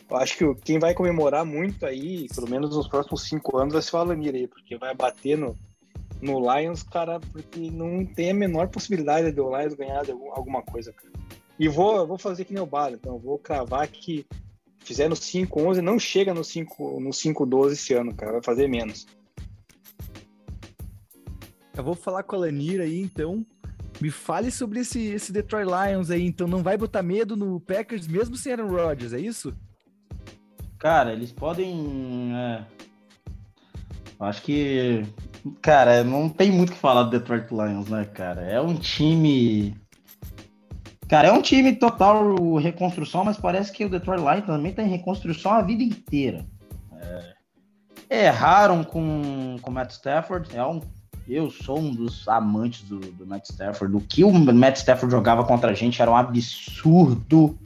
[0.10, 3.82] eu acho que quem vai comemorar muito aí, pelo menos nos próximos cinco anos, vai
[3.82, 5.58] ser o Alamir aí, porque vai bater no,
[6.22, 11.12] no Lions, cara, porque não tem a menor possibilidade do Lions ganhar alguma coisa, cara.
[11.60, 14.26] E vou, vou fazer que nem o Bala, então vou cravar que
[14.80, 19.06] fizer no 5-11, não chega no 5-12 no 5, esse ano, cara, vai fazer menos.
[21.76, 23.46] Eu vou falar com a Lanira aí, então.
[24.02, 28.08] Me fale sobre esse, esse Detroit Lions aí, então não vai botar medo no Packers
[28.08, 29.54] mesmo sem Aaron Rodgers, é isso?
[30.78, 32.32] Cara, eles podem.
[32.34, 32.64] É...
[34.22, 35.06] Acho que.
[35.62, 38.42] Cara, não tem muito o que falar do Detroit Lions, né, cara?
[38.42, 39.76] É um time.
[41.10, 44.90] Cara, é um time total reconstrução, mas parece que o Detroit Lions também tá em
[44.90, 46.46] reconstrução a vida inteira.
[48.10, 48.28] É...
[48.28, 50.80] Erraram com o Matt Stafford, é um
[51.30, 53.96] eu sou um dos amantes do, do Matt Stafford.
[53.96, 57.58] O que o Matt Stafford jogava contra a gente era um absurdo.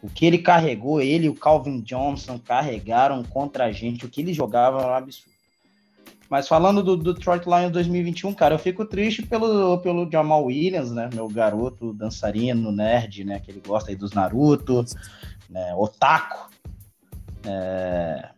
[0.00, 4.04] O que ele carregou, ele e o Calvin Johnson carregaram contra a gente.
[4.04, 5.34] O que ele jogava era um absurdo.
[6.28, 10.90] Mas falando do, do Detroit Lions 2021, cara, eu fico triste pelo, pelo Jamal Williams,
[10.90, 11.08] né?
[11.12, 13.40] Meu garoto dançarino, nerd, né?
[13.40, 14.84] Que ele gosta aí dos Naruto,
[15.48, 15.74] né?
[15.74, 16.50] Otaku.
[17.46, 18.33] É...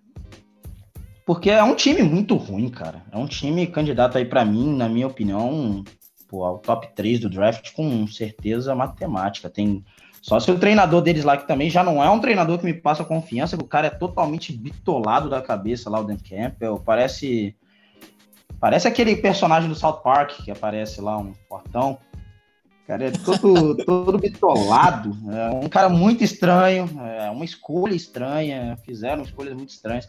[1.26, 3.02] Porque é um time muito ruim, cara.
[3.10, 5.82] É um time candidato aí para mim, na minha opinião,
[6.28, 9.50] pô, ao top 3 do draft com certeza matemática.
[9.50, 9.84] Tem
[10.22, 12.74] só se o treinador deles lá, que também já não é um treinador que me
[12.74, 16.78] passa confiança, que o cara é totalmente bitolado da cabeça lá, o Dan Campbell.
[16.78, 17.56] Parece.
[18.60, 21.98] Parece aquele personagem do South Park que aparece lá, um portão.
[22.84, 25.10] O cara é todo, todo bitolado.
[25.32, 26.88] É um cara muito estranho.
[27.18, 28.78] É uma escolha estranha.
[28.84, 30.08] Fizeram escolhas muito estranhas.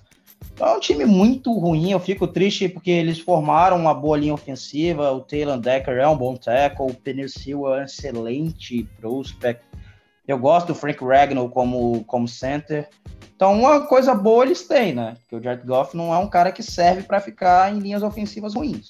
[0.54, 1.92] Então, é um time muito ruim.
[1.92, 5.12] Eu fico triste porque eles formaram uma boa linha ofensiva.
[5.12, 6.88] O Taylor Decker é um bom tackle.
[6.88, 9.64] O Penisil é um excelente prospect.
[10.28, 12.90] Eu gosto do Frank Ragnall como, como center.
[13.36, 15.16] Então, uma coisa boa eles têm, né?
[15.22, 18.56] Porque o Jared Goff não é um cara que serve para ficar em linhas ofensivas
[18.56, 18.88] ruins.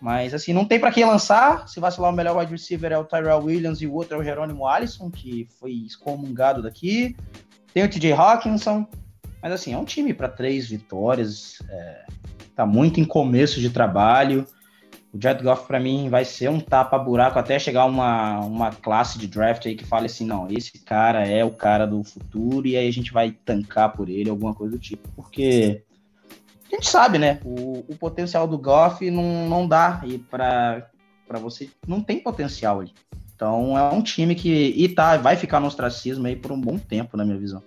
[0.00, 1.68] Mas, assim, não tem para quem lançar.
[1.68, 4.24] Se vacilar, o melhor wide receiver é o Tyrell Williams e o outro é o
[4.24, 7.14] Jerônimo Allison, que foi excomungado daqui.
[7.74, 8.86] Tem o TJ Hawkinson.
[9.42, 12.06] Mas assim, é um time para três vitórias, é,
[12.54, 14.46] tá muito em começo de trabalho.
[15.12, 19.26] O Jared Goff, para mim, vai ser um tapa-buraco até chegar uma, uma classe de
[19.26, 22.86] draft aí que fale assim: não, esse cara é o cara do futuro, e aí
[22.86, 25.08] a gente vai tancar por ele, alguma coisa do tipo.
[25.16, 25.82] Porque
[26.70, 27.40] a gente sabe, né?
[27.44, 30.88] O, o potencial do Goff não, não dá e para
[31.40, 31.68] você.
[31.86, 32.92] Não tem potencial ali.
[33.34, 34.72] Então é um time que.
[34.76, 37.62] E tá, vai ficar no ostracismo aí por um bom tempo, na minha visão.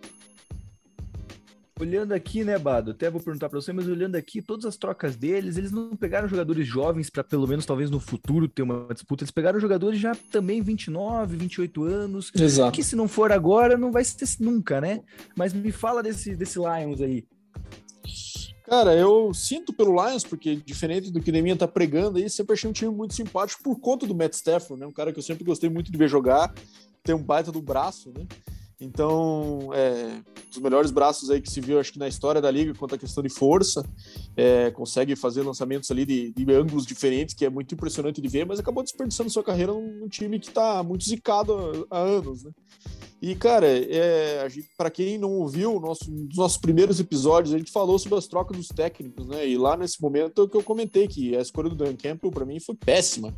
[1.84, 2.92] Olhando aqui, né, Bado?
[2.92, 6.28] Até vou perguntar para você, mas olhando aqui, todas as trocas deles, eles não pegaram
[6.28, 9.24] jogadores jovens para pelo menos talvez no futuro ter uma disputa.
[9.24, 12.32] Eles pegaram jogadores já também 29, 28 anos.
[12.36, 12.72] Exato.
[12.72, 15.02] Que se não for agora, não vai ser nunca, né?
[15.36, 17.26] Mas me fala desse, desse Lions aí.
[18.66, 22.54] Cara, eu sinto pelo Lions, porque diferente do que o Neminha tá pregando aí, sempre
[22.54, 24.88] achei um time muito simpático por conta do Matt Stafford, né?
[24.88, 26.54] Um cara que eu sempre gostei muito de ver jogar,
[27.04, 28.26] tem um baita do braço, né?
[28.84, 32.74] Então, é, dos melhores braços aí que se viu, acho que na história da liga,
[32.74, 33.84] quanto à questão de força,
[34.36, 38.46] é, consegue fazer lançamentos ali de, de, ângulos diferentes, que é muito impressionante de ver,
[38.46, 42.52] mas acabou desperdiçando sua carreira num, num time que está muito zicado há, anos, né?
[43.22, 44.46] E, cara, é,
[44.78, 48.28] para quem não ouviu, nosso, um dos nossos primeiros episódios, a gente falou sobre as
[48.28, 49.48] trocas dos técnicos, né?
[49.48, 52.60] E lá nesse momento que eu comentei que a escolha do Dan Campbell, para mim,
[52.60, 53.34] foi péssima.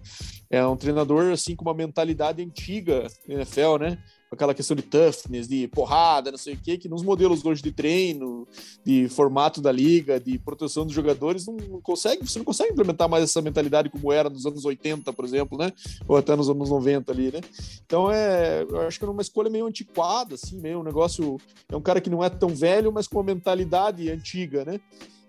[0.49, 4.03] É um treinador, assim, com uma mentalidade antiga NFL, né?
[4.35, 7.71] Aquela questão de toughness, de porrada, não sei o quê, que nos modelos hoje de
[7.71, 8.47] treino,
[8.85, 13.23] de formato da liga, de proteção dos jogadores, não consegue, você não consegue implementar mais
[13.23, 15.71] essa mentalidade como era nos anos 80, por exemplo, né?
[16.07, 17.41] Ou até nos anos 90 ali, né?
[17.85, 21.37] Então é, eu acho que é uma escolha meio antiquada, assim, meio um negócio.
[21.69, 24.79] É um cara que não é tão velho, mas com uma mentalidade antiga, né?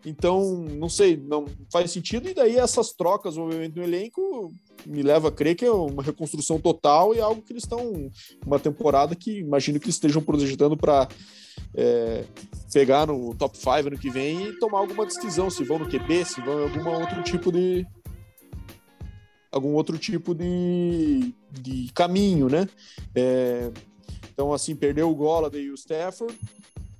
[0.06, 2.28] Então, não sei, não faz sentido.
[2.28, 4.52] E daí essas trocas, obviamente, no elenco
[4.86, 8.08] me leva a crer que é uma reconstrução total e algo que eles estão.
[8.46, 11.08] Uma temporada que imagino que estejam projetando para
[11.74, 12.24] é,
[12.72, 16.24] pegar no top 5 ano que vem e tomar alguma decisão, se vão no QB,
[16.24, 17.84] se vão em algum outro tipo de.
[19.50, 22.68] algum outro tipo de, de caminho, né?
[23.12, 23.72] É,
[24.32, 26.38] então, assim, perdeu o Golladay e o Stafford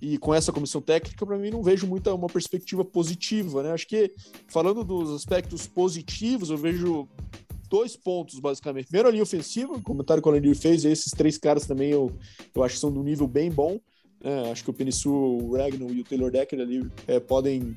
[0.01, 3.73] e com essa comissão técnica, para mim, não vejo muita uma perspectiva positiva, né?
[3.73, 4.13] Acho que,
[4.47, 7.09] falando dos aspectos positivos, eu vejo
[7.69, 8.87] dois pontos, basicamente.
[8.87, 12.13] Primeiro, a linha ofensiva, o comentário que o Alanir fez, esses três caras também eu,
[12.55, 13.81] eu acho que são de um nível bem bom.
[14.23, 14.51] Né?
[14.51, 17.77] Acho que o Penissu, o Ragnar e o Taylor Decker ali é, podem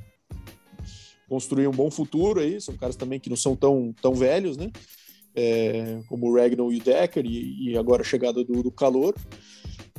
[1.27, 2.59] construir um bom futuro aí.
[2.59, 4.69] São caras também que não são tão, tão velhos, né?
[5.35, 9.15] É, como o Ragnar e o Decker, e, e agora a chegada do, do calor.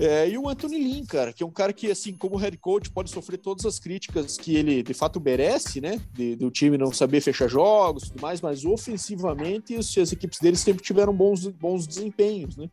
[0.00, 2.90] É, e o Anthony Lynn, cara, que é um cara que, assim, como head coach,
[2.90, 6.00] pode sofrer todas as críticas que ele de fato merece, né?
[6.14, 10.38] De, do time não saber fechar jogos e tudo mais, mas ofensivamente as, as equipes
[10.38, 12.70] dele sempre tiveram bons, bons desempenhos, né?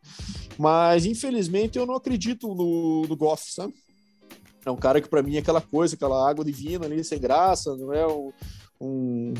[0.58, 3.74] Mas infelizmente eu não acredito no, no Goff, sabe?
[4.66, 7.76] É um cara que para mim é aquela coisa, aquela água divina ali, sem graça,
[7.76, 8.32] não é um,
[8.80, 9.34] um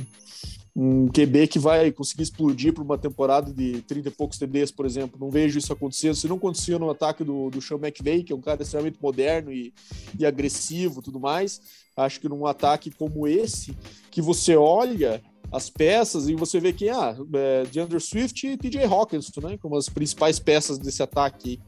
[0.80, 4.86] um QB que vai conseguir explodir por uma temporada de 30 e poucos TDs, por
[4.86, 5.20] exemplo.
[5.20, 6.14] Não vejo isso acontecendo.
[6.14, 9.52] Se não acontecia no ataque do, do Sean McVay, que é um cara extremamente moderno
[9.52, 9.74] e,
[10.20, 11.60] e agressivo tudo mais,
[11.96, 13.76] acho que num ataque como esse,
[14.12, 15.20] que você olha
[15.52, 19.78] as peças e você vê que ah, é DeAndre Swift e TJ Hawkinson, né, como
[19.78, 21.60] as principais peças desse ataque.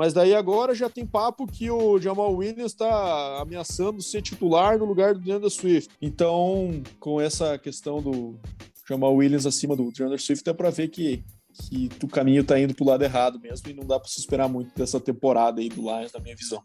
[0.00, 4.86] Mas daí agora já tem papo que o Jamal Williams está ameaçando ser titular no
[4.86, 5.94] lugar do DeAndre Swift.
[6.00, 8.40] Então, com essa questão do
[8.88, 11.22] Jamal Williams acima do DeAndre Swift, é para ver que,
[11.68, 14.20] que o caminho está indo para o lado errado mesmo e não dá para se
[14.20, 16.62] esperar muito dessa temporada aí do Lions, na minha visão.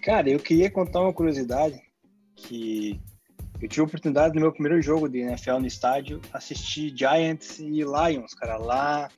[0.00, 1.78] Cara, eu queria contar uma curiosidade
[2.34, 2.98] que
[3.60, 7.82] eu tive a oportunidade no meu primeiro jogo de NFL no estádio assistir Giants e
[7.82, 9.10] Lions, cara, lá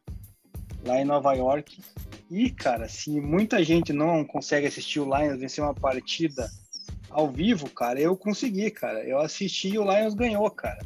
[0.85, 1.83] lá em Nova York.
[2.31, 6.49] E, cara, se muita gente não consegue assistir o Lions vencer uma partida
[7.11, 9.05] ao vivo, cara, eu consegui, cara.
[9.05, 10.79] Eu assisti e o Lions ganhou, cara.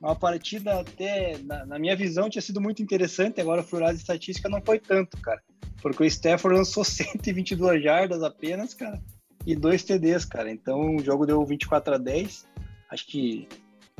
[0.00, 3.40] Uma partida até, na, na minha visão, tinha sido muito interessante.
[3.40, 5.42] Agora, de estatística, não foi tanto, cara.
[5.80, 9.02] Porque o Stafford lançou 122 jardas apenas, cara,
[9.46, 10.50] e dois TDs, cara.
[10.50, 12.46] Então, o jogo deu 24 a 10.
[12.90, 13.48] Acho que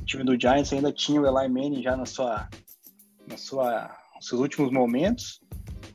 [0.01, 2.49] o time do Giants ainda tinha o Eli Manning já na sua,
[3.29, 3.97] na sua,
[4.29, 5.41] seus últimos momentos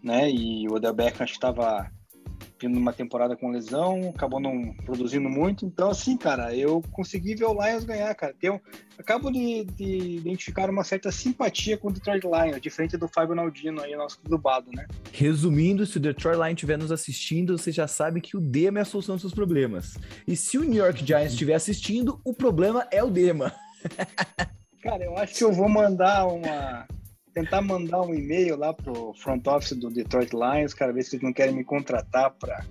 [0.04, 0.30] né?
[0.30, 1.90] E o Odell Beckham acho que estava
[2.62, 5.66] vindo uma temporada com lesão, acabou não produzindo muito.
[5.66, 8.36] Então, assim, cara, eu consegui ver o Lions ganhar, cara.
[8.38, 8.60] Tem
[8.98, 13.82] acabo de, de, identificar uma certa simpatia com o Detroit Lions, diferente do Fábio Naldino
[13.82, 14.86] aí, nosso clubado, né?
[15.14, 18.82] Resumindo, se o Detroit Lions estiver nos assistindo, você já sabe que o Dema é
[18.82, 19.98] a solução dos seus problemas.
[20.28, 23.54] E se o New York Giants estiver assistindo, o problema é o Dema.
[24.84, 26.86] cara, eu acho que eu vou mandar uma
[27.34, 31.24] tentar mandar um e-mail lá pro front office do Detroit Lions, cara, ver se eles
[31.24, 32.66] não querem me contratar para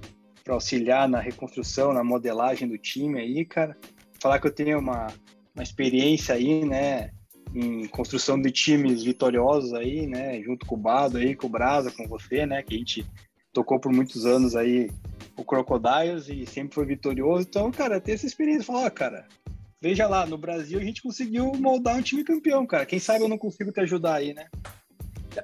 [0.48, 3.76] auxiliar na reconstrução, na modelagem do time aí, cara.
[4.20, 5.09] Falar que eu tenho uma,
[5.55, 7.10] uma experiência aí, né,
[7.55, 11.90] em construção de times vitoriosos aí, né, junto com o Bado aí, com o Brasa,
[11.90, 13.06] com você, né, que a gente
[13.52, 14.90] tocou por muitos anos aí
[15.36, 17.47] o Crocodiles e sempre foi vitorioso.
[17.48, 19.26] Então, cara, ter essa experiência, falar, cara,
[19.80, 22.86] veja lá, no Brasil a gente conseguiu moldar um time campeão, cara.
[22.86, 24.48] Quem sabe eu não consigo te ajudar aí, né?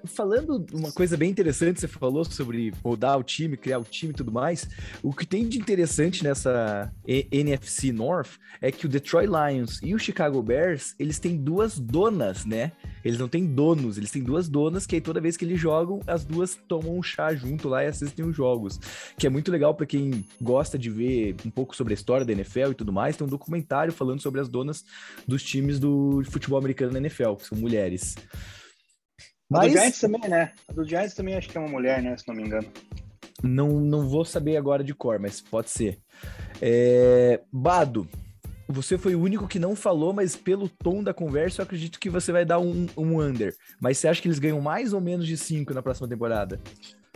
[0.04, 4.16] Falando uma coisa bem interessante, você falou sobre rodar o time, criar o time e
[4.16, 4.68] tudo mais.
[5.02, 9.98] O que tem de interessante nessa NFC North é que o Detroit Lions e o
[9.98, 12.72] Chicago Bears, eles têm duas donas, né?
[13.04, 16.00] Eles não têm donos, eles têm duas donas que aí toda vez que eles jogam,
[16.06, 18.80] as duas tomam um chá junto lá e assistem os jogos.
[19.18, 22.32] Que é muito legal para quem gosta de ver um pouco sobre a história da
[22.32, 23.16] NFL e tudo mais.
[23.16, 24.84] Tem um documentário falando sobre as donas
[25.28, 28.14] dos times do futebol americano na NFL, que são mulheres.
[29.54, 29.64] Mas...
[29.64, 30.52] A do Giants também, né?
[30.68, 32.16] A do Giants também acho que é uma mulher, né?
[32.16, 32.66] Se não me engano.
[33.42, 35.98] Não, não vou saber agora de cor, mas pode ser.
[36.60, 37.40] É...
[37.52, 38.08] Bado,
[38.68, 42.08] você foi o único que não falou, mas pelo tom da conversa, eu acredito que
[42.08, 43.54] você vai dar um, um under.
[43.80, 46.60] Mas você acha que eles ganham mais ou menos de 5 na próxima temporada?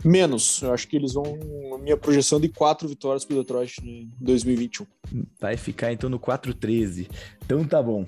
[0.05, 0.61] Menos.
[0.61, 1.25] Eu acho que eles vão.
[1.73, 4.85] A minha projeção de quatro vitórias para o Detroit em 2021.
[5.39, 7.09] Vai ficar então no 4-13.
[7.43, 8.05] Então tá bom.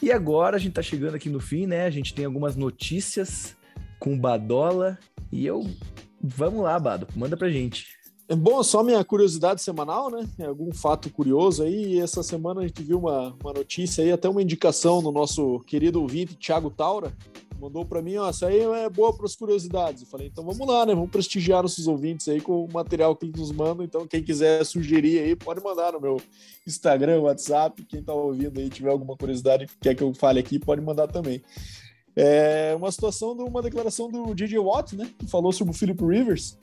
[0.00, 1.84] E agora a gente tá chegando aqui no fim, né?
[1.84, 3.57] A gente tem algumas notícias
[3.98, 4.98] com Badola.
[5.30, 5.66] E eu.
[6.20, 7.98] Vamos lá, Bado, manda pra gente.
[8.30, 10.28] É bom, só minha curiosidade semanal, né?
[10.46, 11.94] Algum fato curioso aí.
[11.94, 15.60] E essa semana a gente viu uma, uma notícia aí, até uma indicação no nosso
[15.60, 17.16] querido ouvinte, Thiago Taura.
[17.58, 20.02] Mandou para mim, ó, isso aí é boa para as curiosidades.
[20.02, 20.94] Eu falei, então vamos lá, né?
[20.94, 23.82] Vamos prestigiar nossos ouvintes aí com o material que eles nos mandam.
[23.82, 26.20] Então, quem quiser sugerir aí, pode mandar no meu
[26.66, 27.82] Instagram, WhatsApp.
[27.86, 31.42] Quem tá ouvindo aí, tiver alguma curiosidade, quer que eu fale aqui, pode mandar também.
[32.20, 35.08] É uma situação de uma declaração do DJ Watt, né?
[35.18, 36.58] Que falou sobre o Philip Rivers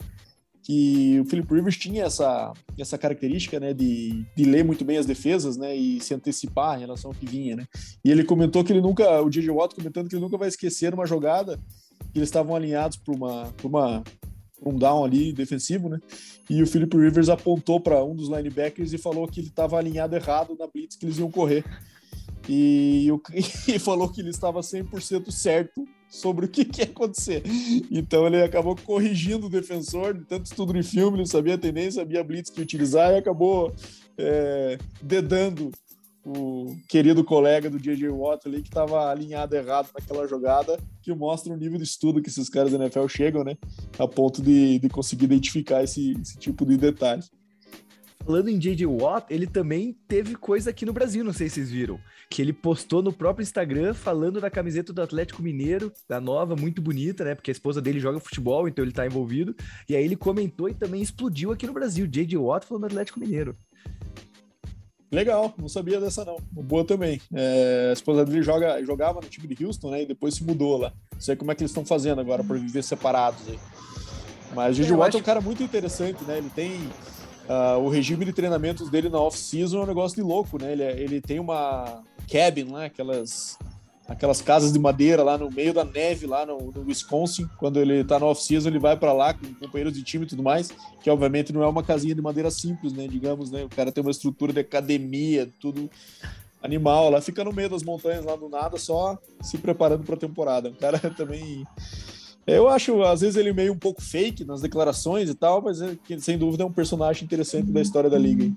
[0.66, 5.06] que o Philip Rivers tinha essa, essa característica, né, de, de ler muito bem as
[5.06, 7.64] defesas, né, e se antecipar em relação ao que vinha, né.
[8.04, 9.48] E ele comentou que ele nunca, o J.J.
[9.48, 11.56] Watt comentando que ele nunca vai esquecer uma jogada
[12.12, 14.02] que eles estavam alinhados para uma, uma
[14.64, 16.00] um down ali defensivo, né?
[16.50, 20.16] E o Philip Rivers apontou para um dos linebackers e falou que ele estava alinhado
[20.16, 21.64] errado na blitz que eles iam correr.
[22.48, 23.08] E,
[23.68, 27.42] e falou que ele estava 100% certo sobre o que, que ia acontecer.
[27.90, 32.02] Então ele acabou corrigindo o defensor, de tanto estudo de filme, ele sabia a tendência,
[32.02, 33.74] sabia a blitz que utilizar e acabou
[34.16, 35.70] é, dedando
[36.24, 38.08] o querido colega do J.J.
[38.08, 42.28] Watt ali que estava alinhado errado naquela jogada, que mostra o nível de estudo que
[42.28, 43.56] esses caras da NFL chegam, né?
[43.96, 47.22] A ponto de, de conseguir identificar esse, esse tipo de detalhe.
[48.26, 48.84] Falando em J.J.
[48.86, 52.00] Watt, ele também teve coisa aqui no Brasil, não sei se vocês viram.
[52.28, 56.82] Que ele postou no próprio Instagram falando da camiseta do Atlético Mineiro, da nova, muito
[56.82, 57.36] bonita, né?
[57.36, 59.54] Porque a esposa dele joga futebol, então ele tá envolvido.
[59.88, 62.04] E aí ele comentou e também explodiu aqui no Brasil.
[62.04, 62.36] J.J.
[62.36, 63.56] Watt falando do Atlético Mineiro.
[65.12, 66.36] Legal, não sabia dessa não.
[66.50, 67.20] Boa também.
[67.32, 70.02] É, a esposa dele joga, jogava no time de Houston, né?
[70.02, 70.92] E depois se mudou lá.
[71.12, 73.58] Não sei como é que eles estão fazendo agora para viver separados aí.
[74.52, 74.96] Mas o J.J.
[74.96, 76.38] Watt é um cara muito interessante, né?
[76.38, 76.90] Ele tem
[77.48, 80.72] Uh, o regime de treinamentos dele na off-season é um negócio de louco, né?
[80.72, 82.86] Ele, é, ele tem uma cabin né?
[82.86, 83.56] aquelas,
[84.08, 87.48] aquelas casas de madeira lá no meio da neve, lá no, no Wisconsin.
[87.56, 90.42] Quando ele tá na off-season, ele vai para lá com companheiros de time e tudo
[90.42, 93.06] mais, que obviamente não é uma casinha de madeira simples, né?
[93.06, 93.62] Digamos, né?
[93.62, 95.88] O cara tem uma estrutura de academia, tudo
[96.60, 100.18] animal lá, fica no meio das montanhas lá do nada, só se preparando para a
[100.18, 100.68] temporada.
[100.68, 101.64] O cara também
[102.46, 105.96] eu acho, às vezes, ele meio um pouco fake nas declarações e tal, mas é,
[106.18, 108.50] sem dúvida é um personagem interessante da história da liga.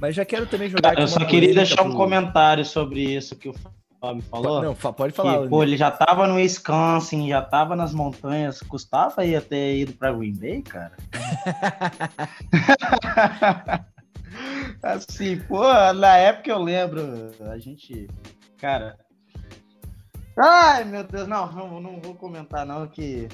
[0.00, 0.98] Mas já quero também jogar.
[0.98, 3.54] Eu só queria deixar um comentário sobre isso que o
[4.00, 4.62] Fábio falou.
[4.62, 5.42] Não, pode falar.
[5.42, 8.60] Que, pô, ele já tava no Wisconsin, já tava nas montanhas.
[8.60, 10.92] Custava aí ter ido pra Green Bay, cara?
[14.82, 15.62] assim, pô,
[15.94, 18.08] na época eu lembro, a gente.
[18.58, 18.96] Cara,
[20.36, 23.28] Ai, meu Deus, não, não, não vou comentar, não, que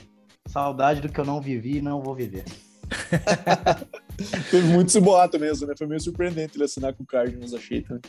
[0.47, 2.45] saudade do que eu não vivi não vou viver.
[4.51, 5.75] Teve muito esse boato mesmo, né?
[5.77, 8.03] Foi meio surpreendente ele assinar com o Cardinals, achei também.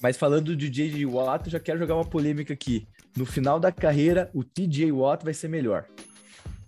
[0.00, 1.04] Mas falando de J.J.
[1.06, 2.86] Watt, eu já quero jogar uma polêmica aqui.
[3.16, 4.90] No final da carreira, o T.J.
[4.92, 5.86] Watt vai ser melhor.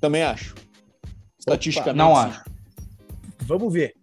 [0.01, 0.55] Também acho.
[1.39, 1.97] Estatisticamente.
[1.97, 2.45] Não acho.
[3.41, 3.95] Vamos ver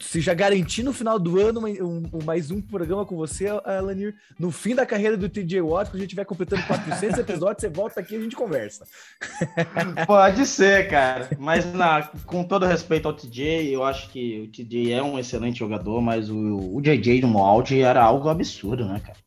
[0.00, 4.14] se já garantir no final do ano um, um, mais um programa com você, Alanir,
[4.38, 7.68] no fim da carreira do TJ Watt, quando a gente estiver completando 400 episódios, você
[7.68, 8.86] volta aqui e a gente conversa.
[10.06, 11.30] Pode ser, cara.
[11.38, 15.58] Mas na, com todo respeito ao TJ, eu acho que o TJ é um excelente
[15.58, 19.18] jogador, mas o, o JJ no auge era algo absurdo, né, cara?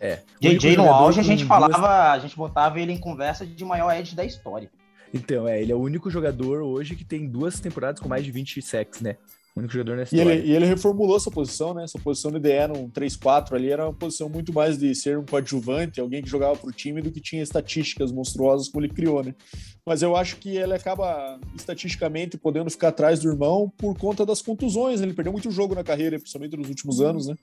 [0.00, 0.20] É.
[0.40, 1.84] JJ no auge, a gente falava, duas...
[1.84, 4.70] a gente botava ele em conversa de maior edge da história.
[5.12, 8.30] Então, é, ele é o único jogador hoje que tem duas temporadas com mais de
[8.30, 9.16] 20 sacks, né?
[9.58, 11.82] O único jogador nessa e ele, e ele reformulou essa posição, né?
[11.82, 15.24] Essa posição de DE no 3-4 ali era uma posição muito mais de ser um
[15.24, 19.34] coadjuvante, alguém que jogava pro time, do que tinha estatísticas monstruosas como ele criou, né?
[19.84, 24.40] Mas eu acho que ele acaba estatisticamente podendo ficar atrás do irmão por conta das
[24.40, 25.00] contusões.
[25.00, 25.06] Né?
[25.06, 27.34] Ele perdeu muito jogo na carreira, principalmente nos últimos anos, né?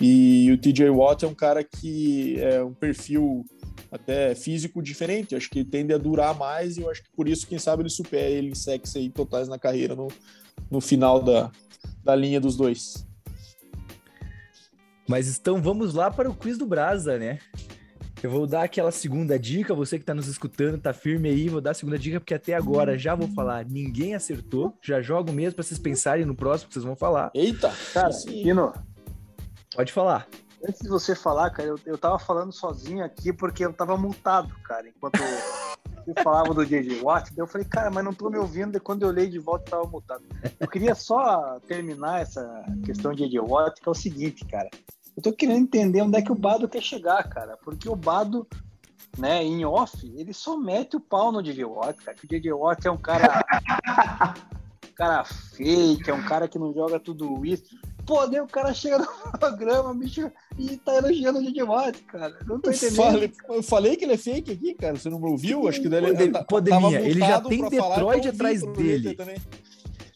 [0.00, 3.44] E o TJ Watt é um cara que é um perfil
[3.90, 5.34] até físico diferente.
[5.34, 7.90] Acho que tende a durar mais e eu acho que por isso, quem sabe, ele
[7.90, 10.06] supera ele em sacks aí totais na carreira no,
[10.70, 11.50] no final da,
[12.02, 13.06] da linha dos dois.
[15.08, 17.38] Mas então vamos lá para o quiz do Brasa, né?
[18.22, 21.60] Eu vou dar aquela segunda dica, você que está nos escutando, tá firme aí, vou
[21.60, 25.54] dar a segunda dica, porque até agora já vou falar, ninguém acertou, já jogo mesmo
[25.54, 27.30] para vocês pensarem no próximo que vocês vão falar.
[27.34, 27.72] Eita!
[27.92, 28.72] Cara, Pino,
[29.74, 30.26] pode falar.
[30.64, 34.54] Antes de você falar, cara, eu, eu tava falando sozinho aqui porque eu tava multado,
[34.64, 35.20] cara, enquanto
[36.06, 38.80] eu falava do JJ Watt, daí eu falei, cara, mas não tô me ouvindo, e
[38.80, 40.24] quando eu olhei de volta eu tava multado.
[40.58, 44.70] Eu queria só terminar essa questão de JJ Watt, que é o seguinte, cara,
[45.16, 48.46] eu tô querendo entender onde é que o Bado quer chegar, cara, porque o Bado,
[49.18, 52.52] né, em off, ele só mete o pau no JJ Watt, cara, que o JJ
[52.52, 53.44] Watt é um cara...
[54.88, 57.76] um cara fake, é um cara que não joga tudo isso.
[58.06, 59.06] Pô, daí o cara chega no
[59.38, 62.38] programa, bicho, e tá elogiando o DJ Watt, cara.
[62.46, 62.98] Não tô entendendo.
[62.98, 64.96] Eu falei, eu falei, que ele é fake aqui, cara.
[64.96, 65.68] Você não me ouviu?
[65.68, 69.16] Acho que dele, ele, Poderia, ele já tem Detroit atrás dele.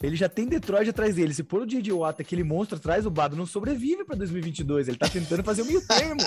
[0.03, 1.35] Ele já tem Detroit atrás dele.
[1.35, 4.89] Se pôr o DJ Watt, aquele monstro atrás, o Bado não sobrevive pra 2022.
[4.89, 6.23] Ele tá tentando fazer o meio termo.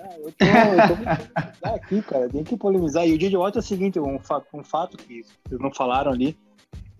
[0.00, 2.28] Ah, eu tô, eu tô aqui, cara.
[2.28, 3.06] Tem que polemizar.
[3.06, 6.10] E o DJ Watt é o seguinte: um fato, um fato que vocês não falaram
[6.10, 6.36] ali.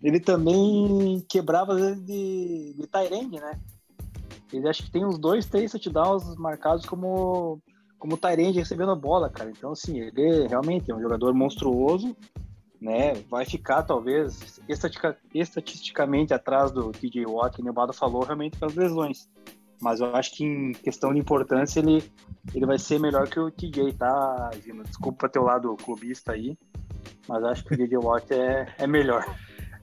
[0.01, 3.59] Ele também quebrava às vezes de, de Tyrande, né?
[4.53, 7.61] Ele acho que tem uns dois, três touchdowns marcados como,
[7.99, 9.51] como Tyrande recebendo a bola, cara.
[9.51, 12.17] Então, assim, ele realmente é um jogador monstruoso,
[12.81, 13.15] né?
[13.29, 18.75] Vai ficar, talvez, estatica, estatisticamente atrás do TJ Watt, que o Nevado falou, realmente pelas
[18.75, 19.29] lesões.
[19.81, 22.03] Mas eu acho que em questão de importância, ele,
[22.55, 24.83] ele vai ser melhor que o TJ, tá, Gino?
[24.83, 26.59] Desculpa teu lado clubista aí,
[27.29, 29.25] mas acho que o TJ Watt é, é melhor.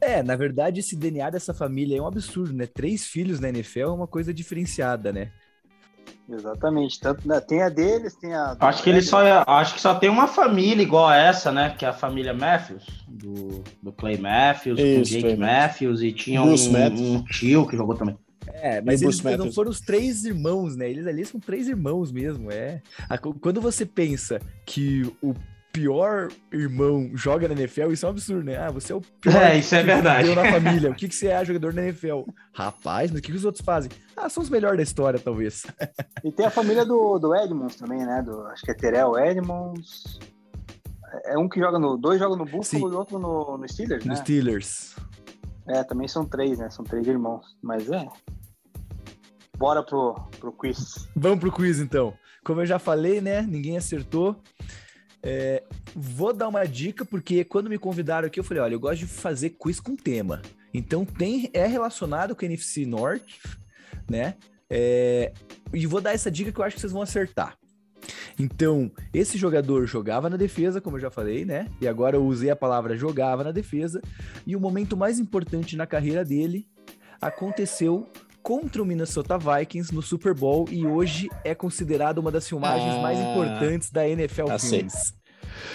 [0.06, 2.68] É, na verdade, esse DNA dessa família é um absurdo, né?
[2.68, 5.32] Três filhos na NFL é uma coisa diferenciada, né?
[6.30, 7.00] Exatamente.
[7.00, 8.56] Tanto né, tem a deles, tem a.
[8.60, 11.76] Acho que ele só é, acho que só tem uma família igual a essa, né?
[11.76, 16.44] Que é a família Matthews, do, do Clay Matthews, Isso, com Jake Matthews, e tinha
[16.44, 18.16] um, um, tio que jogou também.
[18.54, 20.88] É, mas eles não foram os três irmãos, né?
[20.88, 22.82] Eles ali são três irmãos mesmo, é.
[23.42, 25.34] Quando você pensa que o
[25.76, 28.58] pior irmão joga na NFL, isso é um absurdo, né?
[28.58, 29.36] Ah, você é o pior.
[29.36, 30.34] É, isso é verdade.
[30.34, 30.90] na família.
[30.90, 32.22] O que, que você é jogador na NFL?
[32.54, 33.92] Rapaz, mas o que, que os outros fazem?
[34.16, 35.66] Ah, são os melhores da história, talvez.
[36.24, 38.22] E tem a família do, do Edmonds também, né?
[38.22, 40.18] Do, acho que é Terrell Edmonds.
[41.26, 41.98] É um que joga no.
[41.98, 42.94] Dois jogam no Buffalo Sim.
[42.94, 44.16] e outro no, no Steelers, no né?
[44.16, 44.96] Steelers.
[45.68, 46.70] É, também são três, né?
[46.70, 47.58] São três irmãos.
[47.62, 48.08] Mas é.
[49.58, 51.10] Bora pro, pro quiz.
[51.14, 52.14] Vamos pro quiz, então.
[52.46, 53.42] Como eu já falei, né?
[53.42, 54.38] Ninguém acertou.
[55.28, 55.64] É,
[55.96, 59.08] vou dar uma dica, porque quando me convidaram aqui, eu falei: olha, eu gosto de
[59.08, 60.40] fazer quiz com tema.
[60.72, 63.42] Então tem, é relacionado com o NFC Norte,
[64.08, 64.36] né?
[64.70, 65.34] É,
[65.74, 67.58] e vou dar essa dica que eu acho que vocês vão acertar.
[68.38, 71.70] Então, esse jogador jogava na defesa, como eu já falei, né?
[71.82, 74.02] E agora eu usei a palavra jogava na defesa.
[74.46, 76.68] E o momento mais importante na carreira dele
[77.20, 78.08] aconteceu
[78.46, 83.02] contra o Minnesota Vikings no Super Bowl e hoje é considerado uma das filmagens ah,
[83.02, 84.94] mais importantes da NFL já Films.
[84.94, 85.16] Sei.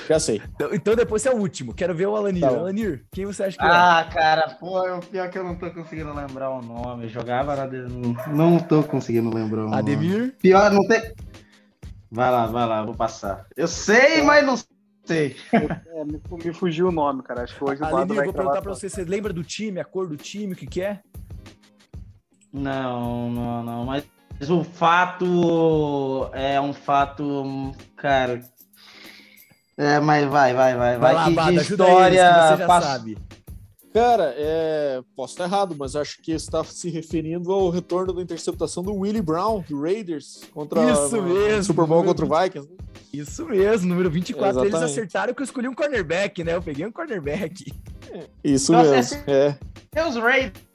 [0.08, 0.42] Já sei.
[0.54, 1.74] Então, então, depois é o último.
[1.74, 2.42] Quero ver o Alanir.
[2.42, 3.70] Tá Alanir, quem você acha que ah, é?
[3.70, 7.06] Ah, cara, pô, o pior que eu não tô conseguindo lembrar o nome.
[7.06, 7.66] Eu jogava na.
[7.66, 7.82] De...
[8.28, 9.76] Não tô conseguindo lembrar o nome.
[9.76, 10.36] Ademir?
[10.40, 11.12] Pior, não tem.
[12.08, 13.46] Vai lá, vai lá, vou passar.
[13.56, 14.56] Eu sei, mas não
[15.04, 15.34] sei.
[15.52, 17.42] É, me, me, fugiu o nome, cara.
[17.42, 18.88] Acho que hoje o Alanir, eu vou perguntar pra você.
[18.88, 21.00] Você lembra do time, a cor do time, o que, que é?
[22.52, 23.84] Não, não, não.
[23.84, 24.04] Mas
[24.48, 28.42] o fato é um fato, cara.
[29.76, 31.14] É, mas vai, vai, vai, vai.
[31.14, 32.86] vai lá, que de história eles, você já passa...
[32.88, 33.18] sabe.
[33.92, 35.00] Cara, é...
[35.16, 39.22] posso estar errado, mas acho que está se referindo ao retorno da interceptação do Willie
[39.22, 42.68] Brown, do Raiders, contra Isso mesmo, Super Bowl contra o Vikings.
[43.12, 44.50] Isso mesmo, número 24.
[44.50, 44.76] Exatamente.
[44.76, 46.54] Eles acertaram que eu escolhi um cornerback, né?
[46.54, 47.72] Eu peguei um cornerback.
[48.12, 49.22] É, isso Nossa, mesmo.
[49.26, 49.58] É.
[49.94, 50.69] é os Raiders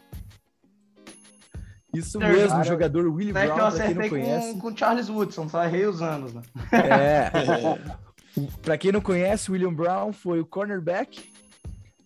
[1.99, 4.53] isso mesmo, cara, o jogador Willie Brown, que eu pra quem não conhece.
[4.53, 6.41] Com, com Charles Woodson, só errei os anos, né?
[6.71, 7.31] É.
[8.61, 11.29] pra quem não conhece, William Brown foi o cornerback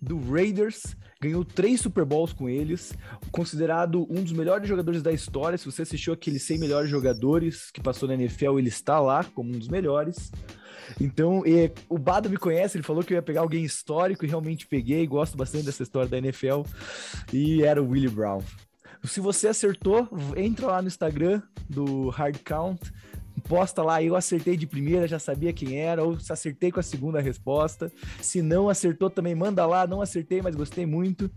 [0.01, 2.93] do Raiders, ganhou três Super Bowls com eles,
[3.31, 5.57] considerado um dos melhores jogadores da história.
[5.57, 9.49] Se você assistiu aqueles 100 melhores jogadores que passou na NFL, ele está lá como
[9.49, 10.31] um dos melhores.
[10.99, 14.29] Então, e, o Bado me conhece, ele falou que eu ia pegar alguém histórico e
[14.29, 16.63] realmente peguei, gosto bastante dessa história da NFL,
[17.33, 18.41] e era o Willie Brown.
[19.03, 22.91] Se você acertou, entra lá no Instagram do Hard Count,
[23.49, 26.83] resposta lá, eu acertei de primeira, já sabia quem era, ou se acertei com a
[26.83, 27.91] segunda resposta.
[28.21, 29.87] Se não acertou também, manda lá.
[29.87, 31.31] Não acertei, mas gostei muito.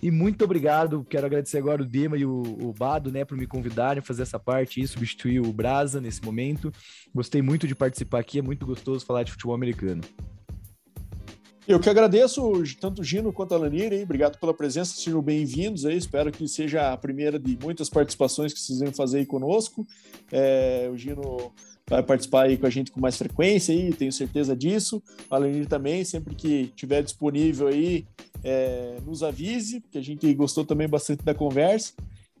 [0.00, 1.04] E muito obrigado.
[1.04, 4.22] Quero agradecer agora o Dema e o, o Bado, né, por me convidarem a fazer
[4.22, 6.72] essa parte e substituir o Brasa nesse momento.
[7.12, 10.02] Gostei muito de participar aqui, é muito gostoso falar de futebol americano.
[11.66, 12.42] Eu que agradeço
[12.80, 14.02] tanto o Gino quanto a Lanir, hein?
[14.02, 15.96] Obrigado pela presença, sejam bem-vindos aí.
[15.96, 19.86] Espero que seja a primeira de muitas participações que vocês vão fazer aí conosco.
[20.32, 21.52] É, o Gino
[21.88, 25.00] vai participar aí com a gente com mais frequência aí, tenho certeza disso.
[25.30, 28.06] A Lanir também, sempre que tiver disponível aí,
[28.42, 31.92] é, nos avise, porque a gente gostou também bastante da conversa.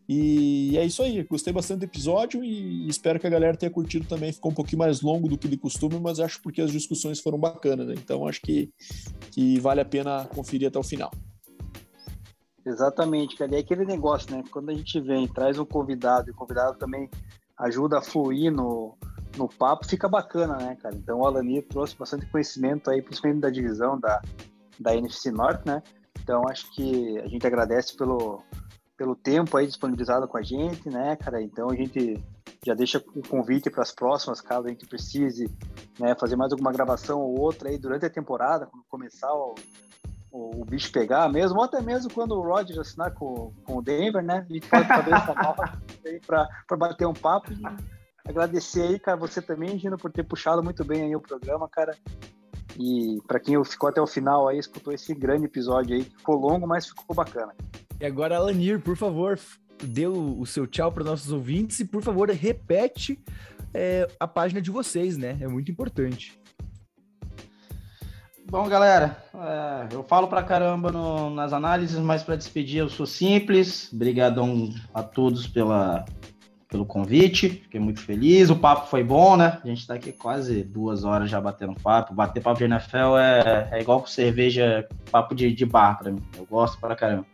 [0.08, 4.06] E é isso aí, gostei bastante do episódio e espero que a galera tenha curtido
[4.06, 4.32] também.
[4.32, 7.38] Ficou um pouquinho mais longo do que de costume, mas acho porque as discussões foram
[7.38, 7.94] bacanas, né?
[7.96, 8.70] Então acho que,
[9.30, 11.10] que vale a pena conferir até o final.
[12.64, 13.52] Exatamente, cara.
[13.52, 14.42] E é aquele negócio, né?
[14.50, 17.08] Quando a gente vem, traz um convidado e o convidado também
[17.58, 18.96] ajuda a fluir no,
[19.36, 20.94] no papo, fica bacana, né, cara?
[20.94, 24.20] Então o Alani trouxe bastante conhecimento aí, principalmente da divisão da,
[24.78, 25.82] da NFC Norte, né?
[26.22, 28.42] Então acho que a gente agradece pelo,
[29.02, 31.42] pelo tempo aí disponibilizado com a gente, né, cara?
[31.42, 32.22] Então a gente
[32.64, 35.50] já deixa o convite para as próximas, caso a gente precise
[35.98, 39.56] né, fazer mais alguma gravação ou outra aí durante a temporada, quando começar o,
[40.30, 43.82] o, o bicho pegar mesmo, ou até mesmo quando o Roger assinar com, com o
[43.82, 44.46] Denver, né?
[44.48, 47.60] A gente pode fazer essa nova aí para bater um papo e
[48.24, 51.98] agradecer aí, cara, você também, Gino, por ter puxado muito bem aí o programa, cara.
[52.78, 56.36] E para quem ficou até o final aí, escutou esse grande episódio aí, que ficou
[56.36, 57.52] longo, mas ficou bacana.
[58.02, 59.38] E agora, Alanir, por favor,
[59.80, 63.16] dê o, seu tchau para nossos ouvintes e, por favor, repete
[63.72, 65.38] é, a página de vocês, né?
[65.40, 66.36] É muito importante.
[68.50, 73.06] Bom, galera, é, eu falo pra caramba no, nas análises, mas para despedir eu sou
[73.06, 73.88] simples.
[73.92, 76.04] Obrigadão a todos pela,
[76.68, 78.50] pelo convite, fiquei muito feliz.
[78.50, 79.60] O papo foi bom, né?
[79.62, 82.12] A gente tá aqui quase duas horas já batendo papo.
[82.12, 86.20] Bater papo de NFL é, é igual com cerveja, papo de, de bar pra mim.
[86.36, 87.30] Eu gosto pra caramba.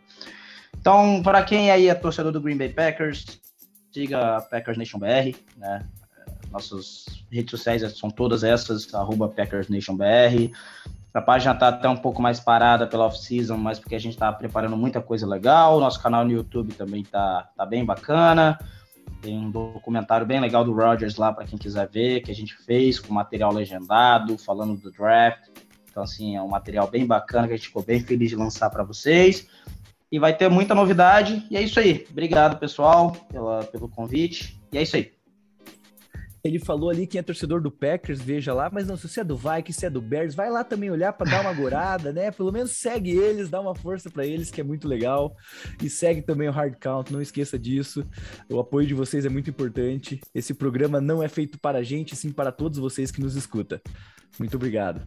[0.79, 3.41] Então, para quem aí é torcedor do Green Bay Packers,
[3.91, 5.85] siga Packers Nation BR, né?
[6.51, 10.51] Nossas redes sociais são todas essas, arroba Packers Nation BR.
[11.13, 14.31] A página está até um pouco mais parada pela off-season, mas porque a gente está
[14.31, 15.79] preparando muita coisa legal.
[15.79, 18.57] Nosso canal no YouTube também tá, tá bem bacana.
[19.21, 22.55] Tem um documentário bem legal do Rogers lá para quem quiser ver, que a gente
[22.55, 25.49] fez com material legendado, falando do draft.
[25.89, 28.69] Então, assim, é um material bem bacana que a gente ficou bem feliz de lançar
[28.69, 29.47] para vocês
[30.11, 31.45] e vai ter muita novidade.
[31.49, 32.05] E é isso aí.
[32.09, 34.59] Obrigado, pessoal, pela, pelo convite.
[34.71, 35.11] E é isso aí.
[36.43, 39.23] Ele falou ali quem é torcedor do Packers, veja lá, mas não, se você é
[39.23, 42.31] do Vikings, se é do Bears, vai lá também olhar para dar uma gorada, né?
[42.31, 45.35] Pelo menos segue eles, dá uma força para eles, que é muito legal.
[45.83, 48.05] E segue também o Hard Count, não esqueça disso.
[48.49, 50.21] O apoio de vocês é muito importante.
[50.33, 53.79] Esse programa não é feito para a gente, sim para todos vocês que nos escutam.
[54.39, 55.05] Muito obrigado.